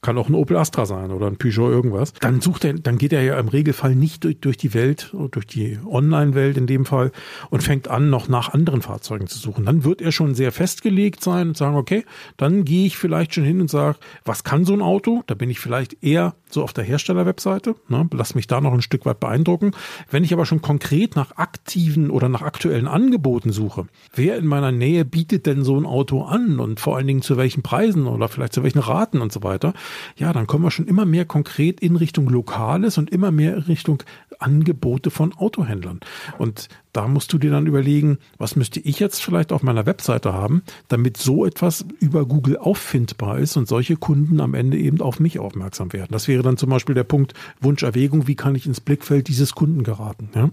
Kann 0.00 0.18
auch 0.18 0.28
ein 0.28 0.34
Opel 0.34 0.56
Astra 0.56 0.84
sein 0.84 1.12
oder 1.12 1.26
ein 1.26 1.36
Peugeot 1.36 1.70
irgendwas. 1.70 2.12
Dann 2.14 2.40
sucht 2.40 2.64
er, 2.64 2.74
dann 2.74 2.98
geht 2.98 3.12
er 3.12 3.22
ja 3.22 3.38
im 3.38 3.48
Regelfall 3.48 3.94
nicht 3.94 4.24
durch, 4.24 4.40
durch 4.40 4.56
die 4.56 4.74
Welt, 4.74 5.14
durch 5.30 5.46
die 5.46 5.78
Online-Welt 5.86 6.56
in 6.56 6.66
dem 6.66 6.84
Fall 6.84 7.12
und 7.50 7.62
fängt 7.62 7.88
an, 7.88 8.10
noch 8.10 8.28
nach 8.28 8.52
anderen 8.52 8.82
Fahrzeugen 8.82 9.28
zu 9.28 9.38
suchen. 9.38 9.64
Dann 9.64 9.84
wird 9.84 10.00
er 10.00 10.10
schon 10.10 10.34
sehr 10.34 10.50
festgelegt 10.50 11.22
sein 11.22 11.48
und 11.48 11.56
sagen, 11.56 11.76
okay, 11.76 12.04
dann 12.36 12.64
gehe 12.64 12.86
ich 12.86 12.96
vielleicht 12.96 13.34
schon 13.34 13.44
hin 13.44 13.60
und 13.60 13.70
sage, 13.70 13.98
was 14.24 14.42
kann 14.42 14.64
so 14.64 14.72
ein 14.72 14.82
Auto? 14.82 15.22
Da 15.26 15.34
bin 15.34 15.50
ich 15.50 15.60
vielleicht 15.60 16.02
eher 16.02 16.34
so 16.48 16.62
auf 16.64 16.72
der 16.72 16.84
Hersteller-Webseite. 16.84 17.76
Ne, 17.88 18.08
lass 18.12 18.34
mich 18.34 18.46
da 18.46 18.60
noch 18.60 18.72
ein 18.72 18.82
Stück 18.82 19.06
weit 19.06 19.20
beeindrucken. 19.20 19.72
Wenn 20.10 20.24
ich 20.24 20.32
aber 20.32 20.46
schon 20.46 20.62
konkret 20.62 21.14
nach 21.16 21.36
aktiv 21.36 21.81
aktiven 21.82 22.10
oder 22.10 22.28
nach 22.28 22.42
aktuellen 22.42 22.86
Angeboten 22.86 23.50
suche, 23.50 23.86
wer 24.14 24.36
in 24.36 24.46
meiner 24.46 24.70
Nähe 24.70 25.04
bietet 25.04 25.46
denn 25.46 25.64
so 25.64 25.76
ein 25.76 25.84
Auto 25.84 26.22
an 26.22 26.60
und 26.60 26.78
vor 26.78 26.96
allen 26.96 27.08
Dingen 27.08 27.22
zu 27.22 27.36
welchen 27.36 27.62
Preisen 27.62 28.06
oder 28.06 28.28
vielleicht 28.28 28.52
zu 28.52 28.62
welchen 28.62 28.78
Raten 28.78 29.20
und 29.20 29.32
so 29.32 29.42
weiter, 29.42 29.74
ja, 30.16 30.32
dann 30.32 30.46
kommen 30.46 30.64
wir 30.64 30.70
schon 30.70 30.86
immer 30.86 31.04
mehr 31.04 31.24
konkret 31.24 31.80
in 31.80 31.96
Richtung 31.96 32.28
Lokales 32.28 32.98
und 32.98 33.10
immer 33.10 33.32
mehr 33.32 33.56
in 33.56 33.62
Richtung 33.62 34.02
Angebote 34.38 35.10
von 35.10 35.32
Autohändlern. 35.34 36.00
Und 36.38 36.68
da 36.92 37.08
musst 37.08 37.32
du 37.32 37.38
dir 37.38 37.50
dann 37.50 37.66
überlegen, 37.66 38.18
was 38.38 38.54
müsste 38.54 38.80
ich 38.80 39.00
jetzt 39.00 39.22
vielleicht 39.22 39.52
auf 39.52 39.62
meiner 39.62 39.86
Webseite 39.86 40.32
haben, 40.34 40.62
damit 40.88 41.16
so 41.16 41.46
etwas 41.46 41.86
über 42.00 42.26
Google 42.26 42.58
auffindbar 42.58 43.38
ist 43.38 43.56
und 43.56 43.66
solche 43.66 43.96
Kunden 43.96 44.40
am 44.40 44.54
Ende 44.54 44.76
eben 44.76 45.00
auf 45.00 45.18
mich 45.18 45.38
aufmerksam 45.38 45.92
werden. 45.92 46.08
Das 46.10 46.28
wäre 46.28 46.42
dann 46.42 46.56
zum 46.56 46.70
Beispiel 46.70 46.94
der 46.94 47.04
Punkt 47.04 47.34
Wunscherwägung, 47.60 48.26
wie 48.26 48.34
kann 48.34 48.54
ich 48.54 48.66
ins 48.66 48.80
Blickfeld 48.80 49.28
dieses 49.28 49.54
Kunden 49.54 49.84
geraten. 49.84 50.28
Ja? 50.34 50.50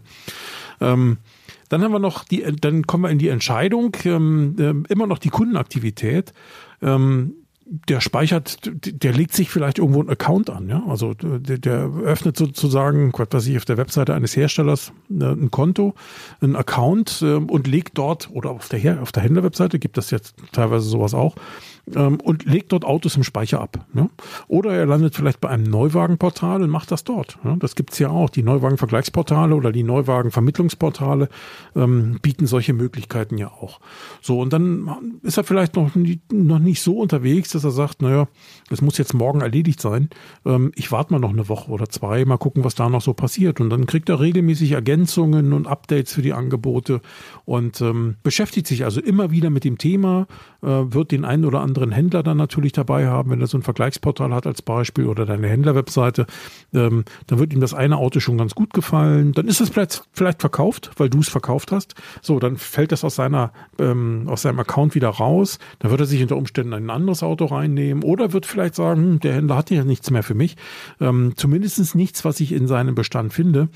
Ähm, 0.82 1.18
dann 1.70 1.84
haben 1.84 1.92
wir 1.92 2.00
noch 2.00 2.24
die, 2.24 2.44
dann 2.60 2.88
kommen 2.88 3.04
wir 3.04 3.10
in 3.10 3.20
die 3.20 3.28
Entscheidung, 3.30 3.96
ähm, 4.06 4.56
äh, 4.58 4.92
immer 4.92 5.08
noch 5.08 5.20
die 5.20 5.30
Kundenaktivität. 5.30 6.34
Ähm, 6.82 7.34
der 7.70 8.02
speichert, 8.02 8.60
der 8.64 9.14
legt 9.14 9.34
sich 9.34 9.52
vielleicht 9.52 9.78
irgendwo 9.78 10.00
einen 10.00 10.10
Account 10.10 10.50
an, 10.50 10.70
ja. 10.70 10.84
Also 10.88 11.14
der, 11.14 11.60
der 11.60 11.92
öffnet 12.04 12.36
sozusagen, 12.36 13.14
was 13.16 13.28
weiß 13.30 13.48
ich, 13.48 13.58
auf 13.58 13.66
der 13.66 13.78
Webseite 13.78 14.16
eines 14.16 14.36
Herstellers 14.36 14.92
äh, 15.12 15.24
ein 15.24 15.52
Konto, 15.52 15.94
ein 16.42 16.56
Account 16.56 17.22
äh, 17.22 17.36
und 17.36 17.68
legt 17.68 17.98
dort, 18.00 18.32
oder 18.32 18.50
auf 18.50 18.70
der, 18.70 19.02
auf 19.04 19.12
der 19.12 19.22
Händlerwebseite 19.22 19.78
gibt 19.78 19.98
das 19.98 20.10
jetzt 20.10 20.36
teilweise 20.52 20.90
sowas 20.90 21.14
auch, 21.14 21.36
ähm, 21.96 22.20
und 22.22 22.46
legt 22.46 22.72
dort 22.72 22.86
Autos 22.86 23.16
im 23.16 23.24
Speicher 23.24 23.62
ab. 23.62 23.86
Ne? 23.94 24.10
Oder 24.48 24.74
er 24.74 24.86
landet 24.86 25.16
vielleicht 25.16 25.42
bei 25.42 25.50
einem 25.50 25.64
Neuwagenportal 25.64 26.62
und 26.62 26.70
macht 26.70 26.92
das 26.92 27.04
dort. 27.04 27.44
Ne? 27.44 27.58
Das 27.60 27.76
gibt's 27.76 28.00
ja 28.00 28.10
auch. 28.10 28.30
Die 28.30 28.44
Neuwagenvergleichsportale 28.44 29.56
oder 29.56 29.72
die 29.72 29.84
Neuwagenvermittlungsportale 29.84 31.30
ähm, 31.76 32.20
bieten 32.22 32.48
solche 32.48 32.74
Möglichkeiten 32.74 33.38
ja 33.38 33.48
auch. 33.48 33.80
So, 34.22 34.40
und 34.40 34.54
dann 34.54 35.20
ist 35.24 35.38
er 35.38 35.44
vielleicht 35.44 35.76
noch, 35.76 35.96
nie, 35.96 36.22
noch 36.32 36.60
nicht 36.60 36.82
so 36.82 37.00
unterwegs, 37.00 37.50
dass 37.52 37.64
er 37.64 37.72
sagt, 37.72 38.02
naja, 38.02 38.28
das 38.70 38.82
muss 38.82 38.98
jetzt 38.98 39.14
morgen 39.14 39.42
erledigt 39.42 39.82
sein. 39.82 40.10
Ähm, 40.46 40.72
ich 40.76 40.92
warte 40.92 41.14
mal 41.14 41.20
noch 41.20 41.34
eine 41.34 41.50
Woche 41.50 41.72
oder 41.72 41.90
zwei, 41.90 42.26
mal 42.26 42.38
gucken, 42.38 42.64
was 42.64 42.76
da 42.76 42.90
noch 42.90 43.02
so 43.02 43.14
passiert. 43.14 43.62
Und 43.62 43.70
dann 43.70 43.86
kriegt 43.86 44.10
er 44.10 44.20
regelmäßig 44.20 44.72
Ergänzungen 44.74 45.54
und 45.54 45.68
Updates 45.68 46.14
für 46.14 46.22
die 46.22 46.34
Angebote 46.34 47.02
und 47.46 47.82
ähm, 47.82 48.16
beschäftigt 48.24 48.68
sich 48.68 48.84
also 48.84 49.02
immer 49.02 49.32
wieder 49.32 49.50
mit 49.50 49.64
dem 49.64 49.78
Thema, 49.78 50.28
äh, 50.62 50.68
wird 50.68 51.12
den 51.12 51.26
einen 51.26 51.46
oder 51.46 51.62
anderen 51.62 51.79
Händler 51.92 52.24
dann 52.24 52.38
natürlich 52.38 52.72
dabei 52.72 53.08
haben, 53.08 53.32
wenn 53.32 53.42
er 53.42 53.48
so 53.48 53.58
ein 53.58 53.64
Vergleichsportal 53.64 54.34
hat 54.34 54.46
als 54.46 54.62
Beispiel 54.62 55.06
oder 55.06 55.26
deine 55.26 55.48
Händlerwebseite, 55.48 56.26
ähm, 56.74 57.06
dann 57.28 57.40
wird 57.40 57.54
ihm 57.54 57.62
das 57.62 57.74
eine 57.74 57.98
Auto 57.98 58.20
schon 58.20 58.38
ganz 58.38 58.56
gut 58.56 58.74
gefallen. 58.74 59.32
Dann 59.34 59.48
ist 59.48 59.62
es 59.62 59.70
vielleicht, 59.70 60.04
vielleicht 60.12 60.42
verkauft, 60.42 60.92
weil 60.98 61.10
du 61.10 61.20
es 61.20 61.30
verkauft 61.30 61.72
hast. 61.72 61.96
So, 62.22 62.40
dann 62.40 62.58
fällt 62.58 62.92
das 62.92 63.04
aus 63.04 63.16
seiner 63.16 63.52
ähm, 63.80 64.26
aus 64.28 64.44
seinem 64.44 64.60
Account 64.60 64.96
wieder 64.96 65.10
raus. 65.10 65.60
Dann 65.80 65.92
wird 65.92 66.02
er 66.02 66.06
sich 66.06 66.22
unter 66.22 66.38
Umständen 66.38 66.74
ein 66.74 66.90
anderes 66.90 67.24
Auto 67.24 67.46
reinnehmen 67.46 68.04
oder 68.04 68.34
wird 68.34 68.46
vielleicht 68.46 68.76
sagen, 68.76 69.02
hm, 69.02 69.20
der 69.20 69.34
Händler 69.34 69.58
hat 69.58 69.72
ja 69.72 69.84
nichts 69.84 70.12
mehr 70.12 70.24
für 70.24 70.36
mich. 70.36 70.58
Ähm, 71.00 71.34
zumindest 71.36 71.96
nichts, 71.96 72.26
was 72.26 72.40
ich 72.40 72.52
in 72.52 72.68
seinem 72.68 72.96
Bestand 72.96 73.34
finde 73.34 73.70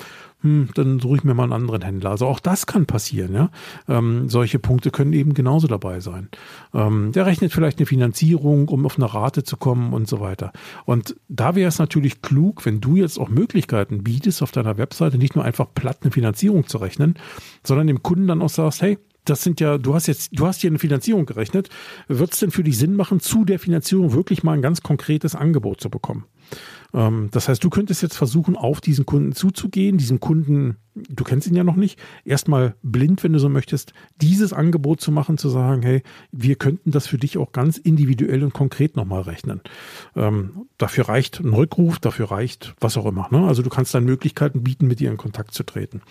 hm, 0.43 0.69
dann 0.75 0.99
suche 0.99 1.15
ich 1.15 1.23
mir 1.23 1.33
mal 1.33 1.43
einen 1.43 1.53
anderen 1.53 1.81
Händler. 1.81 2.11
Also 2.11 2.27
auch 2.27 2.41
das 2.41 2.67
kann 2.67 2.85
passieren, 2.85 3.33
ja. 3.33 3.49
Ähm, 3.87 4.27
solche 4.27 4.59
Punkte 4.59 4.91
können 4.91 5.13
eben 5.13 5.33
genauso 5.33 5.67
dabei 5.67 6.01
sein. 6.01 6.27
Ähm, 6.73 7.13
der 7.13 7.25
rechnet 7.25 7.53
vielleicht 7.53 7.79
eine 7.79 7.85
Finanzierung, 7.85 8.67
um 8.67 8.85
auf 8.85 8.97
eine 8.97 9.11
Rate 9.11 9.43
zu 9.43 9.55
kommen 9.55 9.93
und 9.93 10.09
so 10.09 10.19
weiter. 10.19 10.51
Und 10.83 11.15
da 11.29 11.55
wäre 11.55 11.69
es 11.69 11.79
natürlich 11.79 12.21
klug, 12.21 12.65
wenn 12.65 12.81
du 12.81 12.97
jetzt 12.97 13.19
auch 13.19 13.29
Möglichkeiten 13.29 14.03
bietest, 14.03 14.43
auf 14.43 14.51
deiner 14.51 14.77
Webseite 14.77 15.17
nicht 15.17 15.35
nur 15.35 15.45
einfach 15.45 15.67
platt 15.73 15.99
eine 16.01 16.11
Finanzierung 16.11 16.67
zu 16.67 16.77
rechnen, 16.77 17.15
sondern 17.63 17.87
dem 17.87 18.03
Kunden 18.03 18.27
dann 18.27 18.41
auch 18.41 18.49
sagst, 18.49 18.81
hey, 18.81 18.97
das 19.23 19.43
sind 19.43 19.61
ja, 19.61 19.77
du 19.77 19.95
hast 19.95 20.07
jetzt, 20.07 20.37
du 20.37 20.45
hast 20.45 20.59
hier 20.59 20.69
eine 20.69 20.79
Finanzierung 20.79 21.25
gerechnet. 21.25 21.69
Wird 22.09 22.33
es 22.33 22.39
denn 22.39 22.51
für 22.51 22.63
dich 22.63 22.77
Sinn 22.77 22.95
machen, 22.95 23.21
zu 23.21 23.45
der 23.45 23.59
Finanzierung 23.59 24.11
wirklich 24.11 24.43
mal 24.43 24.51
ein 24.51 24.61
ganz 24.61 24.81
konkretes 24.83 25.35
Angebot 25.35 25.79
zu 25.79 25.89
bekommen? 25.89 26.25
Ähm, 26.93 27.29
das 27.31 27.49
heißt, 27.49 27.63
du 27.63 27.69
könntest 27.69 28.01
jetzt 28.01 28.15
versuchen, 28.15 28.55
auf 28.55 28.81
diesen 28.81 29.05
Kunden 29.05 29.33
zuzugehen, 29.33 29.97
diesen 29.97 30.19
Kunden, 30.19 30.77
du 30.95 31.23
kennst 31.23 31.47
ihn 31.47 31.55
ja 31.55 31.63
noch 31.63 31.75
nicht, 31.75 31.99
erstmal 32.25 32.75
blind, 32.83 33.23
wenn 33.23 33.33
du 33.33 33.39
so 33.39 33.49
möchtest, 33.49 33.93
dieses 34.21 34.53
Angebot 34.53 35.01
zu 35.01 35.11
machen, 35.11 35.37
zu 35.37 35.49
sagen, 35.49 35.81
hey, 35.81 36.03
wir 36.31 36.55
könnten 36.55 36.91
das 36.91 37.07
für 37.07 37.17
dich 37.17 37.37
auch 37.37 37.51
ganz 37.51 37.77
individuell 37.77 38.43
und 38.43 38.53
konkret 38.53 38.95
nochmal 38.95 39.21
rechnen. 39.21 39.61
Ähm, 40.15 40.67
dafür 40.77 41.09
reicht 41.09 41.39
ein 41.39 41.53
Rückruf, 41.53 41.99
dafür 41.99 42.31
reicht 42.31 42.75
was 42.79 42.97
auch 42.97 43.05
immer. 43.05 43.27
Ne? 43.31 43.47
Also 43.47 43.61
du 43.61 43.69
kannst 43.69 43.93
dann 43.93 44.05
Möglichkeiten 44.05 44.63
bieten, 44.63 44.87
mit 44.87 44.99
dir 44.99 45.09
in 45.09 45.17
Kontakt 45.17 45.53
zu 45.53 45.63
treten. 45.63 46.01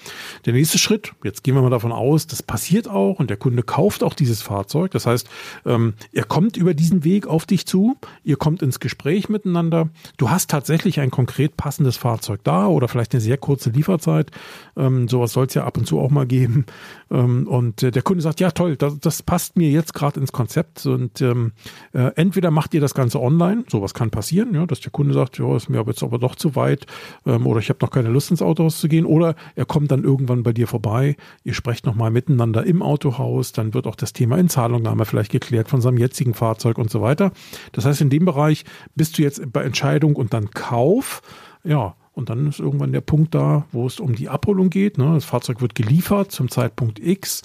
Der 0.47 0.53
nächste 0.53 0.79
Schritt, 0.79 1.13
jetzt 1.23 1.45
gehen 1.45 1.55
wir 1.55 1.63
mal 1.63 1.71
davon 1.71 1.93
aus, 1.93 2.27
das 2.27 2.43
passiert 2.43 2.89
auch 2.89 3.19
und 3.19 3.31
der 3.31 3.37
Kunde 3.37 3.63
kauft 3.63 4.03
auch 4.03 4.15
dieses 4.15 4.43
Fahrzeug. 4.43 4.91
Das 4.91 5.07
heißt, 5.07 5.29
ähm, 5.65 5.95
er 6.13 6.25
kommt 6.25 6.57
über 6.57 6.75
diesen 6.75 7.05
Weg 7.05 7.27
auf 7.27 7.47
dich 7.47 7.67
zu, 7.67 7.97
ihr 8.25 8.37
kommt 8.37 8.63
ins 8.63 8.81
Gespräch 8.81 9.29
miteinander, 9.29 9.91
du 10.17 10.31
hast 10.31 10.51
tatsächlich 10.51 11.01
ein 11.01 11.11
konkret 11.11 11.57
passendes 11.57 11.97
Fahrzeug 11.97 12.41
da 12.45 12.67
oder 12.67 12.89
vielleicht 12.89 13.13
eine 13.13 13.21
sehr 13.21 13.37
kurze 13.37 13.71
Lieferzeit. 13.71 14.31
Ähm, 14.77 15.09
sowas 15.09 15.33
soll 15.33 15.47
es 15.47 15.55
ja 15.55 15.65
ab 15.65 15.77
und 15.77 15.87
zu 15.87 16.01
auch 16.01 16.11
mal 16.11 16.27
geben. 16.27 16.67
Ähm, 17.11 17.47
und 17.47 17.83
äh, 17.83 17.91
der 17.91 18.03
Kunde 18.03 18.23
sagt, 18.23 18.41
ja 18.41 18.51
toll, 18.51 18.77
das, 18.77 18.99
das 18.99 19.23
passt 19.23 19.57
mir 19.57 19.71
jetzt 19.71 19.95
gerade 19.95 20.19
ins 20.19 20.33
Konzept. 20.33 20.87
Und 20.87 21.21
ähm, 21.21 21.53
äh, 21.93 22.11
entweder 22.17 22.51
macht 22.51 22.75
ihr 22.75 22.81
das 22.81 22.95
Ganze 22.95 23.21
online, 23.21 23.65
sowas 23.71 23.95
kann 23.95 24.11
passieren, 24.11 24.55
ja, 24.55 24.67
dass 24.67 24.81
der 24.81 24.93
Kunde 24.93 25.15
sagt, 25.15 25.39
ja, 25.39 25.57
ist 25.57 25.69
mir 25.69 25.83
jetzt 25.87 26.03
aber 26.03 26.19
doch 26.19 26.37
zu 26.37 26.57
weit 26.57 26.87
ähm, 27.27 27.47
oder 27.47 27.61
ich 27.61 27.69
habe 27.69 27.79
noch 27.83 27.91
keine 27.91 28.09
Lust 28.09 28.31
ins 28.31 28.43
Autohaus 28.43 28.81
zu 28.81 28.89
gehen. 28.89 29.05
Oder 29.05 29.35
er 29.55 29.65
kommt 29.65 29.91
dann 29.91 30.05
irgendwann 30.05 30.43
bei 30.43 30.53
dir 30.53 30.67
vorbei, 30.67 31.17
ihr 31.45 31.55
sprecht 31.55 31.87
nochmal 31.87 32.11
miteinander 32.11 32.65
im 32.65 32.83
Autohaus, 32.83 33.53
dann 33.53 33.75
wird 33.75 33.87
auch 33.87 33.97
das 33.97 34.13
Thema 34.13 34.39
Inzahlungnahme 34.39 35.05
vielleicht 35.05 35.33
geklärt 35.33 35.69
von 35.69 35.81
seinem 35.81 35.99
jetzigen 35.99 36.35
Fahrzeug 36.35 36.79
und 36.79 36.91
so 36.91 37.03
weiter. 37.03 37.33
Das 37.73 37.85
heißt, 37.85 38.01
in 38.01 38.11
dem 38.11 38.25
Bereich 38.25 38.65
bist 38.95 39.19
du 39.19 39.23
jetzt 39.23 39.53
bei 39.53 39.63
Entscheidung 39.63 40.17
und 40.17 40.33
dann 40.33 40.51
Kauf. 40.51 41.23
Ja, 41.65 41.95
und 42.13 42.31
dann 42.31 42.47
ist 42.47 42.61
irgendwann 42.61 42.93
der 42.93 43.01
Punkt 43.01 43.35
da, 43.35 43.67
wo 43.73 43.87
es 43.87 44.01
um 44.01 44.15
die 44.15 44.29
Abholung 44.29 44.71
geht. 44.71 44.99
Ne? 44.99 45.13
Das 45.15 45.25
Fahrzeug 45.25 45.61
wird 45.61 45.75
geliefert 45.75 46.31
zum 46.31 46.51
Zeitpunkt 46.51 46.99
X. 46.99 47.43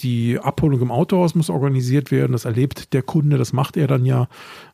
Die 0.00 0.38
Abholung 0.38 0.80
im 0.80 0.90
Autohaus 0.92 1.34
muss 1.34 1.50
organisiert 1.50 2.10
werden. 2.10 2.32
Das 2.32 2.44
erlebt 2.44 2.92
der 2.92 3.02
Kunde, 3.02 3.36
das 3.36 3.52
macht 3.52 3.76
er 3.76 3.86
dann 3.86 4.04
ja. 4.04 4.28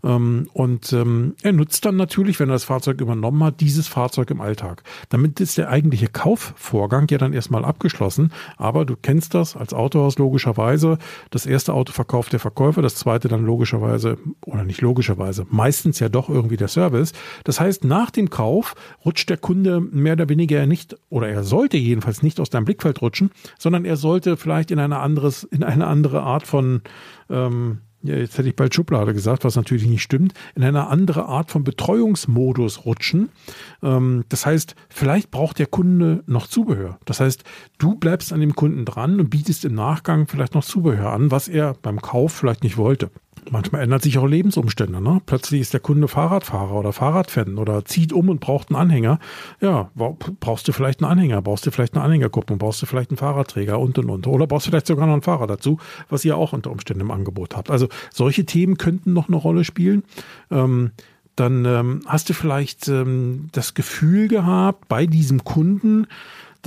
Ähm, 0.04 0.48
und 0.52 0.92
ähm, 0.92 1.34
er 1.42 1.52
nutzt 1.52 1.84
dann 1.84 1.96
natürlich, 1.96 2.38
wenn 2.38 2.50
er 2.50 2.54
das 2.54 2.64
Fahrzeug 2.64 3.00
übernommen 3.00 3.42
hat, 3.42 3.60
dieses 3.60 3.88
Fahrzeug 3.88 4.30
im 4.30 4.40
Alltag. 4.40 4.82
Damit 5.08 5.40
ist 5.40 5.58
der 5.58 5.70
eigentliche 5.70 6.08
Kaufvorgang 6.08 7.06
ja 7.10 7.18
dann 7.18 7.32
erstmal 7.32 7.64
abgeschlossen. 7.64 8.32
Aber 8.56 8.84
du 8.84 8.96
kennst 8.96 9.34
das 9.34 9.56
als 9.56 9.72
Autohaus 9.72 10.18
logischerweise. 10.18 10.98
Das 11.30 11.46
erste 11.46 11.72
Auto 11.72 11.92
verkauft 11.92 12.32
der 12.32 12.40
Verkäufer, 12.40 12.82
das 12.82 12.96
zweite 12.96 13.28
dann 13.28 13.44
logischerweise, 13.44 14.18
oder 14.44 14.64
nicht 14.64 14.82
logischerweise, 14.82 15.46
meistens 15.50 15.98
ja 16.00 16.08
doch 16.08 16.28
irgendwie 16.28 16.56
der 16.56 16.68
Service. 16.68 17.12
Das 17.44 17.60
heißt, 17.60 17.84
nach 17.84 18.10
dem 18.10 18.30
Kauf 18.30 18.74
rutscht 19.04 19.30
der 19.30 19.38
Kunde 19.38 19.80
mehr 19.80 20.12
oder 20.12 20.28
weniger 20.28 20.66
nicht, 20.66 20.96
oder 21.08 21.28
er 21.28 21.44
sollte 21.44 21.76
jedenfalls 21.76 22.22
nicht 22.22 22.40
aus 22.40 22.50
deinem 22.50 22.66
Blickfeld 22.66 23.00
rutschen, 23.00 23.30
sondern 23.58 23.84
er 23.84 23.96
sollte 23.96 24.36
vielleicht 24.36 24.70
in 24.70 24.78
einer 24.78 25.00
anderes, 25.00 25.44
in 25.44 25.62
eine 25.62 25.86
andere 25.86 26.22
Art 26.22 26.46
von 26.46 26.82
ähm, 27.30 27.78
ja, 28.04 28.16
jetzt 28.16 28.36
hätte 28.36 28.48
ich 28.48 28.56
bald 28.56 28.74
Schublade 28.74 29.14
gesagt, 29.14 29.44
was 29.44 29.56
natürlich 29.56 29.86
nicht 29.86 30.02
stimmt, 30.02 30.34
in 30.54 30.62
eine 30.62 30.88
andere 30.88 31.24
Art 31.24 31.50
von 31.50 31.64
Betreuungsmodus 31.64 32.84
rutschen. 32.84 33.30
Ähm, 33.82 34.24
das 34.28 34.44
heißt, 34.44 34.74
vielleicht 34.90 35.30
braucht 35.30 35.58
der 35.58 35.66
Kunde 35.66 36.22
noch 36.26 36.46
Zubehör. 36.46 36.98
Das 37.06 37.20
heißt, 37.20 37.44
du 37.78 37.94
bleibst 37.94 38.32
an 38.34 38.40
dem 38.40 38.54
Kunden 38.54 38.84
dran 38.84 39.20
und 39.20 39.30
bietest 39.30 39.64
im 39.64 39.74
Nachgang 39.74 40.28
vielleicht 40.28 40.54
noch 40.54 40.64
Zubehör 40.64 41.12
an, 41.12 41.30
was 41.30 41.48
er 41.48 41.76
beim 41.80 42.02
Kauf 42.02 42.32
vielleicht 42.32 42.62
nicht 42.62 42.76
wollte. 42.76 43.10
Manchmal 43.50 43.82
ändert 43.82 44.02
sich 44.02 44.18
auch 44.18 44.26
Lebensumstände. 44.26 45.00
Ne? 45.00 45.20
Plötzlich 45.26 45.60
ist 45.60 45.72
der 45.72 45.80
Kunde 45.80 46.08
Fahrradfahrer 46.08 46.74
oder 46.74 46.92
Fahrradfan 46.92 47.58
oder 47.58 47.84
zieht 47.84 48.12
um 48.12 48.28
und 48.28 48.40
braucht 48.40 48.70
einen 48.70 48.80
Anhänger. 48.80 49.18
Ja, 49.60 49.90
brauchst 49.94 50.68
du 50.68 50.72
vielleicht 50.72 51.02
einen 51.02 51.10
Anhänger, 51.10 51.42
brauchst 51.42 51.66
du 51.66 51.70
vielleicht 51.70 51.94
eine 51.94 52.04
Anhängerkupplung, 52.04 52.58
brauchst 52.58 52.82
du 52.82 52.86
vielleicht 52.86 53.10
einen 53.10 53.18
Fahrradträger 53.18 53.78
und 53.78 53.98
und 53.98 54.10
und. 54.10 54.26
Oder 54.26 54.46
brauchst 54.46 54.66
du 54.66 54.70
vielleicht 54.70 54.86
sogar 54.86 55.06
noch 55.06 55.12
einen 55.14 55.22
Fahrer 55.22 55.46
dazu, 55.46 55.78
was 56.08 56.24
ihr 56.24 56.36
auch 56.36 56.52
unter 56.52 56.70
Umständen 56.70 57.02
im 57.02 57.10
Angebot 57.10 57.56
habt. 57.56 57.70
Also 57.70 57.88
solche 58.12 58.44
Themen 58.44 58.78
könnten 58.78 59.12
noch 59.12 59.28
eine 59.28 59.36
Rolle 59.36 59.64
spielen. 59.64 60.04
Ähm, 60.50 60.92
dann 61.36 61.64
ähm, 61.64 62.00
hast 62.06 62.28
du 62.28 62.34
vielleicht 62.34 62.88
ähm, 62.88 63.48
das 63.52 63.74
Gefühl 63.74 64.28
gehabt 64.28 64.88
bei 64.88 65.06
diesem 65.06 65.42
Kunden, 65.42 66.06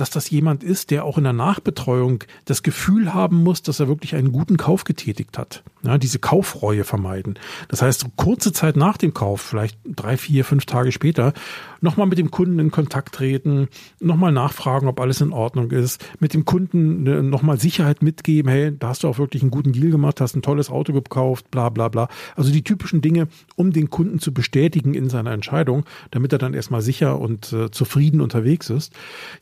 dass 0.00 0.10
das 0.10 0.30
jemand 0.30 0.62
ist, 0.62 0.90
der 0.90 1.04
auch 1.04 1.18
in 1.18 1.24
der 1.24 1.32
Nachbetreuung 1.32 2.24
das 2.44 2.62
Gefühl 2.62 3.12
haben 3.12 3.42
muss, 3.42 3.62
dass 3.62 3.80
er 3.80 3.88
wirklich 3.88 4.14
einen 4.14 4.32
guten 4.32 4.56
Kauf 4.56 4.84
getätigt 4.84 5.36
hat. 5.36 5.62
Ja, 5.82 5.98
diese 5.98 6.18
Kaufreue 6.18 6.84
vermeiden. 6.84 7.38
Das 7.68 7.82
heißt, 7.82 8.06
kurze 8.16 8.52
Zeit 8.52 8.76
nach 8.76 8.96
dem 8.96 9.14
Kauf, 9.14 9.40
vielleicht 9.40 9.78
drei, 9.84 10.16
vier, 10.16 10.44
fünf 10.44 10.66
Tage 10.66 10.92
später, 10.92 11.32
nochmal 11.80 12.06
mit 12.06 12.18
dem 12.18 12.30
Kunden 12.30 12.58
in 12.58 12.70
Kontakt 12.70 13.14
treten, 13.14 13.68
nochmal 14.00 14.32
nachfragen, 14.32 14.88
ob 14.88 15.00
alles 15.00 15.20
in 15.20 15.32
Ordnung 15.32 15.70
ist, 15.70 16.04
mit 16.20 16.34
dem 16.34 16.44
Kunden 16.44 17.06
äh, 17.06 17.22
nochmal 17.22 17.58
Sicherheit 17.58 18.02
mitgeben, 18.02 18.50
hey, 18.50 18.72
da 18.76 18.88
hast 18.88 19.04
du 19.04 19.08
auch 19.08 19.18
wirklich 19.18 19.42
einen 19.42 19.50
guten 19.50 19.72
Deal 19.72 19.90
gemacht, 19.90 20.20
hast 20.20 20.36
ein 20.36 20.42
tolles 20.42 20.70
Auto 20.70 20.92
gekauft, 20.92 21.50
bla 21.50 21.68
bla 21.68 21.88
bla. 21.88 22.08
Also 22.36 22.52
die 22.52 22.62
typischen 22.62 23.00
Dinge, 23.00 23.28
um 23.56 23.72
den 23.72 23.90
Kunden 23.90 24.18
zu 24.18 24.32
bestätigen 24.32 24.94
in 24.94 25.08
seiner 25.08 25.32
Entscheidung, 25.32 25.84
damit 26.10 26.32
er 26.32 26.38
dann 26.38 26.54
erstmal 26.54 26.82
sicher 26.82 27.18
und 27.18 27.52
äh, 27.52 27.70
zufrieden 27.70 28.20
unterwegs 28.20 28.70
ist. 28.70 28.92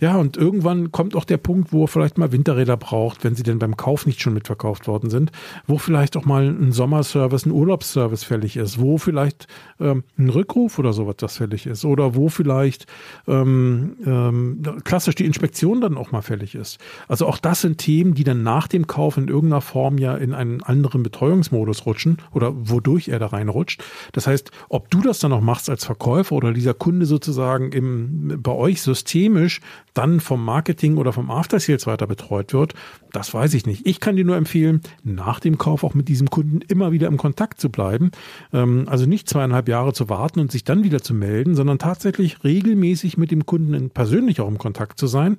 Ja, 0.01 0.17
und 0.17 0.37
irgendwann 0.37 0.93
kommt 0.93 1.17
auch 1.17 1.25
der 1.25 1.39
Punkt, 1.39 1.73
wo 1.73 1.85
er 1.85 1.89
vielleicht 1.89 2.19
mal 2.19 2.33
Winterräder 2.33 2.77
braucht, 2.77 3.25
wenn 3.25 3.35
sie 3.35 3.43
denn 3.43 3.59
beim 3.59 3.77
Kauf 3.77 4.07
nicht 4.07 4.21
schon 4.21 4.35
mitverkauft 4.35 4.87
worden 4.87 5.11
sind, 5.11 5.33
wo 5.67 5.79
vielleicht 5.79 6.17
auch 6.17 6.25
mal 6.25 6.47
ein 6.47 6.73
Sommerservice, 6.73 7.47
ein 7.47 7.53
Urlaubsservice 7.53 8.25
fällig 8.25 8.57
ist, 8.57 8.81
wo 8.81 8.99
vielleicht 8.99 9.47
ähm, 9.81 10.05
ein 10.19 10.29
Rückruf 10.29 10.79
oder 10.79 10.93
sowas 10.93 11.17
das 11.19 11.37
fällig 11.37 11.67
ist 11.67 11.85
oder 11.85 12.15
wo 12.15 12.26
vielleicht 12.29 12.87
ähm, 13.27 13.97
ähm, 14.05 14.63
klassisch 14.85 15.15
die 15.15 15.25
Inspektion 15.25 15.81
dann 15.81 15.97
auch 15.97 16.13
mal 16.13 16.23
fällig 16.23 16.55
ist. 16.55 16.79
Also 17.09 17.27
auch 17.27 17.39
das 17.39 17.61
sind 17.61 17.79
Themen, 17.79 18.15
die 18.15 18.25
dann 18.25 18.43
nach 18.43 18.69
dem 18.69 18.87
Kauf 18.87 19.17
in 19.17 19.29
irgendeiner 19.29 19.61
Form 19.61 19.99
ja 19.99 20.15
in 20.17 20.35
einen 20.35 20.63
anderen 20.63 21.03
Betreuungsmodus 21.03 21.87
rutschen 21.87 22.19
oder 22.33 22.53
wodurch 22.55 23.09
er 23.09 23.19
da 23.19 23.27
reinrutscht. 23.27 23.83
Das 24.13 24.27
heißt, 24.27 24.51
ob 24.69 24.91
du 24.91 25.01
das 25.01 25.19
dann 25.19 25.31
noch 25.31 25.41
machst 25.41 25.71
als 25.71 25.85
Verkäufer 25.85 26.35
oder 26.35 26.53
dieser 26.53 26.75
Kunde 26.75 27.07
sozusagen 27.07 27.73
im, 27.73 28.43
bei 28.43 28.53
euch 28.53 28.83
systemisch 28.83 29.61
dann 29.95 30.21
vom 30.21 30.45
Marketing 30.45 30.97
oder 30.97 31.13
vom 31.13 31.31
After 31.31 31.59
Sales 31.59 31.87
weiter 31.87 32.07
betreut 32.07 32.53
wird, 32.53 32.75
das 33.13 33.33
weiß 33.33 33.55
ich 33.55 33.65
nicht. 33.65 33.87
Ich 33.87 34.01
kann 34.01 34.17
dir 34.17 34.25
nur 34.25 34.37
empfehlen, 34.37 34.83
nach 35.05 35.41
dem 35.41 35.57
Kauf 35.57 35.85
auch 35.85 35.95
mit 35.95 36.09
diesem 36.09 36.29
Kunden 36.29 36.61
immer 36.69 36.93
wieder 36.93 37.09
im 37.09 37.17
Kontakt 37.17 37.61
zu 37.61 37.71
bleiben. 37.71 38.11
Ähm, 38.53 38.85
also 38.89 39.07
nicht 39.07 39.29
zweieinhalb 39.29 39.69
Jahre 39.69 39.93
zu 39.93 40.09
warten 40.09 40.41
und 40.41 40.53
sich 40.53 40.65
dann 40.65 40.85
wieder 40.85 41.03
zu 41.03 41.15
melden, 41.15 41.55
sondern 41.55 41.79
tatsächlich 41.79 42.16
regelmäßig 42.19 43.17
mit 43.17 43.31
dem 43.31 43.47
Kunden 43.47 43.91
persönlich 43.91 44.41
auch 44.41 44.49
im 44.49 44.59
Kontakt 44.59 44.99
zu 44.99 45.07
sein 45.07 45.37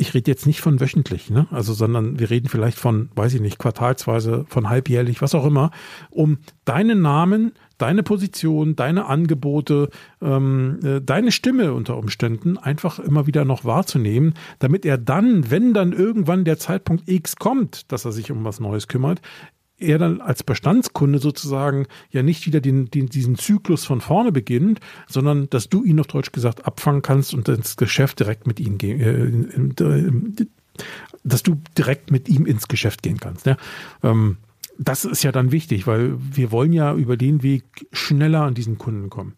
ich 0.00 0.14
rede 0.14 0.30
jetzt 0.30 0.46
nicht 0.46 0.60
von 0.60 0.80
wöchentlich, 0.80 1.28
ne? 1.28 1.48
Also, 1.50 1.72
sondern 1.72 2.18
wir 2.20 2.30
reden 2.30 2.48
vielleicht 2.48 2.78
von, 2.78 3.10
weiß 3.16 3.34
ich 3.34 3.40
nicht, 3.40 3.58
quartalsweise, 3.58 4.44
von 4.48 4.68
halbjährlich, 4.68 5.20
was 5.20 5.34
auch 5.34 5.44
immer, 5.44 5.72
um 6.10 6.38
deinen 6.64 7.02
Namen, 7.02 7.52
deine 7.78 8.04
Position, 8.04 8.76
deine 8.76 9.06
Angebote, 9.06 9.90
ähm, 10.22 10.78
äh, 10.84 11.00
deine 11.00 11.32
Stimme 11.32 11.74
unter 11.74 11.96
Umständen 11.96 12.58
einfach 12.58 13.00
immer 13.00 13.26
wieder 13.26 13.44
noch 13.44 13.64
wahrzunehmen, 13.64 14.34
damit 14.60 14.86
er 14.86 14.98
dann, 14.98 15.50
wenn 15.50 15.74
dann 15.74 15.92
irgendwann 15.92 16.44
der 16.44 16.58
Zeitpunkt 16.58 17.08
X 17.08 17.36
kommt, 17.36 17.90
dass 17.90 18.04
er 18.04 18.12
sich 18.12 18.30
um 18.30 18.44
was 18.44 18.60
Neues 18.60 18.86
kümmert, 18.86 19.20
er 19.78 19.98
dann 19.98 20.20
als 20.20 20.42
Bestandskunde 20.42 21.18
sozusagen 21.18 21.86
ja 22.10 22.22
nicht 22.22 22.46
wieder 22.46 22.60
den, 22.60 22.90
den, 22.90 23.06
diesen 23.06 23.36
Zyklus 23.36 23.84
von 23.84 24.00
vorne 24.00 24.32
beginnt, 24.32 24.80
sondern 25.06 25.48
dass 25.50 25.68
du 25.68 25.84
ihn 25.84 26.00
auf 26.00 26.08
Deutsch 26.08 26.32
gesagt 26.32 26.66
abfangen 26.66 27.02
kannst 27.02 27.34
und 27.34 27.48
ins 27.48 27.76
Geschäft 27.76 28.20
direkt 28.20 28.46
mit 28.46 28.60
ihm 28.60 28.78
gehen, 28.78 29.76
äh, 29.76 30.46
dass 31.24 31.42
du 31.42 31.60
direkt 31.76 32.10
mit 32.10 32.28
ihm 32.28 32.46
ins 32.46 32.68
Geschäft 32.68 33.02
gehen 33.02 33.18
kannst. 33.18 33.48
Ähm, 34.02 34.38
das 34.78 35.04
ist 35.04 35.24
ja 35.24 35.32
dann 35.32 35.50
wichtig, 35.50 35.88
weil 35.88 36.14
wir 36.18 36.52
wollen 36.52 36.72
ja 36.72 36.94
über 36.94 37.16
den 37.16 37.42
Weg 37.42 37.64
schneller 37.92 38.42
an 38.42 38.54
diesen 38.54 38.78
Kunden 38.78 39.10
kommen. 39.10 39.34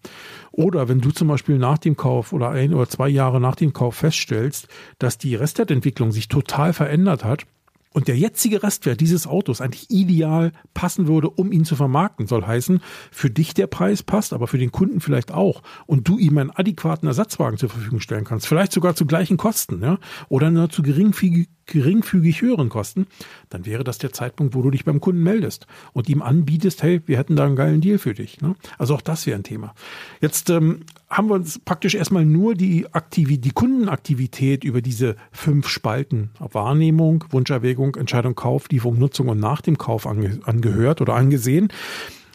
Oder 0.53 0.88
wenn 0.88 1.00
du 1.00 1.11
zum 1.11 1.29
Beispiel 1.29 1.57
nach 1.57 1.79
dem 1.79 1.96
Kauf 1.96 2.35
oder 2.35 2.50
ein 2.50 2.74
oder 2.74 2.88
zwei 2.88 3.09
Jahre 3.09 3.40
nach 3.40 3.57
dem 3.57 3.72
Kauf 3.72 3.96
feststellst, 3.96 4.68
dass 4.98 5.16
die 5.16 5.35
Restwertentwicklung 5.35 6.12
sich 6.12 6.29
total 6.29 6.74
verändert 6.74 7.24
hat, 7.24 7.46
und 7.92 8.07
der 8.07 8.16
jetzige 8.16 8.62
Restwert 8.62 9.00
dieses 9.00 9.26
Autos 9.26 9.61
eigentlich 9.61 9.90
ideal 9.90 10.53
passen 10.74 11.09
würde, 11.09 11.29
um 11.29 11.50
ihn 11.50 11.64
zu 11.64 11.74
vermarkten, 11.74 12.26
soll 12.26 12.46
heißen, 12.46 12.81
für 13.11 13.31
dich 13.31 13.53
der 13.53 13.66
Preis 13.66 14.03
passt, 14.03 14.33
aber 14.33 14.46
für 14.46 14.59
den 14.59 14.70
Kunden 14.70 15.00
vielleicht 15.00 15.33
auch. 15.33 15.62
Und 15.87 16.07
du 16.07 16.18
ihm 16.18 16.38
einen 16.38 16.50
adäquaten 16.50 17.09
Ersatzwagen 17.09 17.59
zur 17.59 17.68
Verfügung 17.68 18.00
stellen 18.00 18.24
kannst, 18.24 18.46
vielleicht 18.46 18.72
sogar 18.72 18.94
zu 18.94 19.07
gleichen 19.07 19.37
Kosten, 19.37 19.83
ja, 19.83 19.98
oder 20.29 20.50
nur 20.50 20.70
zu 20.70 20.83
geringfügig, 20.83 21.48
geringfügig 21.66 22.42
höheren 22.42 22.68
Kosten, 22.68 23.07
dann 23.49 23.66
wäre 23.66 23.85
das 23.85 23.99
der 23.99 24.12
Zeitpunkt, 24.12 24.55
wo 24.55 24.62
du 24.62 24.70
dich 24.70 24.85
beim 24.85 25.01
Kunden 25.01 25.23
meldest 25.23 25.66
und 25.92 26.09
ihm 26.09 26.23
anbietest, 26.23 26.83
hey, 26.83 27.01
wir 27.07 27.18
hätten 27.18 27.37
da 27.37 27.46
einen 27.46 27.57
geilen 27.57 27.81
Deal 27.81 27.99
für 27.99 28.14
dich. 28.14 28.40
Ne? 28.40 28.57
Also 28.79 28.94
auch 28.94 29.01
das 29.01 29.27
wäre 29.27 29.38
ein 29.38 29.44
Thema. 29.44 29.75
Jetzt 30.20 30.51
ähm, 30.51 30.81
haben 31.09 31.29
wir 31.29 31.35
uns 31.35 31.59
praktisch 31.59 31.94
erstmal 31.94 32.25
nur 32.25 32.55
die, 32.55 32.87
Aktivität, 32.92 33.44
die 33.44 33.51
Kundenaktivität 33.51 34.64
über 34.64 34.83
diese 34.83 35.16
fünf 35.33 35.68
Spalten 35.68 36.31
Wahrnehmung, 36.38 37.25
Wunscherwägung, 37.31 37.96
Entscheidung, 37.96 38.35
Kauf, 38.35 38.68
Lieferung, 38.70 38.99
Nutzung 38.99 39.29
und 39.29 39.40
nach 39.40 39.61
dem 39.61 39.79
Kauf 39.79 40.07
ange, 40.07 40.40
angehört 40.44 41.01
oder 41.01 41.14
angesehen. 41.14 41.68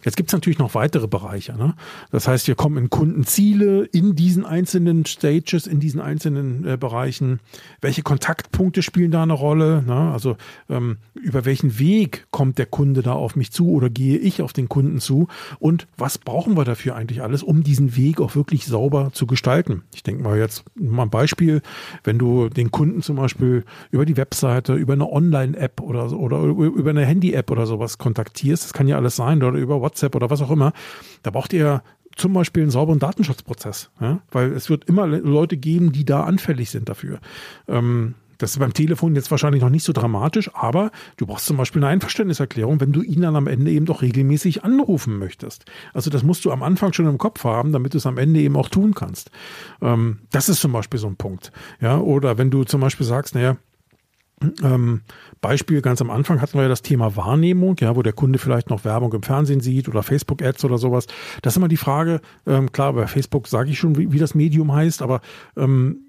Jetzt 0.06 0.18
gibt 0.18 0.30
es 0.30 0.34
natürlich 0.34 0.60
noch 0.60 0.76
weitere 0.76 1.08
Bereiche. 1.08 1.58
Ne? 1.58 1.74
Das 2.12 2.28
heißt, 2.28 2.48
wir 2.48 2.54
kommen 2.54 2.78
in 2.78 2.90
Kundenziele 2.92 3.86
in 3.86 4.16
diesen 4.16 4.46
einzelnen 4.46 5.06
Stages, 5.08 5.66
in 5.66 5.80
diesen 5.80 6.00
einzelnen 6.00 6.66
äh, 6.66 6.78
Bereichen. 6.78 7.40
Welche 7.82 8.04
Kontaktpunkte 8.04 8.84
spielen 8.84 9.10
da 9.10 9.24
eine 9.24 9.34
Rolle? 9.34 9.82
Ne? 9.82 10.12
Also 10.12 10.38
ähm, 10.70 10.98
über 11.16 11.44
welchen 11.46 11.80
Weg 11.80 12.28
kommt 12.30 12.60
der 12.60 12.68
Kunde 12.68 13.02
da 13.02 13.14
auf 13.14 13.36
mich 13.36 13.52
zu 13.52 13.72
oder 13.72 13.90
gehe 13.90 14.20
ich 14.20 14.44
auf 14.44 14.54
den 14.54 14.70
Kunden 14.70 15.00
zu? 15.00 15.28
Und 15.58 15.88
was 15.98 16.20
brauchen 16.20 16.56
wir 16.56 16.66
dafür 16.66 16.96
eigentlich 16.96 17.24
alles, 17.24 17.42
um 17.42 17.64
diesen 17.64 17.98
Weg 17.98 18.22
auch 18.22 18.36
wirklich 18.36 18.68
sauber 18.68 19.10
zu 19.12 19.26
gestalten? 19.26 19.82
Ich 19.96 20.04
denke 20.04 20.22
mal 20.22 20.38
jetzt 20.38 20.66
mal 20.76 21.04
ein 21.04 21.10
Beispiel, 21.10 21.64
wenn 22.04 22.20
du 22.20 22.50
den 22.50 22.70
Kunden 22.70 23.02
zum 23.02 23.16
Beispiel 23.16 23.64
über 23.90 24.06
die 24.06 24.18
Webseite, 24.18 24.76
über 24.76 24.94
eine 24.94 25.12
Online-App 25.12 25.82
oder, 25.82 26.12
oder 26.12 26.44
über 26.44 26.92
eine 26.92 27.08
Handy-App 27.08 27.50
oder 27.50 27.66
sowas 27.66 27.98
kontaktierst, 27.98 28.66
das 28.66 28.74
kann 28.74 28.88
ja 28.88 28.98
alles 28.98 29.16
sein, 29.16 29.42
oder 29.42 29.58
über 29.58 29.82
WhatsApp 29.82 29.95
WhatsApp 29.96 30.16
oder 30.16 30.30
was 30.30 30.42
auch 30.42 30.52
immer, 30.52 30.74
da 31.24 31.32
braucht 31.32 31.54
ihr 31.54 31.82
zum 32.16 32.34
Beispiel 32.34 32.64
einen 32.64 32.72
sauberen 32.72 33.00
Datenschutzprozess, 33.00 33.92
ja? 34.00 34.22
weil 34.32 34.54
es 34.54 34.70
wird 34.70 34.86
immer 34.86 35.06
Leute 35.08 35.58
geben, 35.58 35.92
die 35.92 36.06
da 36.06 36.24
anfällig 36.24 36.70
sind 36.70 36.88
dafür. 36.88 37.20
Ähm, 37.68 38.16
das 38.38 38.52
ist 38.52 38.60
beim 38.60 38.74
Telefon 38.74 39.16
jetzt 39.16 39.32
wahrscheinlich 39.32 39.62
noch 39.62 39.70
nicht 39.70 39.86
so 39.86 39.94
dramatisch, 39.94 40.52
aber 40.54 40.92
du 41.18 41.26
brauchst 41.26 41.46
zum 41.46 41.56
Beispiel 41.56 41.82
eine 41.82 41.92
Einverständniserklärung, 41.92 42.82
wenn 42.82 42.92
du 42.92 43.02
ihn 43.02 43.22
dann 43.22 43.36
am 43.36 43.48
Ende 43.48 43.72
eben 43.72 43.86
doch 43.86 44.02
regelmäßig 44.02 44.64
anrufen 44.64 45.18
möchtest. 45.18 45.66
Also 45.94 46.10
das 46.10 46.24
musst 46.24 46.44
du 46.44 46.52
am 46.52 46.64
Anfang 46.64 46.92
schon 46.92 47.08
im 47.08 47.18
Kopf 47.18 47.44
haben, 47.46 47.72
damit 47.72 47.94
du 47.94 47.98
es 47.98 48.06
am 48.06 48.18
Ende 48.18 48.42
eben 48.42 48.58
auch 48.58 48.70
tun 48.70 48.94
kannst. 48.94 49.32
Ähm, 49.82 50.20
das 50.32 50.50
ist 50.50 50.60
zum 50.60 50.74
Beispiel 50.74 51.00
so 51.00 51.08
ein 51.08 51.16
Punkt. 51.16 51.52
Ja, 51.80 51.98
oder 51.98 52.38
wenn 52.38 52.52
du 52.52 52.64
zum 52.66 52.82
Beispiel 52.82 53.06
sagst, 53.06 53.36
naja, 53.36 53.58
ähm, 54.64 55.02
Beispiel 55.42 55.82
ganz 55.82 56.02
am 56.02 56.10
Anfang 56.10 56.42
hatten 56.42 56.58
wir 56.58 56.64
ja 56.64 56.70
das 56.70 56.82
Thema 56.82 57.16
Wahrnehmung, 57.16 57.78
ja, 57.80 57.96
wo 57.96 58.02
der 58.02 58.14
Kunde 58.14 58.38
vielleicht 58.38 58.70
noch 58.70 58.84
Werbung 58.84 59.14
im 59.14 59.24
Fernsehen 59.24 59.62
sieht 59.62 59.88
oder 59.88 60.04
Facebook-Ads 60.04 60.66
oder 60.66 60.78
sowas. 60.78 61.08
Das 61.42 61.54
ist 61.54 61.58
immer 61.58 61.68
die 61.68 61.78
Frage, 61.78 62.22
ähm, 62.46 62.72
klar, 62.72 62.94
bei 62.94 63.08
Facebook 63.08 63.48
sage 63.48 63.70
ich 63.70 63.80
schon, 63.80 63.98
wie, 63.98 64.12
wie, 64.12 64.20
das 64.20 64.36
Medium 64.36 64.74
heißt, 64.74 65.02
aber 65.02 65.22
ähm, 65.56 66.05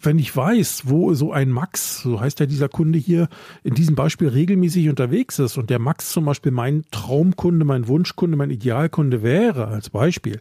wenn 0.00 0.18
ich 0.18 0.34
weiß, 0.34 0.82
wo 0.86 1.14
so 1.14 1.32
ein 1.32 1.50
Max, 1.50 2.02
so 2.02 2.20
heißt 2.20 2.40
ja 2.40 2.46
dieser 2.46 2.68
Kunde 2.68 2.98
hier, 2.98 3.28
in 3.62 3.74
diesem 3.74 3.94
Beispiel 3.94 4.28
regelmäßig 4.28 4.88
unterwegs 4.88 5.38
ist 5.38 5.56
und 5.56 5.70
der 5.70 5.78
Max 5.78 6.10
zum 6.10 6.24
Beispiel 6.24 6.52
mein 6.52 6.84
Traumkunde, 6.90 7.64
mein 7.64 7.88
Wunschkunde, 7.88 8.36
mein 8.36 8.50
Idealkunde 8.50 9.22
wäre 9.22 9.68
als 9.68 9.90
Beispiel, 9.90 10.40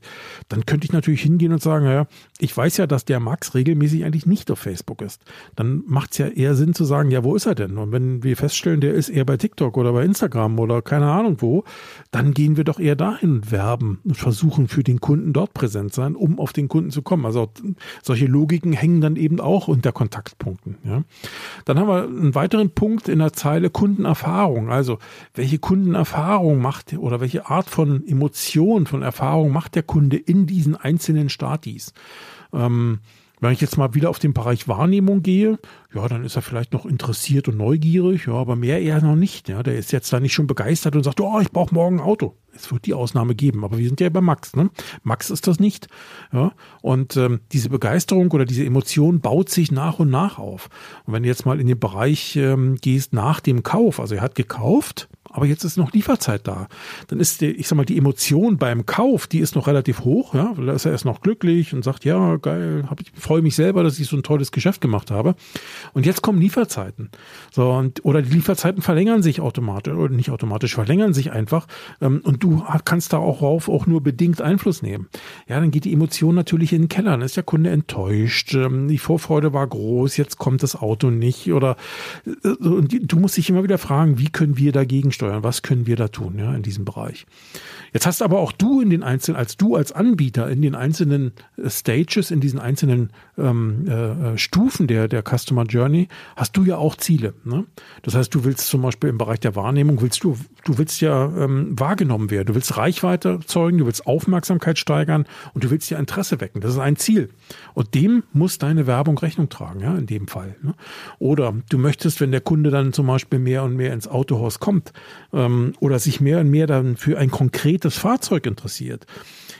dann 0.49 0.66
könnte 0.66 0.86
ich 0.86 0.93
natürlich 0.93 1.22
hingehen 1.22 1.53
und 1.53 1.62
sagen, 1.62 1.86
naja, 1.86 2.07
ich 2.39 2.55
weiß 2.55 2.78
ja, 2.78 2.88
dass 2.88 3.05
der 3.05 3.20
Max 3.20 3.53
regelmäßig 3.53 4.03
eigentlich 4.05 4.26
nicht 4.26 4.49
auf 4.51 4.59
Facebook 4.59 5.01
ist. 5.01 5.22
Dann 5.55 5.84
macht 5.86 6.12
es 6.12 6.18
ja 6.18 6.28
eher 6.28 6.55
Sinn 6.55 6.74
zu 6.74 6.86
sagen, 6.86 7.12
ja, 7.12 7.24
wo 7.24 7.36
ist 7.36 7.45
er 7.45 7.55
denn? 7.55 7.78
Und 7.78 7.91
wenn 7.91 8.24
wir 8.24 8.36
feststellen, 8.38 8.82
der 8.82 8.93
ist 8.93 9.09
eher 9.09 9.26
bei 9.26 9.38
TikTok 9.38 9.78
oder 9.78 9.93
bei 9.93 10.03
Instagram 10.03 10.59
oder 10.59 10.82
keine 10.82 11.12
Ahnung 11.12 11.38
wo, 11.39 11.64
dann 12.12 12.34
gehen 12.34 12.57
wir 12.57 12.64
doch 12.64 12.80
eher 12.80 12.95
dahin 12.95 13.51
werben 13.51 13.99
und 14.03 14.18
versuchen 14.18 14.68
für 14.68 14.84
den 14.84 14.99
Kunden 14.99 15.34
dort 15.34 15.53
präsent 15.53 15.93
sein, 15.93 16.16
um 16.16 16.39
auf 16.39 16.53
den 16.53 16.68
Kunden 16.68 16.91
zu 16.91 17.01
kommen. 17.01 17.26
Also 17.26 17.51
solche 18.03 18.26
Logiken 18.52 18.74
hängen 18.74 18.99
dann 18.99 19.16
eben 19.16 19.39
auch 19.39 19.70
unter 19.70 19.93
Kontaktpunkten. 19.93 20.78
Ja. 20.84 21.04
Dann 21.64 21.80
haben 21.80 21.88
wir 21.88 22.04
einen 22.04 22.36
weiteren 22.36 22.70
Punkt 22.72 23.08
in 23.08 23.20
der 23.20 23.32
Zeile 23.32 23.70
Kundenerfahrung. 23.70 24.70
Also 24.70 24.99
welche 25.34 25.58
Kundenerfahrung 25.58 26.62
macht 26.62 26.93
oder 26.93 27.22
welche 27.22 27.47
Art 27.49 27.70
von 27.70 28.06
Emotion, 28.06 28.88
von 28.88 29.04
Erfahrung 29.04 29.52
macht 29.52 29.76
der 29.76 29.84
Kunde 29.84 30.18
in 30.18 30.47
diesen 30.47 30.76
einzelnen 30.76 31.30
Statis? 31.30 31.93
Ähm, 32.52 32.99
wenn 33.41 33.53
ich 33.53 33.59
jetzt 33.59 33.77
mal 33.77 33.93
wieder 33.95 34.09
auf 34.09 34.19
den 34.19 34.33
Bereich 34.33 34.67
Wahrnehmung 34.67 35.23
gehe, 35.23 35.59
ja, 35.93 36.07
dann 36.07 36.23
ist 36.23 36.35
er 36.35 36.43
vielleicht 36.43 36.73
noch 36.73 36.85
interessiert 36.85 37.47
und 37.47 37.57
neugierig, 37.57 38.27
ja, 38.27 38.33
aber 38.33 38.55
mehr 38.55 38.81
eher 38.81 39.01
noch 39.01 39.15
nicht. 39.15 39.49
Ja, 39.49 39.63
der 39.63 39.77
ist 39.77 39.91
jetzt 39.91 40.13
da 40.13 40.19
nicht 40.19 40.33
schon 40.33 40.47
begeistert 40.47 40.95
und 40.95 41.03
sagt, 41.03 41.19
oh, 41.19 41.39
ich 41.41 41.51
brauche 41.51 41.73
morgen 41.73 41.97
ein 41.97 42.05
Auto. 42.05 42.37
Es 42.53 42.71
wird 42.71 42.85
die 42.85 42.93
Ausnahme 42.93 43.33
geben, 43.33 43.63
aber 43.63 43.77
wir 43.79 43.87
sind 43.87 43.99
ja 43.99 44.09
bei 44.09 44.21
Max. 44.21 44.55
Ne? 44.55 44.69
Max 45.03 45.31
ist 45.31 45.47
das 45.47 45.59
nicht. 45.59 45.87
Ja, 46.31 46.51
und 46.81 47.17
ähm, 47.17 47.41
diese 47.51 47.69
Begeisterung 47.69 48.29
oder 48.31 48.45
diese 48.45 48.63
Emotion 48.63 49.21
baut 49.21 49.49
sich 49.49 49.71
nach 49.71 49.99
und 49.99 50.11
nach 50.11 50.37
auf. 50.37 50.69
Und 51.05 51.13
wenn 51.13 51.23
du 51.23 51.29
jetzt 51.29 51.45
mal 51.45 51.59
in 51.59 51.67
den 51.67 51.79
Bereich 51.79 52.35
ähm, 52.35 52.75
gehst 52.75 53.11
nach 53.11 53.39
dem 53.39 53.63
Kauf, 53.63 53.99
also 53.99 54.15
er 54.15 54.21
hat 54.21 54.35
gekauft, 54.35 55.09
aber 55.34 55.45
jetzt 55.45 55.63
ist 55.63 55.77
noch 55.77 55.91
Lieferzeit 55.93 56.47
da. 56.47 56.67
Dann 57.07 57.19
ist 57.19 57.41
die, 57.41 57.47
ich 57.47 57.67
sag 57.67 57.75
mal, 57.75 57.86
die 57.86 57.97
Emotion 57.97 58.57
beim 58.57 58.86
Kauf, 58.86 59.27
die 59.27 59.39
ist 59.39 59.55
noch 59.55 59.67
relativ 59.67 60.01
hoch, 60.01 60.34
ja, 60.34 60.53
da 60.55 60.73
ist 60.73 60.86
er 60.86 60.91
erst 60.91 61.05
noch 61.05 61.21
glücklich 61.21 61.73
und 61.73 61.84
sagt, 61.84 62.05
ja, 62.05 62.38
geil, 62.38 62.86
hab 62.89 63.01
ich 63.01 63.11
freue 63.15 63.41
mich 63.41 63.55
selber, 63.55 63.84
dass 63.84 63.99
ich 63.99 64.07
so 64.07 64.15
ein 64.15 64.23
tolles 64.23 64.51
Geschäft 64.51 64.82
gemacht 64.82 65.11
habe. 65.11 65.36
Und 65.93 66.05
jetzt 66.05 66.21
kommen 66.21 66.39
Lieferzeiten. 66.39 67.09
So, 67.51 67.71
und, 67.71 68.03
oder 68.05 68.21
die 68.21 68.29
Lieferzeiten 68.29 68.82
verlängern 68.82 69.23
sich 69.23 69.41
automatisch, 69.41 69.93
oder 69.93 70.13
nicht 70.13 70.29
automatisch, 70.29 70.75
verlängern 70.75 71.13
sich 71.13 71.32
einfach. 71.32 71.67
Ähm, 72.01 72.21
und 72.23 72.43
du 72.43 72.63
kannst 72.86 73.13
da 73.13 73.17
auch 73.17 73.41
rauf 73.41 73.69
auch 73.69 73.88
nur 73.88 74.01
bedingt 74.01 74.41
Einfluss 74.41 74.82
nehmen. 74.82 75.07
Ja, 75.47 75.59
dann 75.59 75.71
geht 75.71 75.86
die 75.86 75.93
Emotion 75.93 76.36
natürlich 76.36 76.73
in 76.73 76.84
den 76.84 76.89
Keller. 76.89 77.11
Dann 77.11 77.21
ist 77.21 77.38
der 77.38 77.43
Kunde 77.43 77.69
enttäuscht. 77.69 78.53
Ähm, 78.53 78.88
die 78.88 78.97
Vorfreude 78.97 79.53
war 79.53 79.65
groß, 79.65 80.17
jetzt 80.17 80.38
kommt 80.38 80.63
das 80.63 80.75
Auto 80.75 81.09
nicht. 81.09 81.51
Oder 81.51 81.77
äh, 82.25 82.49
und 82.49 83.11
du 83.11 83.19
musst 83.19 83.38
dich 83.38 83.49
immer 83.49 83.63
wieder 83.63 83.77
fragen, 83.77 84.17
wie 84.19 84.29
können 84.29 84.57
wir 84.57 84.71
dagegen 84.71 85.11
steuern? 85.22 85.43
Was 85.43 85.61
können 85.61 85.86
wir 85.86 85.95
da 85.95 86.07
tun, 86.07 86.39
ja, 86.39 86.53
in 86.55 86.63
diesem 86.63 86.84
Bereich? 86.84 87.28
Jetzt 87.93 88.07
hast 88.07 88.22
aber 88.22 88.39
auch 88.39 88.51
du 88.51 88.82
in 88.82 88.89
den 88.89 89.03
einzelnen, 89.03 89.38
als 89.38 89.55
du 89.55 89.76
als 89.76 89.91
Anbieter 89.91 90.49
in 90.49 90.61
den 90.61 90.74
einzelnen 90.74 91.34
äh, 91.57 91.69
Stages, 91.69 92.32
in 92.32 92.39
diesen 92.39 92.59
einzelnen 92.59 93.11
ähm, 93.38 93.86
äh, 93.88 93.91
äh, 94.34 94.38
Stufen 94.38 94.88
der, 94.88 95.07
der 95.07 95.22
Customer 95.24 95.63
Journey, 95.65 96.07
hast 96.36 96.57
du 96.57 96.63
ja 96.63 96.78
auch 96.78 96.95
Ziele. 96.95 97.36
Ne? 97.43 97.65
Das 98.01 98.15
heißt, 98.15 98.34
du 98.34 98.43
willst 98.43 98.67
zum 98.67 98.82
Beispiel 98.82 99.09
im 99.09 99.19
Bereich 99.19 99.39
der 99.39 99.55
Wahrnehmung, 99.55 100.01
willst 100.01 100.24
du, 100.24 100.38
du 100.63 100.78
willst 100.80 101.01
ja 101.01 101.26
ähm, 101.26 101.78
wahrgenommen 101.78 102.32
werden, 102.32 102.47
du 102.47 102.55
willst 102.55 102.78
Reichweite 102.78 103.30
erzeugen, 103.30 103.78
du 103.78 103.86
willst 103.86 104.07
Aufmerksamkeit 104.07 104.80
steigern 104.80 105.26
und 105.53 105.63
du 105.63 105.69
willst 105.69 105.89
ja 105.91 105.99
Interesse 105.99 106.41
wecken. 106.41 106.61
Das 106.61 106.72
ist 106.72 106.80
ein 106.80 106.95
Ziel. 106.95 107.30
Und 107.76 107.93
dem 107.93 108.24
muss 108.34 108.57
deine 108.57 108.88
Werbung 108.88 109.17
Rechnung 109.19 109.49
tragen, 109.49 109.82
ja, 109.82 109.95
in 109.95 110.07
dem 110.07 110.28
Fall. 110.28 110.55
Ne? 110.63 110.74
Oder 111.19 111.53
du 111.69 111.78
möchtest, 111.78 112.22
wenn 112.22 112.32
der 112.32 112.41
Kunde 112.41 112.72
dann 112.72 112.93
zum 112.93 113.05
Beispiel 113.05 113.38
mehr 113.38 113.63
und 113.63 113.76
mehr 113.76 113.93
ins 113.93 114.07
Autohaus 114.07 114.59
kommt 114.59 114.93
ähm, 115.34 115.74
oder 115.80 115.99
sich 115.99 116.22
mehr 116.22 116.39
und 116.39 116.49
mehr 116.49 116.68
dann 116.68 116.97
für 116.97 117.18
ein 117.18 117.32
konkretes 117.32 117.97
Fahrzeug 117.97 118.45
interessiert, 118.45 119.05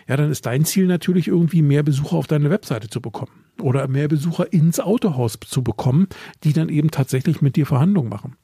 ja, 0.08 0.18
dann 0.18 0.32
ist 0.32 0.46
dein 0.46 0.66
Ziel 0.66 0.88
natürlich 0.88 1.28
irgendwie 1.28 1.62
mehr 1.62 1.84
Besucher 1.84 2.18
auf 2.18 2.28
deine 2.28 2.50
Webseite 2.50 2.90
zu 2.90 3.02
bekommen 3.02 3.32
oder 3.62 3.88
mehr 3.88 4.08
Besucher 4.08 4.52
ins 4.52 4.80
Autohaus 4.80 5.38
zu 5.46 5.64
bekommen, 5.64 6.08
die 6.44 6.54
dann 6.54 6.70
eben 6.70 6.92
tatsächlich 6.92 7.42
mit 7.42 7.56
dir 7.56 7.66
Verhandlungen 7.66 8.10
machen. 8.10 8.36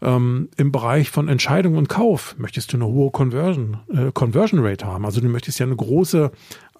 Ähm, 0.00 0.48
Im 0.56 0.72
Bereich 0.72 1.10
von 1.10 1.28
Entscheidung 1.28 1.76
und 1.76 1.88
Kauf 1.88 2.36
möchtest 2.38 2.72
du 2.72 2.76
eine 2.76 2.86
hohe 2.86 3.10
Conversion, 3.10 3.78
äh, 3.92 4.10
Conversion 4.12 4.64
Rate 4.64 4.86
haben. 4.86 5.04
Also 5.04 5.20
du 5.20 5.28
möchtest 5.28 5.58
ja 5.58 5.66
eine 5.66 5.76
große 5.76 6.32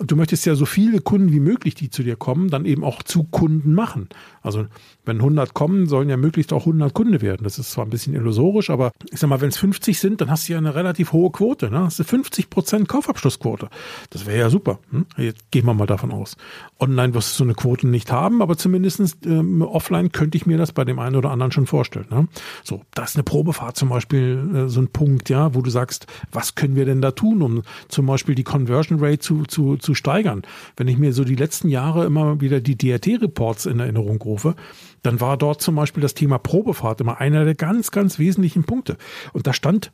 du 0.05 0.17
möchtest 0.17 0.47
ja 0.47 0.55
so 0.55 0.67
viele 0.67 1.01
Kunden 1.01 1.33
wie 1.33 1.41
möglich, 1.41 1.75
die 1.75 1.91
zu 1.91 2.03
dir 2.03 2.17
kommen, 2.17 2.51
dann 2.51 2.65
eben 2.65 2.85
auch 2.85 3.03
zu 3.03 3.25
Kunden 3.25 3.75
machen. 3.75 4.09
Also 4.43 4.67
wenn 5.05 5.17
100 5.19 5.55
kommen, 5.55 5.87
sollen 5.87 6.09
ja 6.09 6.17
möglichst 6.17 6.53
auch 6.53 6.67
100 6.67 6.95
Kunde 6.95 7.23
werden. 7.23 7.45
Das 7.45 7.59
ist 7.59 7.73
zwar 7.73 7.85
ein 7.85 7.91
bisschen 7.91 8.15
illusorisch, 8.15 8.71
aber 8.71 8.93
ich 9.11 9.21
sag 9.21 9.29
mal, 9.29 9.41
wenn 9.41 9.49
es 9.49 9.57
50 9.57 9.99
sind, 9.99 10.21
dann 10.21 10.31
hast 10.31 10.49
du 10.49 10.53
ja 10.53 10.59
eine 10.59 10.75
relativ 10.75 11.13
hohe 11.13 11.31
Quote. 11.31 11.71
Ne? 11.71 11.81
Hast 11.81 11.99
du 11.99 12.05
50 12.05 12.51
Prozent 12.51 12.89
Kaufabschlussquote. 12.89 13.69
Das 14.11 14.27
wäre 14.27 14.39
ja 14.39 14.51
super. 14.51 14.79
Hm? 14.91 15.07
Jetzt 15.17 15.51
gehen 15.51 15.67
wir 15.67 15.75
mal 15.75 15.87
davon 15.87 16.13
aus. 16.13 16.37
Online 16.79 17.15
wirst 17.15 17.33
du 17.33 17.39
so 17.39 17.45
eine 17.45 17.55
Quote 17.55 17.89
nicht 17.89 18.13
haben, 18.13 18.43
aber 18.43 18.57
zumindestens 18.57 19.17
ähm, 19.25 19.63
offline 19.63 20.13
könnte 20.13 20.37
ich 20.37 20.47
mir 20.47 20.59
das 20.59 20.73
bei 20.73 20.85
dem 20.85 20.99
einen 20.99 21.17
oder 21.17 21.31
anderen 21.31 21.53
schon 21.53 21.67
vorstellen. 21.67 22.07
Ne? 22.11 22.29
So, 22.65 22.83
da 22.95 23.05
ist 23.05 23.17
eine 23.17 23.25
Probefahrt 23.25 23.77
zum 23.77 23.89
Beispiel 23.89 24.51
äh, 24.55 24.69
so 24.69 24.81
ein 24.81 24.89
Punkt, 24.89 25.31
ja, 25.31 25.55
wo 25.55 25.63
du 25.63 25.71
sagst, 25.71 26.07
was 26.31 26.55
können 26.55 26.77
wir 26.77 26.85
denn 26.85 27.01
da 27.01 27.13
tun, 27.13 27.43
um 27.43 27.63
zum 27.89 28.07
Beispiel 28.07 28.35
die 28.35 28.45
Conversion 28.45 28.99
Rate 29.01 29.19
zu, 29.19 29.45
zu, 29.45 29.77
zu 29.77 29.92
steigern. 29.95 30.43
Wenn 30.77 30.89
ich 30.89 30.99
mir 30.99 31.13
so 31.13 31.25
die 31.25 31.35
letzten 31.35 31.69
Jahre 31.69 32.05
immer 32.05 32.41
wieder 32.41 32.61
die 32.61 32.77
DRT-Reports 32.77 33.67
in 33.67 33.81
Erinnerung 33.81 34.21
rufe, 34.21 34.55
dann 35.03 35.21
war 35.21 35.37
dort 35.37 35.61
zum 35.61 35.75
Beispiel 35.75 36.03
das 36.03 36.15
Thema 36.15 36.39
Probefahrt 36.39 37.01
immer 37.01 37.21
einer 37.21 37.45
der 37.45 37.55
ganz, 37.55 37.91
ganz 37.91 38.19
wesentlichen 38.19 38.65
Punkte. 38.65 38.97
Und 39.33 39.47
da 39.47 39.53
stand 39.53 39.93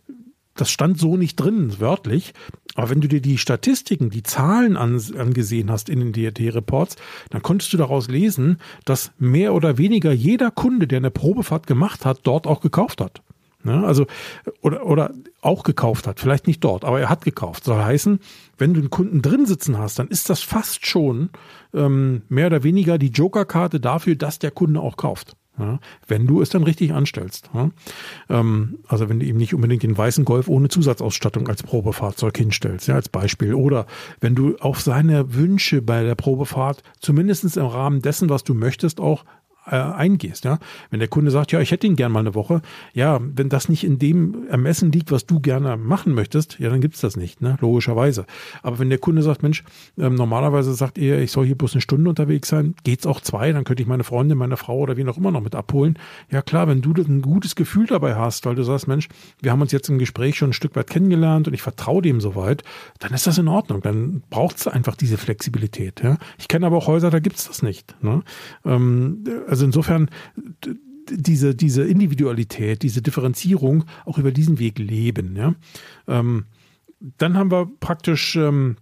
das 0.59 0.70
stand 0.70 0.99
so 0.99 1.16
nicht 1.16 1.36
drin, 1.36 1.78
wörtlich. 1.78 2.34
Aber 2.74 2.90
wenn 2.90 3.01
du 3.01 3.09
dir 3.09 3.20
die 3.20 3.38
Statistiken, 3.38 4.11
die 4.11 4.24
Zahlen 4.24 4.76
an, 4.76 5.01
angesehen 5.16 5.70
hast 5.70 5.88
in 5.88 6.01
den 6.01 6.12
DRT-Reports, 6.12 6.96
dann 7.30 7.42
konntest 7.42 7.72
du 7.72 7.76
daraus 7.76 8.09
lesen, 8.09 8.59
dass 8.84 9.12
mehr 9.18 9.55
oder 9.55 9.78
weniger 9.78 10.12
jeder 10.12 10.51
Kunde, 10.51 10.86
der 10.88 10.99
eine 10.99 11.11
Probefahrt 11.11 11.66
gemacht 11.66 12.05
hat, 12.05 12.20
dort 12.24 12.46
auch 12.46 12.61
gekauft 12.61 13.01
hat. 13.01 13.22
Ja, 13.64 13.82
also, 13.82 14.06
oder, 14.61 14.86
oder 14.86 15.12
auch 15.42 15.64
gekauft 15.64 16.06
hat, 16.06 16.20
vielleicht 16.20 16.46
nicht 16.46 16.62
dort, 16.62 16.84
aber 16.84 17.00
er 17.00 17.09
hat 17.09 17.24
gekauft. 17.24 17.64
Soll 17.64 17.82
heißen, 17.82 18.20
wenn 18.56 18.72
du 18.72 18.80
einen 18.80 18.90
Kunden 18.90 19.20
drin 19.20 19.46
sitzen 19.46 19.78
hast, 19.78 19.98
dann 19.98 20.09
ist 20.09 20.30
das 20.30 20.42
fast 20.42 20.86
schon 20.86 21.30
ähm, 21.74 22.22
mehr 22.28 22.46
oder 22.46 22.62
weniger 22.62 22.98
die 22.98 23.09
Joker-Karte 23.09 23.80
dafür, 23.80 24.14
dass 24.14 24.38
der 24.38 24.52
Kunde 24.52 24.80
auch 24.80 24.96
kauft. 24.96 25.34
Ja, 25.59 25.80
wenn 26.06 26.28
du 26.28 26.40
es 26.40 26.50
dann 26.50 26.62
richtig 26.62 26.92
anstellst. 26.92 27.50
Ja. 27.52 27.70
Ähm, 28.28 28.78
also 28.86 29.09
wenn 29.09 29.18
du 29.18 29.26
ihm 29.26 29.36
nicht 29.36 29.54
unbedingt 29.54 29.82
den 29.82 29.98
weißen 29.98 30.24
Golf 30.24 30.46
ohne 30.46 30.68
Zusatzausstattung 30.68 31.48
als 31.48 31.64
Probefahrzeug 31.64 32.36
hinstellst, 32.38 32.86
ja, 32.86 32.94
als 32.94 33.09
Beispiel. 33.09 33.54
Oder 33.54 33.86
wenn 34.20 34.36
du 34.36 34.56
auf 34.59 34.80
seine 34.80 35.34
Wünsche 35.34 35.82
bei 35.82 36.04
der 36.04 36.14
Probefahrt 36.14 36.84
zumindest 37.00 37.56
im 37.56 37.66
Rahmen 37.66 38.02
dessen, 38.02 38.30
was 38.30 38.44
du 38.44 38.54
möchtest, 38.54 39.00
auch 39.00 39.24
äh, 39.71 39.77
eingehst. 39.77 40.45
Ja? 40.45 40.59
Wenn 40.91 41.01
der 41.01 41.09
Kunde 41.09 41.31
sagt, 41.31 41.53
ja, 41.53 41.61
ich 41.61 41.71
hätte 41.71 41.87
ihn 41.87 41.97
gern 41.97 42.12
mal 42.12 42.21
eine 42.21 42.35
Woche, 42.35 42.62
ja, 42.95 43.21
wenn 43.23 43.49
das 43.49 43.69
nicht 43.69 43.85
in 43.85 43.99
dem 43.99 44.47
Ermessen 44.49 44.93
liegt, 44.93 45.11
was 45.12 45.27
du 45.27 45.41
gerne 45.41 45.77
machen 45.77 46.14
möchtest, 46.14 46.59
ja, 46.59 46.71
dann 46.71 46.81
gibt's 46.81 47.01
das 47.01 47.16
nicht, 47.16 47.41
ne? 47.41 47.57
logischerweise. 47.61 48.27
Aber 48.62 48.79
wenn 48.79 48.91
der 48.91 48.99
Kunde 48.99 49.23
sagt, 49.23 49.43
Mensch, 49.43 49.64
ähm, 49.99 50.14
normalerweise 50.14 50.75
sagt 50.75 50.99
er, 50.99 51.21
ich 51.21 51.33
soll 51.33 51.47
hier 51.47 51.57
bloß 51.57 51.75
eine 51.75 51.81
Stunde 51.81 52.09
unterwegs 52.11 52.49
sein, 52.49 52.75
geht's 52.85 53.07
auch 53.07 53.21
zwei, 53.21 53.53
dann 53.53 53.64
könnte 53.64 53.83
ich 53.83 53.89
meine 53.89 54.05
Freundin, 54.05 54.39
meine 54.39 54.57
Frau 54.57 54.79
oder 54.79 54.97
wen 54.97 55.09
auch 55.09 55.16
immer 55.16 55.31
noch 55.31 55.43
mit 55.43 55.55
abholen. 55.55 55.99
Ja 56.31 56.43
klar, 56.43 56.69
wenn 56.69 56.83
du 56.83 56.93
ein 56.95 57.23
gutes 57.23 57.55
Gefühl 57.55 57.87
dabei 57.87 58.14
hast, 58.16 58.47
weil 58.47 58.55
du 58.55 58.62
sagst, 58.62 58.89
Mensch, 58.89 59.09
wir 59.41 59.53
haben 59.53 59.61
uns 59.61 59.73
jetzt 59.73 59.89
im 59.89 59.99
Gespräch 59.99 60.37
schon 60.37 60.51
ein 60.51 60.55
Stück 60.55 60.77
weit 60.77 60.89
kennengelernt 60.89 61.47
und 61.47 61.55
ich 61.55 61.62
vertraue 61.62 62.03
dem 62.03 62.21
soweit, 62.21 62.62
dann 62.99 63.12
ist 63.12 63.27
das 63.27 63.39
in 63.39 63.49
Ordnung. 63.49 63.83
Dann 63.83 64.23
braucht's 64.31 64.66
einfach 64.66 64.97
diese 64.97 65.19
Flexibilität. 65.19 66.03
Ja? 66.03 66.16
Ich 66.39 66.49
kenne 66.49 66.66
aber 66.66 66.77
auch 66.77 66.87
Häuser, 66.87 67.11
da 67.11 67.19
gibt's 67.19 67.47
das 67.47 67.62
nicht. 67.62 67.95
Ne? 68.03 68.23
Ähm, 68.64 69.25
also 69.49 69.57
also 69.59 69.66
insofern 69.66 70.09
diese, 71.11 71.54
diese 71.54 71.82
Individualität, 71.82 72.82
diese 72.82 73.02
Differenzierung 73.02 73.84
auch 74.04 74.18
über 74.18 74.30
diesen 74.30 74.61
Weg 74.61 74.78
leben. 74.78 75.34
Ja? 75.34 75.54
Ähm, 76.06 76.44
dann 77.00 77.36
haben 77.36 77.50
wir 77.50 77.68
praktisch 77.80 78.36
ähm, 78.36 78.76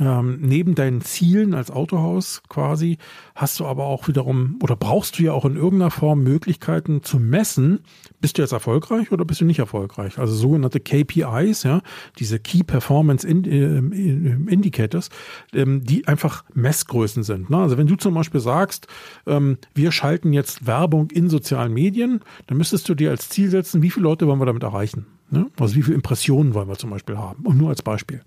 ähm, 0.00 0.38
neben 0.40 0.74
deinen 0.74 1.00
Zielen 1.00 1.54
als 1.54 1.70
Autohaus 1.70 2.42
quasi 2.48 2.98
hast 3.34 3.60
du 3.60 3.66
aber 3.66 3.84
auch 3.84 4.08
wiederum 4.08 4.58
oder 4.62 4.76
brauchst 4.76 5.18
du 5.18 5.22
ja 5.22 5.32
auch 5.32 5.44
in 5.44 5.56
irgendeiner 5.56 5.90
Form 5.90 6.22
Möglichkeiten 6.22 7.02
zu 7.02 7.18
messen, 7.18 7.80
bist 8.20 8.38
du 8.38 8.42
jetzt 8.42 8.52
erfolgreich 8.52 9.12
oder 9.12 9.24
bist 9.24 9.40
du 9.40 9.44
nicht 9.44 9.58
erfolgreich? 9.58 10.18
Also 10.18 10.34
sogenannte 10.34 10.80
KPIs, 10.80 11.62
ja, 11.64 11.82
diese 12.18 12.38
Key 12.38 12.62
Performance 12.62 13.26
ähm, 13.28 14.48
Indicators, 14.48 15.10
ähm, 15.52 15.82
die 15.84 16.06
einfach 16.08 16.44
Messgrößen 16.54 17.22
sind. 17.22 17.50
Ne? 17.50 17.58
Also 17.58 17.78
wenn 17.78 17.86
du 17.86 17.96
zum 17.96 18.14
Beispiel 18.14 18.40
sagst, 18.40 18.86
ähm, 19.26 19.58
wir 19.74 19.92
schalten 19.92 20.32
jetzt 20.32 20.66
Werbung 20.66 21.10
in 21.10 21.28
sozialen 21.28 21.72
Medien, 21.72 22.20
dann 22.46 22.58
müsstest 22.58 22.88
du 22.88 22.94
dir 22.94 23.10
als 23.10 23.28
Ziel 23.28 23.50
setzen, 23.50 23.82
wie 23.82 23.90
viele 23.90 24.04
Leute 24.04 24.26
wollen 24.26 24.40
wir 24.40 24.46
damit 24.46 24.62
erreichen? 24.62 25.06
Ne? 25.28 25.46
Also 25.58 25.74
wie 25.74 25.82
viele 25.82 25.96
Impressionen 25.96 26.54
wollen 26.54 26.68
wir 26.68 26.76
zum 26.76 26.90
Beispiel 26.90 27.18
haben? 27.18 27.44
Und 27.44 27.58
nur 27.58 27.70
als 27.70 27.82
Beispiel. 27.82 28.22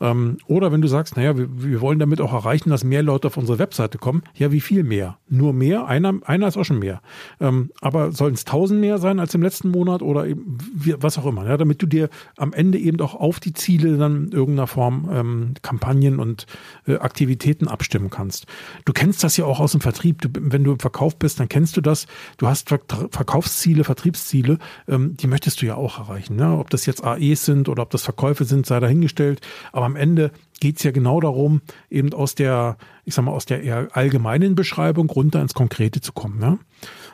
Ähm, 0.00 0.38
oder 0.46 0.70
wenn 0.70 0.80
du 0.80 0.86
sagst, 0.86 1.16
naja, 1.16 1.36
wir, 1.36 1.48
wir 1.50 1.80
wollen 1.80 1.98
damit 1.98 2.20
auch 2.20 2.32
erreichen, 2.32 2.70
dass 2.70 2.84
mehr 2.84 3.02
Leute 3.02 3.26
auf 3.26 3.36
unsere 3.36 3.58
Webseite 3.58 3.98
kommen. 3.98 4.22
Ja, 4.34 4.52
wie 4.52 4.60
viel 4.60 4.84
mehr? 4.84 5.18
Nur 5.28 5.52
mehr? 5.52 5.86
Einer, 5.86 6.14
einer 6.24 6.46
ist 6.46 6.56
auch 6.56 6.64
schon 6.64 6.78
mehr. 6.78 7.02
Ähm, 7.40 7.70
aber 7.80 8.12
sollen 8.12 8.34
es 8.34 8.44
tausend 8.44 8.80
mehr 8.80 8.98
sein 8.98 9.18
als 9.18 9.34
im 9.34 9.42
letzten 9.42 9.70
Monat 9.70 10.02
oder 10.02 10.26
eben 10.26 10.58
wie, 10.72 10.94
was 11.00 11.18
auch 11.18 11.26
immer? 11.26 11.48
Ja, 11.48 11.56
damit 11.56 11.82
du 11.82 11.86
dir 11.86 12.10
am 12.36 12.52
Ende 12.52 12.78
eben 12.78 13.00
auch 13.00 13.16
auf 13.16 13.40
die 13.40 13.52
Ziele 13.52 13.96
dann 13.96 14.26
in 14.26 14.32
irgendeiner 14.32 14.68
Form 14.68 15.10
ähm, 15.12 15.54
Kampagnen 15.62 16.20
und 16.20 16.46
äh, 16.86 16.96
Aktivitäten 16.98 17.66
abstimmen 17.66 18.08
kannst. 18.08 18.46
Du 18.84 18.92
kennst 18.92 19.24
das 19.24 19.36
ja 19.36 19.46
auch 19.46 19.58
aus 19.58 19.72
dem 19.72 19.80
Vertrieb. 19.80 20.22
Du, 20.22 20.28
wenn 20.38 20.62
du 20.62 20.72
im 20.72 20.78
Verkauf 20.78 21.16
bist, 21.16 21.40
dann 21.40 21.48
kennst 21.48 21.76
du 21.76 21.80
das. 21.80 22.06
Du 22.38 22.46
hast 22.46 22.68
Verkaufsziele, 22.68 23.82
Vertriebsziele, 23.82 24.58
ähm, 24.86 25.16
die 25.16 25.26
möchtest 25.26 25.60
du 25.60 25.66
ja 25.66 25.74
auch 25.74 25.98
erreichen. 25.98 26.35
Ne? 26.36 26.56
Ob 26.56 26.70
das 26.70 26.86
jetzt 26.86 27.04
AEs 27.04 27.44
sind 27.44 27.68
oder 27.68 27.82
ob 27.82 27.90
das 27.90 28.02
Verkäufe 28.02 28.44
sind, 28.44 28.66
sei 28.66 28.80
dahingestellt. 28.80 29.40
Aber 29.72 29.86
am 29.86 29.96
Ende 29.96 30.30
geht 30.60 30.78
es 30.78 30.82
ja 30.82 30.90
genau 30.90 31.20
darum, 31.20 31.62
eben 31.90 32.12
aus 32.12 32.34
der, 32.34 32.76
ich 33.04 33.14
sag 33.14 33.24
mal, 33.24 33.32
aus 33.32 33.46
der 33.46 33.62
eher 33.62 33.88
allgemeinen 33.92 34.54
Beschreibung 34.54 35.10
runter 35.10 35.40
ins 35.40 35.54
Konkrete 35.54 36.00
zu 36.00 36.12
kommen. 36.12 36.38
Ne? 36.38 36.58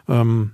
Ähm, 0.09 0.53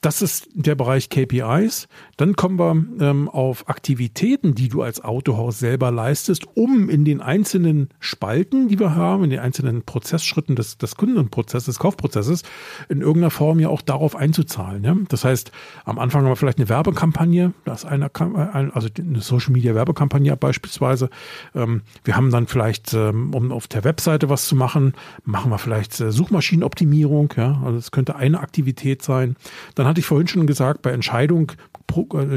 das 0.00 0.22
ist 0.22 0.48
der 0.54 0.74
Bereich 0.74 1.10
KPIs. 1.10 1.88
Dann 2.20 2.36
kommen 2.36 2.58
wir 2.58 2.76
ähm, 3.00 3.30
auf 3.30 3.70
Aktivitäten, 3.70 4.54
die 4.54 4.68
du 4.68 4.82
als 4.82 5.02
Autohaus 5.02 5.58
selber 5.58 5.90
leistest, 5.90 6.46
um 6.54 6.90
in 6.90 7.06
den 7.06 7.22
einzelnen 7.22 7.88
Spalten, 7.98 8.68
die 8.68 8.78
wir 8.78 8.94
haben, 8.94 9.24
in 9.24 9.30
den 9.30 9.38
einzelnen 9.38 9.84
Prozessschritten 9.84 10.54
des, 10.54 10.76
des 10.76 10.96
Kundenprozesses, 10.96 11.64
des 11.64 11.78
Kaufprozesses, 11.78 12.42
in 12.90 13.00
irgendeiner 13.00 13.30
Form 13.30 13.58
ja 13.58 13.70
auch 13.70 13.80
darauf 13.80 14.16
einzuzahlen. 14.16 14.84
Ja? 14.84 14.94
Das 15.08 15.24
heißt, 15.24 15.50
am 15.86 15.98
Anfang 15.98 16.20
haben 16.20 16.30
wir 16.30 16.36
vielleicht 16.36 16.58
eine 16.58 16.68
Werbekampagne, 16.68 17.54
das 17.64 17.86
eine, 17.86 18.10
also 18.14 18.88
eine 18.98 19.22
Social 19.22 19.52
Media 19.52 19.74
Werbekampagne 19.74 20.36
beispielsweise. 20.36 21.08
Ähm, 21.54 21.80
wir 22.04 22.16
haben 22.16 22.30
dann 22.30 22.46
vielleicht, 22.46 22.92
ähm, 22.92 23.32
um 23.32 23.50
auf 23.50 23.66
der 23.66 23.82
Webseite 23.84 24.28
was 24.28 24.46
zu 24.46 24.56
machen, 24.56 24.92
machen 25.24 25.50
wir 25.50 25.56
vielleicht 25.56 25.98
äh, 26.02 26.12
Suchmaschinenoptimierung. 26.12 27.32
Ja? 27.38 27.62
Also 27.64 27.76
das 27.76 27.92
könnte 27.92 28.16
eine 28.16 28.40
Aktivität 28.40 29.00
sein. 29.00 29.36
Dann 29.74 29.86
hatte 29.86 30.00
ich 30.00 30.06
vorhin 30.06 30.28
schon 30.28 30.46
gesagt, 30.46 30.82
bei 30.82 30.90
Entscheidung 30.90 31.52
äh, 31.52 31.69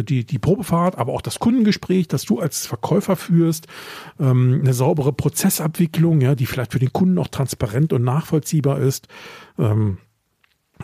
die, 0.03 0.25
die 0.25 0.39
Probefahrt, 0.39 0.97
aber 0.97 1.13
auch 1.13 1.21
das 1.21 1.39
Kundengespräch, 1.39 2.07
das 2.07 2.23
du 2.23 2.39
als 2.39 2.65
Verkäufer 2.65 3.15
führst, 3.15 3.67
ähm, 4.19 4.59
eine 4.61 4.73
saubere 4.73 5.13
Prozessabwicklung, 5.13 6.21
ja, 6.21 6.35
die 6.35 6.45
vielleicht 6.45 6.73
für 6.73 6.79
den 6.79 6.93
Kunden 6.93 7.17
auch 7.17 7.27
transparent 7.27 7.93
und 7.93 8.03
nachvollziehbar 8.03 8.79
ist. 8.79 9.07
Ähm, 9.57 9.97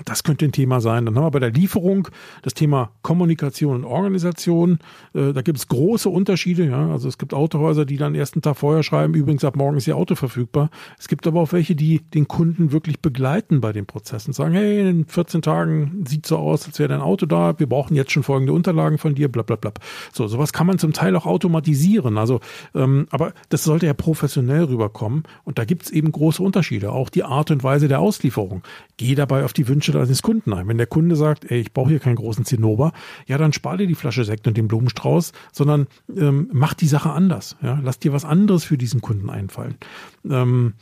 das 0.05 0.23
könnte 0.23 0.45
ein 0.45 0.51
Thema 0.51 0.81
sein. 0.81 1.05
Dann 1.05 1.15
haben 1.15 1.25
wir 1.25 1.31
bei 1.31 1.39
der 1.39 1.51
Lieferung 1.51 2.07
das 2.41 2.53
Thema 2.53 2.91
Kommunikation 3.01 3.75
und 3.75 3.85
Organisation. 3.85 4.79
Äh, 5.13 5.33
da 5.33 5.41
gibt 5.41 5.57
es 5.57 5.67
große 5.67 6.09
Unterschiede. 6.09 6.65
Ja? 6.65 6.91
Also 6.91 7.07
es 7.07 7.17
gibt 7.17 7.33
Autohäuser, 7.33 7.85
die 7.85 7.97
dann 7.97 8.15
ersten 8.15 8.41
Tag 8.41 8.57
vorher 8.57 8.83
schreiben, 8.83 9.13
übrigens 9.13 9.43
ab 9.43 9.55
morgen 9.55 9.77
ist 9.77 9.87
Ihr 9.87 9.95
Auto 9.95 10.15
verfügbar. 10.15 10.69
Es 10.97 11.07
gibt 11.07 11.27
aber 11.27 11.41
auch 11.41 11.51
welche, 11.51 11.75
die 11.75 11.99
den 11.99 12.27
Kunden 12.27 12.71
wirklich 12.71 12.99
begleiten 12.99 13.61
bei 13.61 13.71
den 13.71 13.85
Prozessen. 13.85 14.33
Sagen, 14.33 14.53
hey, 14.53 14.87
in 14.89 15.05
14 15.05 15.41
Tagen 15.41 16.03
sieht 16.07 16.25
so 16.25 16.37
aus, 16.37 16.65
als 16.65 16.79
wäre 16.79 16.89
dein 16.89 17.01
Auto 17.01 17.25
da. 17.25 17.57
Wir 17.59 17.67
brauchen 17.67 17.95
jetzt 17.95 18.11
schon 18.11 18.23
folgende 18.23 18.53
Unterlagen 18.53 18.97
von 18.97 19.15
dir, 19.15 19.29
bla 19.29 19.43
bla 19.43 19.55
bla. 19.55 19.71
So, 20.13 20.27
sowas 20.27 20.53
kann 20.53 20.67
man 20.67 20.79
zum 20.79 20.93
Teil 20.93 21.15
auch 21.15 21.25
automatisieren. 21.25 22.17
Also, 22.17 22.39
ähm, 22.75 23.07
aber 23.11 23.33
das 23.49 23.63
sollte 23.63 23.85
ja 23.85 23.93
professionell 23.93 24.63
rüberkommen. 24.65 25.23
Und 25.43 25.57
da 25.57 25.65
gibt 25.65 25.83
es 25.83 25.91
eben 25.91 26.11
große 26.11 26.41
Unterschiede. 26.41 26.91
Auch 26.91 27.09
die 27.09 27.23
Art 27.23 27.51
und 27.51 27.63
Weise 27.63 27.87
der 27.87 27.99
Auslieferung. 27.99 28.63
Geh 28.97 29.15
dabei 29.15 29.43
auf 29.43 29.53
die 29.53 29.67
Wünsche 29.67 29.88
Wünsche 29.89 29.99
deines 29.99 30.21
Kunden 30.21 30.53
ein. 30.53 30.67
Wenn 30.67 30.77
der 30.77 30.87
Kunde 30.87 31.15
sagt, 31.15 31.49
ey, 31.49 31.59
ich 31.59 31.73
brauche 31.73 31.89
hier 31.89 31.99
keinen 31.99 32.15
großen 32.15 32.45
Zinnober, 32.45 32.91
ja, 33.27 33.37
dann 33.37 33.53
spar 33.53 33.77
dir 33.77 33.87
die 33.87 33.95
Flasche 33.95 34.23
Sekt 34.23 34.47
und 34.47 34.55
den 34.57 34.67
Blumenstrauß, 34.67 35.31
sondern 35.51 35.87
ähm, 36.15 36.49
mach 36.53 36.73
die 36.73 36.87
Sache 36.87 37.11
anders. 37.11 37.57
Ja? 37.61 37.79
Lass 37.83 37.99
dir 37.99 38.13
was 38.13 38.25
anderes 38.25 38.63
für 38.63 38.77
diesen 38.77 39.01
Kunden 39.01 39.29
einfallen. 39.29 39.75
Ähm, 40.29 40.73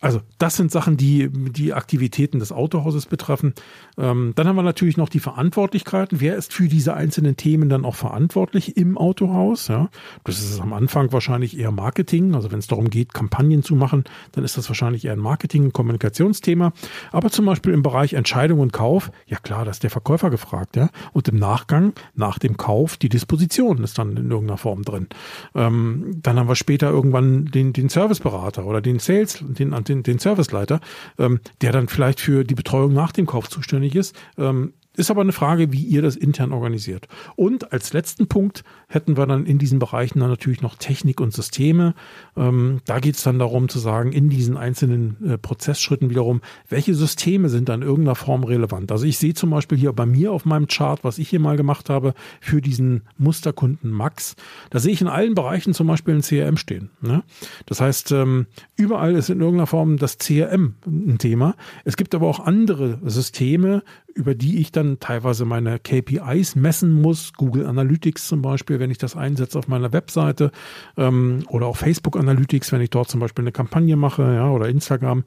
also 0.00 0.20
das 0.38 0.56
sind 0.56 0.70
Sachen, 0.70 0.96
die 0.96 1.28
die 1.28 1.74
Aktivitäten 1.74 2.38
des 2.38 2.52
Autohauses 2.52 3.06
betreffen. 3.06 3.54
Ähm, 3.96 4.32
dann 4.36 4.46
haben 4.46 4.54
wir 4.54 4.62
natürlich 4.62 4.96
noch 4.96 5.08
die 5.08 5.18
Verantwortlichkeiten. 5.18 6.20
Wer 6.20 6.36
ist 6.36 6.52
für 6.52 6.68
diese 6.68 6.94
einzelnen 6.94 7.36
Themen 7.36 7.68
dann 7.68 7.84
auch 7.84 7.96
verantwortlich 7.96 8.76
im 8.76 8.96
Autohaus? 8.96 9.66
Ja, 9.66 9.88
das 10.22 10.38
ist 10.38 10.60
am 10.60 10.72
Anfang 10.72 11.12
wahrscheinlich 11.12 11.58
eher 11.58 11.72
Marketing. 11.72 12.36
Also 12.36 12.52
wenn 12.52 12.60
es 12.60 12.68
darum 12.68 12.90
geht, 12.90 13.12
Kampagnen 13.12 13.64
zu 13.64 13.74
machen, 13.74 14.04
dann 14.32 14.44
ist 14.44 14.56
das 14.56 14.68
wahrscheinlich 14.68 15.04
eher 15.04 15.14
ein 15.14 15.18
Marketing- 15.18 15.64
und 15.64 15.72
Kommunikationsthema. 15.72 16.72
Aber 17.10 17.30
zum 17.30 17.46
Beispiel 17.46 17.72
im 17.72 17.82
Bereich 17.82 18.12
Entscheidung 18.12 18.60
und 18.60 18.72
Kauf, 18.72 19.10
ja 19.26 19.38
klar, 19.38 19.64
da 19.64 19.72
ist 19.72 19.82
der 19.82 19.90
Verkäufer 19.90 20.30
gefragt. 20.30 20.76
Ja, 20.76 20.90
und 21.12 21.26
im 21.26 21.36
Nachgang, 21.36 21.92
nach 22.14 22.38
dem 22.38 22.56
Kauf, 22.56 22.98
die 22.98 23.08
Disposition 23.08 23.82
ist 23.82 23.98
dann 23.98 24.16
in 24.16 24.30
irgendeiner 24.30 24.58
Form 24.58 24.82
drin. 24.82 25.08
Ähm, 25.56 26.20
dann 26.22 26.38
haben 26.38 26.48
wir 26.48 26.54
später 26.54 26.88
irgendwann 26.88 27.46
den, 27.46 27.72
den 27.72 27.88
Serviceberater 27.88 28.64
oder 28.64 28.80
den 28.80 29.00
Sales, 29.00 29.42
den 29.42 29.74
den, 29.88 30.02
den 30.02 30.18
Serviceleiter, 30.18 30.80
ähm, 31.18 31.40
der 31.60 31.72
dann 31.72 31.88
vielleicht 31.88 32.20
für 32.20 32.44
die 32.44 32.54
Betreuung 32.54 32.92
nach 32.92 33.12
dem 33.12 33.26
Kauf 33.26 33.48
zuständig 33.48 33.94
ist. 33.94 34.16
Ähm, 34.36 34.72
ist 34.98 35.10
aber 35.12 35.20
eine 35.20 35.32
Frage, 35.32 35.72
wie 35.72 35.82
ihr 35.84 36.02
das 36.02 36.16
intern 36.16 36.52
organisiert. 36.52 37.06
Und 37.36 37.72
als 37.72 37.92
letzten 37.92 38.26
Punkt 38.26 38.64
hätten 38.88 39.16
wir 39.18 39.26
dann 39.26 39.44
in 39.44 39.58
diesen 39.58 39.78
Bereichen 39.78 40.20
dann 40.20 40.30
natürlich 40.30 40.62
noch 40.62 40.74
Technik 40.76 41.20
und 41.20 41.32
Systeme. 41.32 41.94
Ähm, 42.36 42.80
da 42.86 42.98
geht 42.98 43.16
es 43.16 43.22
dann 43.22 43.38
darum 43.38 43.68
zu 43.68 43.78
sagen, 43.78 44.12
in 44.12 44.30
diesen 44.30 44.56
einzelnen 44.56 45.16
äh, 45.24 45.38
Prozessschritten 45.38 46.08
wiederum, 46.08 46.40
welche 46.68 46.94
Systeme 46.94 47.50
sind 47.50 47.68
dann 47.68 47.82
in 47.82 47.88
irgendeiner 47.88 48.14
Form 48.14 48.44
relevant. 48.44 48.90
Also 48.90 49.04
ich 49.04 49.18
sehe 49.18 49.34
zum 49.34 49.50
Beispiel 49.50 49.76
hier 49.76 49.92
bei 49.92 50.06
mir 50.06 50.32
auf 50.32 50.46
meinem 50.46 50.68
Chart, 50.68 51.04
was 51.04 51.18
ich 51.18 51.28
hier 51.28 51.40
mal 51.40 51.58
gemacht 51.58 51.90
habe 51.90 52.14
für 52.40 52.62
diesen 52.62 53.02
Musterkunden 53.18 53.90
Max, 53.90 54.36
da 54.70 54.78
sehe 54.78 54.92
ich 54.92 55.02
in 55.02 55.08
allen 55.08 55.34
Bereichen 55.34 55.74
zum 55.74 55.86
Beispiel 55.86 56.14
ein 56.14 56.22
CRM 56.22 56.56
stehen. 56.56 56.90
Ne? 57.02 57.22
Das 57.66 57.82
heißt, 57.82 58.12
ähm, 58.12 58.46
überall 58.76 59.14
ist 59.14 59.28
in 59.28 59.40
irgendeiner 59.40 59.66
Form 59.66 59.98
das 59.98 60.16
CRM 60.16 60.76
ein 60.86 61.18
Thema. 61.18 61.56
Es 61.84 61.98
gibt 61.98 62.14
aber 62.14 62.26
auch 62.26 62.40
andere 62.40 62.98
Systeme, 63.04 63.82
über 64.14 64.34
die 64.34 64.58
ich 64.58 64.72
dann 64.72 64.98
teilweise 64.98 65.44
meine 65.44 65.78
KPIs 65.78 66.56
messen 66.56 66.92
muss. 66.92 67.32
Google 67.34 67.66
Analytics 67.66 68.26
zum 68.26 68.42
Beispiel, 68.42 68.77
wenn 68.78 68.90
ich 68.90 68.98
das 68.98 69.16
einsetze 69.16 69.58
auf 69.58 69.68
meiner 69.68 69.92
Webseite 69.92 70.50
ähm, 70.96 71.44
oder 71.48 71.66
auch 71.66 71.76
Facebook 71.76 72.16
Analytics, 72.16 72.72
wenn 72.72 72.80
ich 72.80 72.90
dort 72.90 73.08
zum 73.08 73.20
Beispiel 73.20 73.42
eine 73.42 73.52
Kampagne 73.52 73.96
mache 73.96 74.22
ja, 74.22 74.50
oder 74.50 74.68
Instagram. 74.68 75.24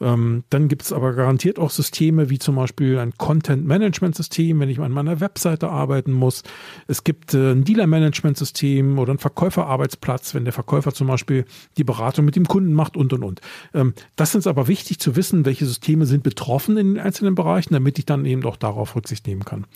Ähm, 0.00 0.44
dann 0.50 0.68
gibt 0.68 0.82
es 0.82 0.92
aber 0.92 1.12
garantiert 1.12 1.58
auch 1.58 1.70
Systeme 1.70 2.30
wie 2.30 2.38
zum 2.38 2.56
Beispiel 2.56 2.98
ein 2.98 3.12
Content 3.16 3.66
Management 3.66 4.16
System, 4.16 4.60
wenn 4.60 4.68
ich 4.68 4.78
an 4.78 4.92
meiner 4.92 5.20
Webseite 5.20 5.68
arbeiten 5.68 6.12
muss. 6.12 6.42
Es 6.86 7.04
gibt 7.04 7.34
äh, 7.34 7.52
ein 7.52 7.64
Dealer 7.64 7.86
Management 7.86 8.36
System 8.36 8.98
oder 8.98 9.12
ein 9.14 9.18
Verkäuferarbeitsplatz, 9.18 10.34
wenn 10.34 10.44
der 10.44 10.52
Verkäufer 10.52 10.92
zum 10.92 11.06
Beispiel 11.06 11.44
die 11.76 11.84
Beratung 11.84 12.24
mit 12.24 12.36
dem 12.36 12.46
Kunden 12.46 12.72
macht 12.72 12.96
und 12.96 13.12
und 13.12 13.22
und. 13.22 13.40
Ähm, 13.74 13.94
das 14.16 14.34
ist 14.34 14.46
aber 14.46 14.68
wichtig 14.68 14.98
zu 14.98 15.16
wissen, 15.16 15.44
welche 15.44 15.66
Systeme 15.66 16.06
sind 16.06 16.22
betroffen 16.22 16.76
in 16.76 16.94
den 16.94 17.02
einzelnen 17.02 17.34
Bereichen, 17.34 17.74
damit 17.74 17.98
ich 17.98 18.06
dann 18.06 18.24
eben 18.24 18.44
auch 18.44 18.56
darauf 18.56 18.96
Rücksicht 18.96 19.26
nehmen 19.26 19.44
kann. 19.44 19.66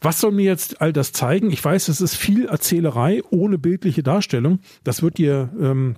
Was 0.00 0.20
soll 0.20 0.32
mir 0.32 0.44
jetzt 0.44 0.80
all 0.80 0.92
das 0.92 1.12
zeigen? 1.12 1.50
Ich 1.50 1.64
weiß, 1.64 1.88
es 1.88 2.00
ist 2.00 2.16
viel 2.16 2.48
Erzählerei 2.66 3.22
ohne 3.30 3.58
bildliche 3.58 4.02
Darstellung. 4.02 4.58
Das 4.82 5.00
wird 5.00 5.18
dir 5.18 5.50
ähm, 5.60 5.94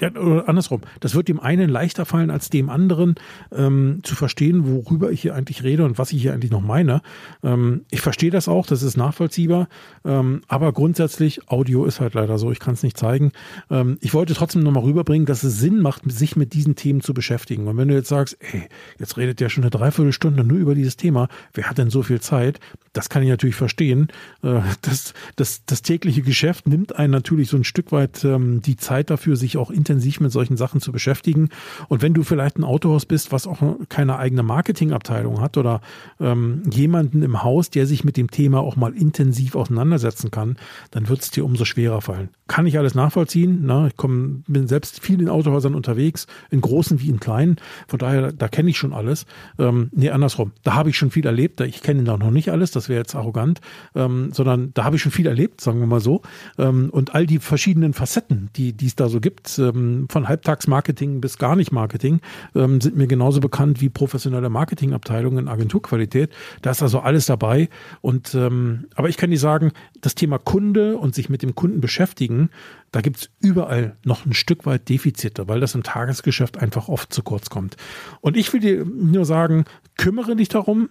ja, 0.00 0.10
oder 0.10 0.48
andersrum, 0.48 0.80
das 1.00 1.14
wird 1.14 1.28
dem 1.28 1.40
einen 1.40 1.70
leichter 1.70 2.04
fallen 2.04 2.30
als 2.30 2.50
dem 2.50 2.68
anderen 2.68 3.14
ähm, 3.52 4.00
zu 4.02 4.16
verstehen, 4.16 4.66
worüber 4.66 5.12
ich 5.12 5.22
hier 5.22 5.34
eigentlich 5.34 5.62
rede 5.62 5.84
und 5.84 5.98
was 5.98 6.12
ich 6.12 6.22
hier 6.22 6.32
eigentlich 6.34 6.50
noch 6.50 6.62
meine. 6.62 7.00
Ähm, 7.42 7.82
ich 7.90 8.00
verstehe 8.00 8.30
das 8.30 8.48
auch, 8.48 8.66
das 8.66 8.82
ist 8.82 8.96
nachvollziehbar, 8.96 9.68
ähm, 10.04 10.40
aber 10.48 10.72
grundsätzlich, 10.72 11.48
Audio 11.48 11.84
ist 11.84 12.00
halt 12.00 12.14
leider 12.14 12.38
so, 12.38 12.50
ich 12.50 12.58
kann 12.58 12.74
es 12.74 12.82
nicht 12.82 12.98
zeigen. 12.98 13.32
Ähm, 13.70 13.98
ich 14.00 14.14
wollte 14.14 14.34
trotzdem 14.34 14.62
nochmal 14.62 14.82
rüberbringen, 14.82 15.26
dass 15.26 15.44
es 15.44 15.58
Sinn 15.58 15.80
macht, 15.80 16.02
sich 16.10 16.34
mit 16.34 16.54
diesen 16.54 16.74
Themen 16.74 17.00
zu 17.00 17.14
beschäftigen. 17.14 17.68
Und 17.68 17.76
wenn 17.76 17.88
du 17.88 17.94
jetzt 17.94 18.08
sagst, 18.08 18.36
ey, 18.40 18.68
jetzt 18.98 19.16
redet 19.16 19.38
der 19.38 19.48
schon 19.48 19.62
eine 19.62 19.70
Dreiviertelstunde 19.70 20.42
nur 20.42 20.58
über 20.58 20.74
dieses 20.74 20.96
Thema, 20.96 21.28
wer 21.52 21.70
hat 21.70 21.78
denn 21.78 21.90
so 21.90 22.02
viel 22.02 22.20
Zeit? 22.20 22.58
Das 22.92 23.08
kann 23.08 23.22
ich 23.22 23.28
natürlich 23.28 23.56
verstehen. 23.56 24.08
Äh, 24.42 24.60
das, 24.82 25.14
das, 25.36 25.64
das 25.66 25.82
tägliche 25.82 26.22
Geschäft 26.22 26.66
nimmt 26.66 26.96
einen 26.96 27.12
natürlich 27.12 27.48
so 27.48 27.56
ein 27.56 27.64
Stück 27.64 27.92
weit 27.92 28.24
ähm, 28.24 28.60
die 28.60 28.76
Zeit 28.76 29.10
dafür, 29.10 29.36
sich 29.36 29.56
auch 29.56 29.70
in 29.70 29.83
intensiv 29.84 30.20
mit 30.20 30.32
solchen 30.32 30.56
Sachen 30.56 30.80
zu 30.80 30.92
beschäftigen. 30.92 31.50
Und 31.88 32.00
wenn 32.00 32.14
du 32.14 32.22
vielleicht 32.22 32.58
ein 32.58 32.64
Autohaus 32.64 33.04
bist, 33.04 33.32
was 33.32 33.46
auch 33.46 33.60
keine 33.90 34.18
eigene 34.18 34.42
Marketingabteilung 34.42 35.42
hat 35.42 35.58
oder 35.58 35.82
ähm, 36.20 36.62
jemanden 36.70 37.22
im 37.22 37.42
Haus, 37.42 37.68
der 37.68 37.86
sich 37.86 38.02
mit 38.02 38.16
dem 38.16 38.30
Thema 38.30 38.60
auch 38.60 38.76
mal 38.76 38.94
intensiv 38.94 39.56
auseinandersetzen 39.56 40.30
kann, 40.30 40.56
dann 40.90 41.08
wird 41.08 41.20
es 41.20 41.30
dir 41.30 41.44
umso 41.44 41.66
schwerer 41.66 42.00
fallen. 42.00 42.30
Kann 42.48 42.66
ich 42.66 42.78
alles 42.78 42.94
nachvollziehen. 42.94 43.66
Ne? 43.66 43.88
Ich 43.88 43.96
komm, 43.96 44.42
bin 44.46 44.68
selbst 44.68 45.00
viel 45.00 45.20
in 45.20 45.28
Autohäusern 45.28 45.74
unterwegs, 45.74 46.26
in 46.50 46.62
großen 46.62 47.00
wie 47.00 47.10
in 47.10 47.20
kleinen. 47.20 47.56
Von 47.86 47.98
daher, 47.98 48.32
da 48.32 48.48
kenne 48.48 48.70
ich 48.70 48.78
schon 48.78 48.94
alles. 48.94 49.26
Ähm, 49.58 49.90
nee, 49.92 50.10
andersrum. 50.10 50.52
Da 50.62 50.74
habe 50.74 50.88
ich 50.90 50.96
schon 50.96 51.10
viel 51.10 51.26
erlebt. 51.26 51.60
Ich 51.60 51.82
kenne 51.82 52.04
da 52.04 52.16
noch 52.16 52.30
nicht 52.30 52.50
alles, 52.50 52.70
das 52.70 52.88
wäre 52.88 53.00
jetzt 53.00 53.14
arrogant, 53.14 53.60
ähm, 53.94 54.30
sondern 54.32 54.72
da 54.74 54.84
habe 54.84 54.96
ich 54.96 55.02
schon 55.02 55.12
viel 55.12 55.26
erlebt, 55.26 55.60
sagen 55.60 55.80
wir 55.80 55.86
mal 55.86 56.00
so. 56.00 56.22
Ähm, 56.58 56.88
und 56.90 57.14
all 57.14 57.26
die 57.26 57.38
verschiedenen 57.38 57.92
Facetten, 57.92 58.48
die 58.56 58.74
es 58.84 58.96
da 58.96 59.08
so 59.08 59.20
gibt, 59.20 59.60
ähm, 59.74 60.06
von 60.10 60.28
Halbtagsmarketing 60.28 61.20
bis 61.20 61.38
gar 61.38 61.56
nicht 61.56 61.72
Marketing, 61.72 62.20
ähm, 62.54 62.80
sind 62.80 62.96
mir 62.96 63.06
genauso 63.06 63.40
bekannt 63.40 63.80
wie 63.80 63.88
professionelle 63.88 64.50
Marketingabteilungen 64.50 65.44
in 65.44 65.48
Agenturqualität. 65.48 66.30
Da 66.62 66.70
ist 66.70 66.82
also 66.82 67.00
alles 67.00 67.26
dabei. 67.26 67.68
Und 68.00 68.34
ähm, 68.34 68.86
aber 68.94 69.08
ich 69.08 69.16
kann 69.16 69.30
dir 69.30 69.38
sagen, 69.38 69.72
das 70.00 70.14
Thema 70.14 70.38
Kunde 70.38 70.96
und 70.96 71.14
sich 71.14 71.28
mit 71.28 71.42
dem 71.42 71.54
Kunden 71.54 71.80
beschäftigen, 71.80 72.50
da 72.94 73.00
gibt's 73.00 73.28
überall 73.40 73.96
noch 74.04 74.24
ein 74.24 74.34
Stück 74.34 74.66
weit 74.66 74.88
Defizite, 74.88 75.48
weil 75.48 75.58
das 75.58 75.74
im 75.74 75.82
Tagesgeschäft 75.82 76.58
einfach 76.58 76.88
oft 76.88 77.12
zu 77.12 77.24
kurz 77.24 77.50
kommt. 77.50 77.76
Und 78.20 78.36
ich 78.36 78.52
will 78.52 78.60
dir 78.60 78.84
nur 78.84 79.24
sagen, 79.24 79.64
kümmere 79.96 80.36
dich 80.36 80.48
darum, 80.48 80.90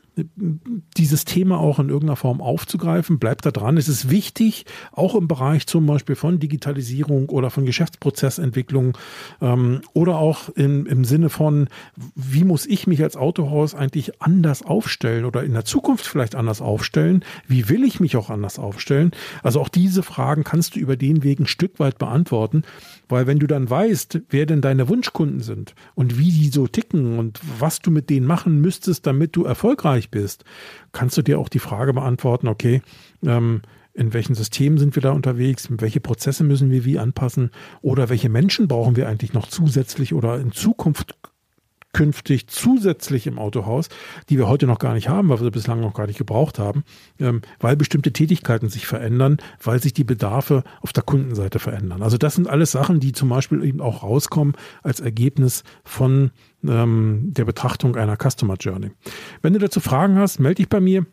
dieses 0.98 1.24
Thema 1.24 1.60
auch 1.60 1.80
in 1.80 1.88
irgendeiner 1.88 2.18
Form 2.18 2.42
aufzugreifen. 2.42 3.20
Bleib 3.20 3.42
da 3.42 3.52
dran. 3.52 3.78
Es 3.78 3.88
ist 3.88 4.10
wichtig, 4.10 4.66
auch 4.92 5.16
im 5.16 5.30
Bereich 5.30 5.66
zum 5.66 5.86
Beispiel 5.86 6.16
von 6.16 6.40
Digitalisierung 6.40 7.30
oder 7.30 7.50
von 7.50 7.66
Geschäftsprozessentwicklung 7.66 8.98
ähm, 9.42 9.80
oder 9.94 10.18
auch 10.18 10.50
in, 10.50 10.86
im 10.86 11.06
Sinne 11.06 11.30
von, 11.30 11.70
wie 12.16 12.44
muss 12.44 12.66
ich 12.66 12.86
mich 12.86 13.02
als 13.02 13.16
Autohaus 13.16 13.76
eigentlich 13.76 14.22
anders 14.22 14.62
aufstellen 14.62 15.24
oder 15.24 15.44
in 15.46 15.54
der 15.54 15.64
Zukunft 15.64 16.06
vielleicht 16.06 16.36
anders 16.36 16.62
aufstellen? 16.62 17.24
Wie 17.48 17.70
will 17.70 17.86
ich 17.86 18.02
mich 18.02 18.18
auch 18.18 18.30
anders 18.30 18.60
aufstellen? 18.60 19.12
Also 19.42 19.62
auch 19.62 19.70
diese 19.70 20.04
Fragen 20.04 20.44
kannst 20.44 20.76
du 20.76 20.80
über 20.80 20.98
den 20.98 21.24
Weg 21.24 21.40
ein 21.40 21.48
Stück 21.48 21.80
weit 21.80 21.93
beantworten, 21.98 22.64
weil 23.10 23.28
wenn 23.28 23.40
du 23.40 23.48
dann 23.48 23.70
weißt, 23.70 24.22
wer 24.30 24.46
denn 24.46 24.62
deine 24.62 24.90
Wunschkunden 24.90 25.42
sind 25.42 25.76
und 25.96 26.18
wie 26.18 26.32
die 26.32 26.50
so 26.50 26.68
ticken 26.68 27.20
und 27.20 27.40
was 27.60 27.80
du 27.80 27.92
mit 27.92 28.10
denen 28.10 28.28
machen 28.28 28.62
müsstest, 28.62 29.06
damit 29.08 29.36
du 29.36 29.44
erfolgreich 29.44 30.10
bist, 30.10 30.44
kannst 30.92 31.18
du 31.18 31.22
dir 31.22 31.40
auch 31.40 31.50
die 31.50 31.60
Frage 31.60 31.94
beantworten, 31.94 32.48
okay, 32.48 32.82
ähm, 33.26 33.62
in 33.94 34.14
welchen 34.14 34.34
Systemen 34.34 34.78
sind 34.78 34.96
wir 34.96 35.02
da 35.02 35.12
unterwegs, 35.12 35.68
welche 35.70 36.00
Prozesse 36.00 36.44
müssen 36.44 36.72
wir 36.72 36.84
wie 36.84 36.98
anpassen 36.98 37.52
oder 37.82 38.10
welche 38.10 38.30
Menschen 38.30 38.68
brauchen 38.68 38.96
wir 38.96 39.08
eigentlich 39.08 39.34
noch 39.34 39.48
zusätzlich 39.48 40.14
oder 40.14 40.40
in 40.40 40.52
Zukunft 40.52 41.16
künftig 41.94 42.48
zusätzlich 42.48 43.28
im 43.28 43.40
Autohaus, 43.40 43.90
die 44.30 44.38
wir 44.38 44.48
heute 44.48 44.68
noch 44.68 44.80
gar 44.80 44.94
nicht 44.94 45.10
haben, 45.10 45.30
weil 45.30 45.40
wir 45.40 45.46
sie 45.46 45.52
bislang 45.52 45.80
noch 45.80 45.94
gar 45.94 46.08
nicht 46.08 46.18
gebraucht 46.18 46.60
haben, 46.60 46.84
ähm, 47.20 47.42
weil 47.60 47.78
bestimmte 47.78 48.12
Tätigkeiten 48.12 48.70
sich 48.70 48.88
verändern, 48.88 49.38
weil 49.64 49.82
sich 49.82 49.94
die 49.94 50.04
Bedarfe 50.04 50.64
auf 50.82 50.92
der 50.92 51.04
Kundenseite 51.04 51.60
verändern. 51.60 52.02
Also 52.02 52.18
das 52.18 52.36
sind 52.36 52.48
alles 52.48 52.72
Sachen, 52.72 53.00
die 53.00 53.14
zum 53.14 53.30
Beispiel 53.30 53.64
eben 53.64 53.82
auch 53.82 54.04
rauskommen 54.04 54.56
als 54.82 55.00
Ergebnis 55.00 55.64
von 55.84 56.32
ähm, 56.68 57.30
der 57.34 57.46
Betrachtung 57.46 57.96
einer 57.96 58.18
Customer 58.18 58.56
Journey. 58.60 58.92
Wenn 59.42 59.54
du 59.54 59.60
dazu 59.60 59.80
Fragen 59.80 60.18
hast, 60.18 60.40
melde 60.40 60.56
dich 60.56 60.70
bei 60.70 60.80
mir. 60.80 61.06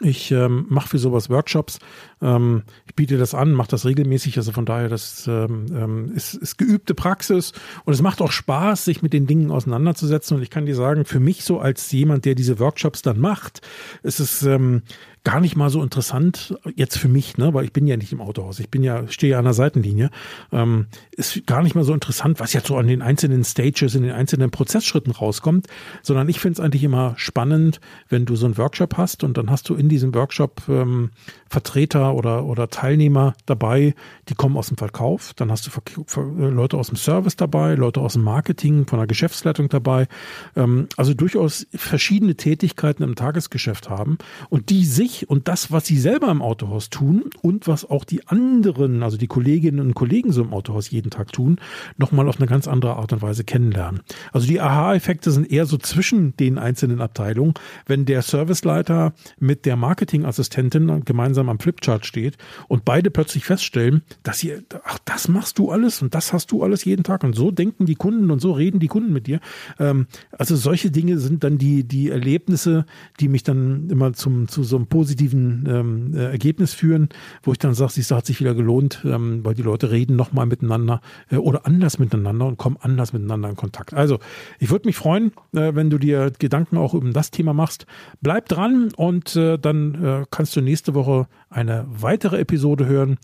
Ich 0.00 0.30
ähm, 0.30 0.66
mache 0.68 0.88
für 0.88 0.98
sowas 0.98 1.30
Workshops. 1.30 1.78
Ähm, 2.20 2.62
ich 2.86 2.94
biete 2.94 3.18
das 3.18 3.34
an, 3.34 3.52
mache 3.52 3.68
das 3.68 3.84
regelmäßig. 3.84 4.36
Also 4.36 4.52
von 4.52 4.66
daher, 4.66 4.88
das 4.88 5.26
ähm, 5.26 5.66
ähm, 5.70 6.12
ist, 6.14 6.34
ist 6.34 6.58
geübte 6.58 6.94
Praxis 6.94 7.52
und 7.84 7.92
es 7.92 8.02
macht 8.02 8.20
auch 8.20 8.32
Spaß, 8.32 8.84
sich 8.84 9.02
mit 9.02 9.12
den 9.12 9.26
Dingen 9.26 9.50
auseinanderzusetzen. 9.50 10.36
Und 10.36 10.42
ich 10.42 10.50
kann 10.50 10.66
dir 10.66 10.74
sagen, 10.74 11.04
für 11.04 11.20
mich 11.20 11.44
so 11.44 11.58
als 11.60 11.90
jemand, 11.92 12.24
der 12.24 12.34
diese 12.34 12.58
Workshops 12.58 13.02
dann 13.02 13.18
macht, 13.18 13.60
ist 14.02 14.20
es 14.20 14.42
ähm, 14.42 14.82
gar 15.28 15.42
nicht 15.42 15.56
mal 15.56 15.68
so 15.68 15.82
interessant, 15.82 16.54
jetzt 16.74 16.96
für 16.96 17.08
mich, 17.08 17.36
ne, 17.36 17.52
weil 17.52 17.66
ich 17.66 17.72
bin 17.74 17.86
ja 17.86 17.98
nicht 17.98 18.12
im 18.12 18.22
Autohaus, 18.22 18.60
ich 18.60 18.70
bin 18.70 18.82
ja, 18.82 19.06
stehe 19.08 19.32
ja 19.32 19.38
an 19.38 19.44
der 19.44 19.52
Seitenlinie, 19.52 20.08
ähm, 20.52 20.86
ist 21.10 21.46
gar 21.46 21.62
nicht 21.62 21.74
mal 21.74 21.84
so 21.84 21.92
interessant, 21.92 22.40
was 22.40 22.54
jetzt 22.54 22.68
so 22.68 22.78
an 22.78 22.86
den 22.86 23.02
einzelnen 23.02 23.44
Stages, 23.44 23.94
in 23.94 24.04
den 24.04 24.12
einzelnen 24.12 24.50
Prozessschritten 24.50 25.12
rauskommt, 25.12 25.66
sondern 26.00 26.30
ich 26.30 26.40
finde 26.40 26.54
es 26.54 26.60
eigentlich 26.64 26.82
immer 26.82 27.12
spannend, 27.18 27.78
wenn 28.08 28.24
du 28.24 28.36
so 28.36 28.46
einen 28.46 28.56
Workshop 28.56 28.96
hast 28.96 29.22
und 29.22 29.36
dann 29.36 29.50
hast 29.50 29.68
du 29.68 29.74
in 29.74 29.90
diesem 29.90 30.14
Workshop 30.14 30.62
ähm, 30.66 31.10
Vertreter 31.50 32.14
oder, 32.14 32.46
oder 32.46 32.70
Teilnehmer 32.70 33.34
dabei, 33.44 33.94
die 34.30 34.34
kommen 34.34 34.56
aus 34.56 34.68
dem 34.68 34.78
Verkauf, 34.78 35.34
dann 35.34 35.50
hast 35.50 35.66
du 35.66 36.20
Leute 36.38 36.78
aus 36.78 36.86
dem 36.86 36.96
Service 36.96 37.36
dabei, 37.36 37.74
Leute 37.74 38.00
aus 38.00 38.14
dem 38.14 38.22
Marketing, 38.22 38.86
von 38.86 38.98
der 38.98 39.06
Geschäftsleitung 39.06 39.68
dabei, 39.68 40.08
ähm, 40.56 40.88
also 40.96 41.12
durchaus 41.12 41.66
verschiedene 41.74 42.34
Tätigkeiten 42.34 43.02
im 43.02 43.14
Tagesgeschäft 43.14 43.90
haben 43.90 44.16
und 44.48 44.70
die 44.70 44.86
sich 44.86 45.17
und 45.26 45.48
das, 45.48 45.72
was 45.72 45.86
sie 45.86 45.98
selber 45.98 46.30
im 46.30 46.42
Autohaus 46.42 46.90
tun 46.90 47.24
und 47.42 47.66
was 47.66 47.88
auch 47.88 48.04
die 48.04 48.26
anderen, 48.26 49.02
also 49.02 49.16
die 49.16 49.26
Kolleginnen 49.26 49.80
und 49.80 49.94
Kollegen 49.94 50.32
so 50.32 50.42
im 50.42 50.52
Autohaus 50.52 50.90
jeden 50.90 51.10
Tag 51.10 51.32
tun, 51.32 51.56
nochmal 51.96 52.28
auf 52.28 52.38
eine 52.38 52.46
ganz 52.46 52.68
andere 52.68 52.96
Art 52.96 53.12
und 53.12 53.22
Weise 53.22 53.44
kennenlernen. 53.44 54.00
Also 54.32 54.46
die 54.46 54.60
Aha-Effekte 54.60 55.30
sind 55.30 55.50
eher 55.50 55.66
so 55.66 55.76
zwischen 55.78 56.36
den 56.36 56.58
einzelnen 56.58 57.00
Abteilungen, 57.00 57.54
wenn 57.86 58.04
der 58.04 58.22
Serviceleiter 58.22 59.12
mit 59.38 59.66
der 59.66 59.76
Marketingassistentin 59.76 61.04
gemeinsam 61.04 61.48
am 61.48 61.58
Flipchart 61.58 62.06
steht 62.06 62.36
und 62.68 62.84
beide 62.84 63.10
plötzlich 63.10 63.44
feststellen, 63.44 64.02
dass 64.22 64.38
sie, 64.38 64.54
ach, 64.84 64.98
das 65.04 65.28
machst 65.28 65.58
du 65.58 65.70
alles 65.70 66.02
und 66.02 66.14
das 66.14 66.32
hast 66.32 66.52
du 66.52 66.62
alles 66.62 66.84
jeden 66.84 67.04
Tag 67.04 67.24
und 67.24 67.34
so 67.34 67.50
denken 67.50 67.86
die 67.86 67.94
Kunden 67.94 68.30
und 68.30 68.40
so 68.40 68.52
reden 68.52 68.80
die 68.80 68.88
Kunden 68.88 69.12
mit 69.12 69.26
dir. 69.26 69.40
Ähm, 69.78 70.06
also 70.32 70.56
solche 70.56 70.90
Dinge 70.90 71.18
sind 71.18 71.44
dann 71.44 71.58
die, 71.58 71.84
die 71.84 72.10
Erlebnisse, 72.10 72.86
die 73.20 73.28
mich 73.28 73.42
dann 73.42 73.88
immer 73.90 74.12
zum, 74.12 74.48
zu 74.48 74.62
so 74.62 74.76
einem 74.76 74.86
positiven 74.98 75.64
ähm, 75.68 76.12
äh, 76.12 76.24
Ergebnis 76.24 76.74
führen, 76.74 77.08
wo 77.44 77.52
ich 77.52 77.58
dann 77.58 77.72
sage, 77.72 77.92
siehst 77.92 78.10
du, 78.10 78.16
hat 78.16 78.26
sich 78.26 78.40
wieder 78.40 78.52
gelohnt, 78.52 79.02
ähm, 79.04 79.44
weil 79.44 79.54
die 79.54 79.62
Leute 79.62 79.92
reden 79.92 80.16
nochmal 80.16 80.46
miteinander 80.46 81.00
äh, 81.30 81.36
oder 81.36 81.66
anders 81.66 82.00
miteinander 82.00 82.46
und 82.46 82.56
kommen 82.58 82.76
anders 82.80 83.12
miteinander 83.12 83.48
in 83.48 83.54
Kontakt. 83.54 83.94
Also, 83.94 84.18
ich 84.58 84.70
würde 84.70 84.88
mich 84.88 84.96
freuen, 84.96 85.30
äh, 85.54 85.72
wenn 85.76 85.88
du 85.88 85.98
dir 85.98 86.32
Gedanken 86.36 86.78
auch 86.78 86.94
über 86.94 87.08
das 87.10 87.30
Thema 87.30 87.54
machst. 87.54 87.86
Bleib 88.22 88.48
dran 88.48 88.88
und 88.96 89.36
äh, 89.36 89.56
dann 89.56 90.04
äh, 90.04 90.24
kannst 90.32 90.56
du 90.56 90.62
nächste 90.62 90.94
Woche 90.94 91.28
eine 91.48 91.86
weitere 91.88 92.40
Episode 92.40 92.86
hören. 92.86 93.18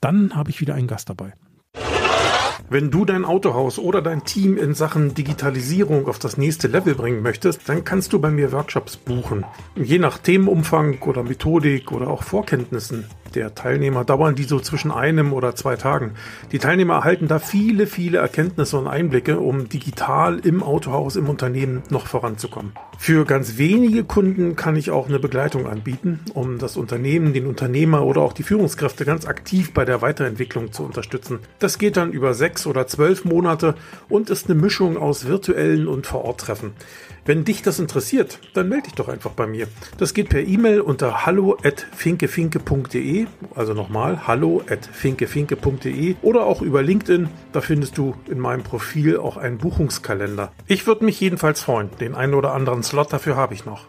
Dann 0.00 0.34
habe 0.34 0.48
ich 0.48 0.62
wieder 0.62 0.76
einen 0.76 0.86
Gast 0.86 1.10
dabei. 1.10 1.34
Wenn 2.70 2.90
du 2.90 3.06
dein 3.06 3.24
Autohaus 3.24 3.78
oder 3.78 4.02
dein 4.02 4.24
Team 4.24 4.58
in 4.58 4.74
Sachen 4.74 5.14
Digitalisierung 5.14 6.06
auf 6.06 6.18
das 6.18 6.36
nächste 6.36 6.68
Level 6.68 6.94
bringen 6.94 7.22
möchtest, 7.22 7.66
dann 7.66 7.82
kannst 7.82 8.12
du 8.12 8.18
bei 8.18 8.30
mir 8.30 8.52
Workshops 8.52 8.98
buchen. 8.98 9.46
Je 9.74 9.98
nach 9.98 10.18
Themenumfang 10.18 10.98
oder 11.00 11.22
Methodik 11.22 11.92
oder 11.92 12.08
auch 12.08 12.22
Vorkenntnissen 12.22 13.06
der 13.34 13.54
Teilnehmer 13.54 14.04
dauern 14.04 14.34
die 14.34 14.44
so 14.44 14.60
zwischen 14.60 14.90
einem 14.90 15.32
oder 15.32 15.54
zwei 15.54 15.76
Tagen. 15.76 16.12
Die 16.52 16.58
Teilnehmer 16.58 16.94
erhalten 16.94 17.28
da 17.28 17.38
viele, 17.38 17.86
viele 17.86 18.18
Erkenntnisse 18.18 18.78
und 18.78 18.86
Einblicke, 18.86 19.38
um 19.38 19.68
digital 19.68 20.38
im 20.38 20.62
Autohaus, 20.62 21.16
im 21.16 21.28
Unternehmen 21.28 21.82
noch 21.90 22.06
voranzukommen. 22.06 22.72
Für 22.98 23.24
ganz 23.24 23.58
wenige 23.58 24.02
Kunden 24.04 24.56
kann 24.56 24.74
ich 24.74 24.90
auch 24.90 25.08
eine 25.08 25.18
Begleitung 25.20 25.66
anbieten, 25.66 26.20
um 26.34 26.58
das 26.58 26.76
Unternehmen, 26.76 27.32
den 27.32 27.46
Unternehmer 27.46 28.04
oder 28.04 28.22
auch 28.22 28.32
die 28.32 28.42
Führungskräfte 28.42 29.04
ganz 29.04 29.26
aktiv 29.26 29.72
bei 29.72 29.84
der 29.84 30.02
Weiterentwicklung 30.02 30.72
zu 30.72 30.84
unterstützen. 30.84 31.38
Das 31.60 31.78
geht 31.78 31.96
dann 31.96 32.12
über 32.12 32.34
sechs 32.34 32.66
oder 32.66 32.86
zwölf 32.88 33.24
Monate 33.24 33.76
und 34.08 34.30
ist 34.30 34.50
eine 34.50 34.60
Mischung 34.60 34.96
aus 34.96 35.26
virtuellen 35.26 35.86
und 35.86 36.06
Vor-Ort-Treffen. 36.06 36.72
Wenn 37.28 37.44
dich 37.44 37.60
das 37.60 37.78
interessiert, 37.78 38.40
dann 38.54 38.70
melde 38.70 38.84
dich 38.84 38.94
doch 38.94 39.08
einfach 39.08 39.32
bei 39.32 39.46
mir. 39.46 39.68
Das 39.98 40.14
geht 40.14 40.30
per 40.30 40.40
E-Mail 40.40 40.80
unter 40.80 41.26
hallo@finkefinke.de, 41.26 43.26
also 43.54 43.74
nochmal 43.74 44.26
hallo@finkefinke.de 44.26 46.16
oder 46.22 46.46
auch 46.46 46.62
über 46.62 46.82
LinkedIn. 46.82 47.28
Da 47.52 47.60
findest 47.60 47.98
du 47.98 48.14
in 48.30 48.38
meinem 48.38 48.62
Profil 48.62 49.18
auch 49.18 49.36
einen 49.36 49.58
Buchungskalender. 49.58 50.52
Ich 50.68 50.86
würde 50.86 51.04
mich 51.04 51.20
jedenfalls 51.20 51.60
freuen. 51.60 51.90
Den 52.00 52.14
einen 52.14 52.32
oder 52.32 52.54
anderen 52.54 52.82
Slot 52.82 53.12
dafür 53.12 53.36
habe 53.36 53.52
ich 53.52 53.66
noch. 53.66 53.88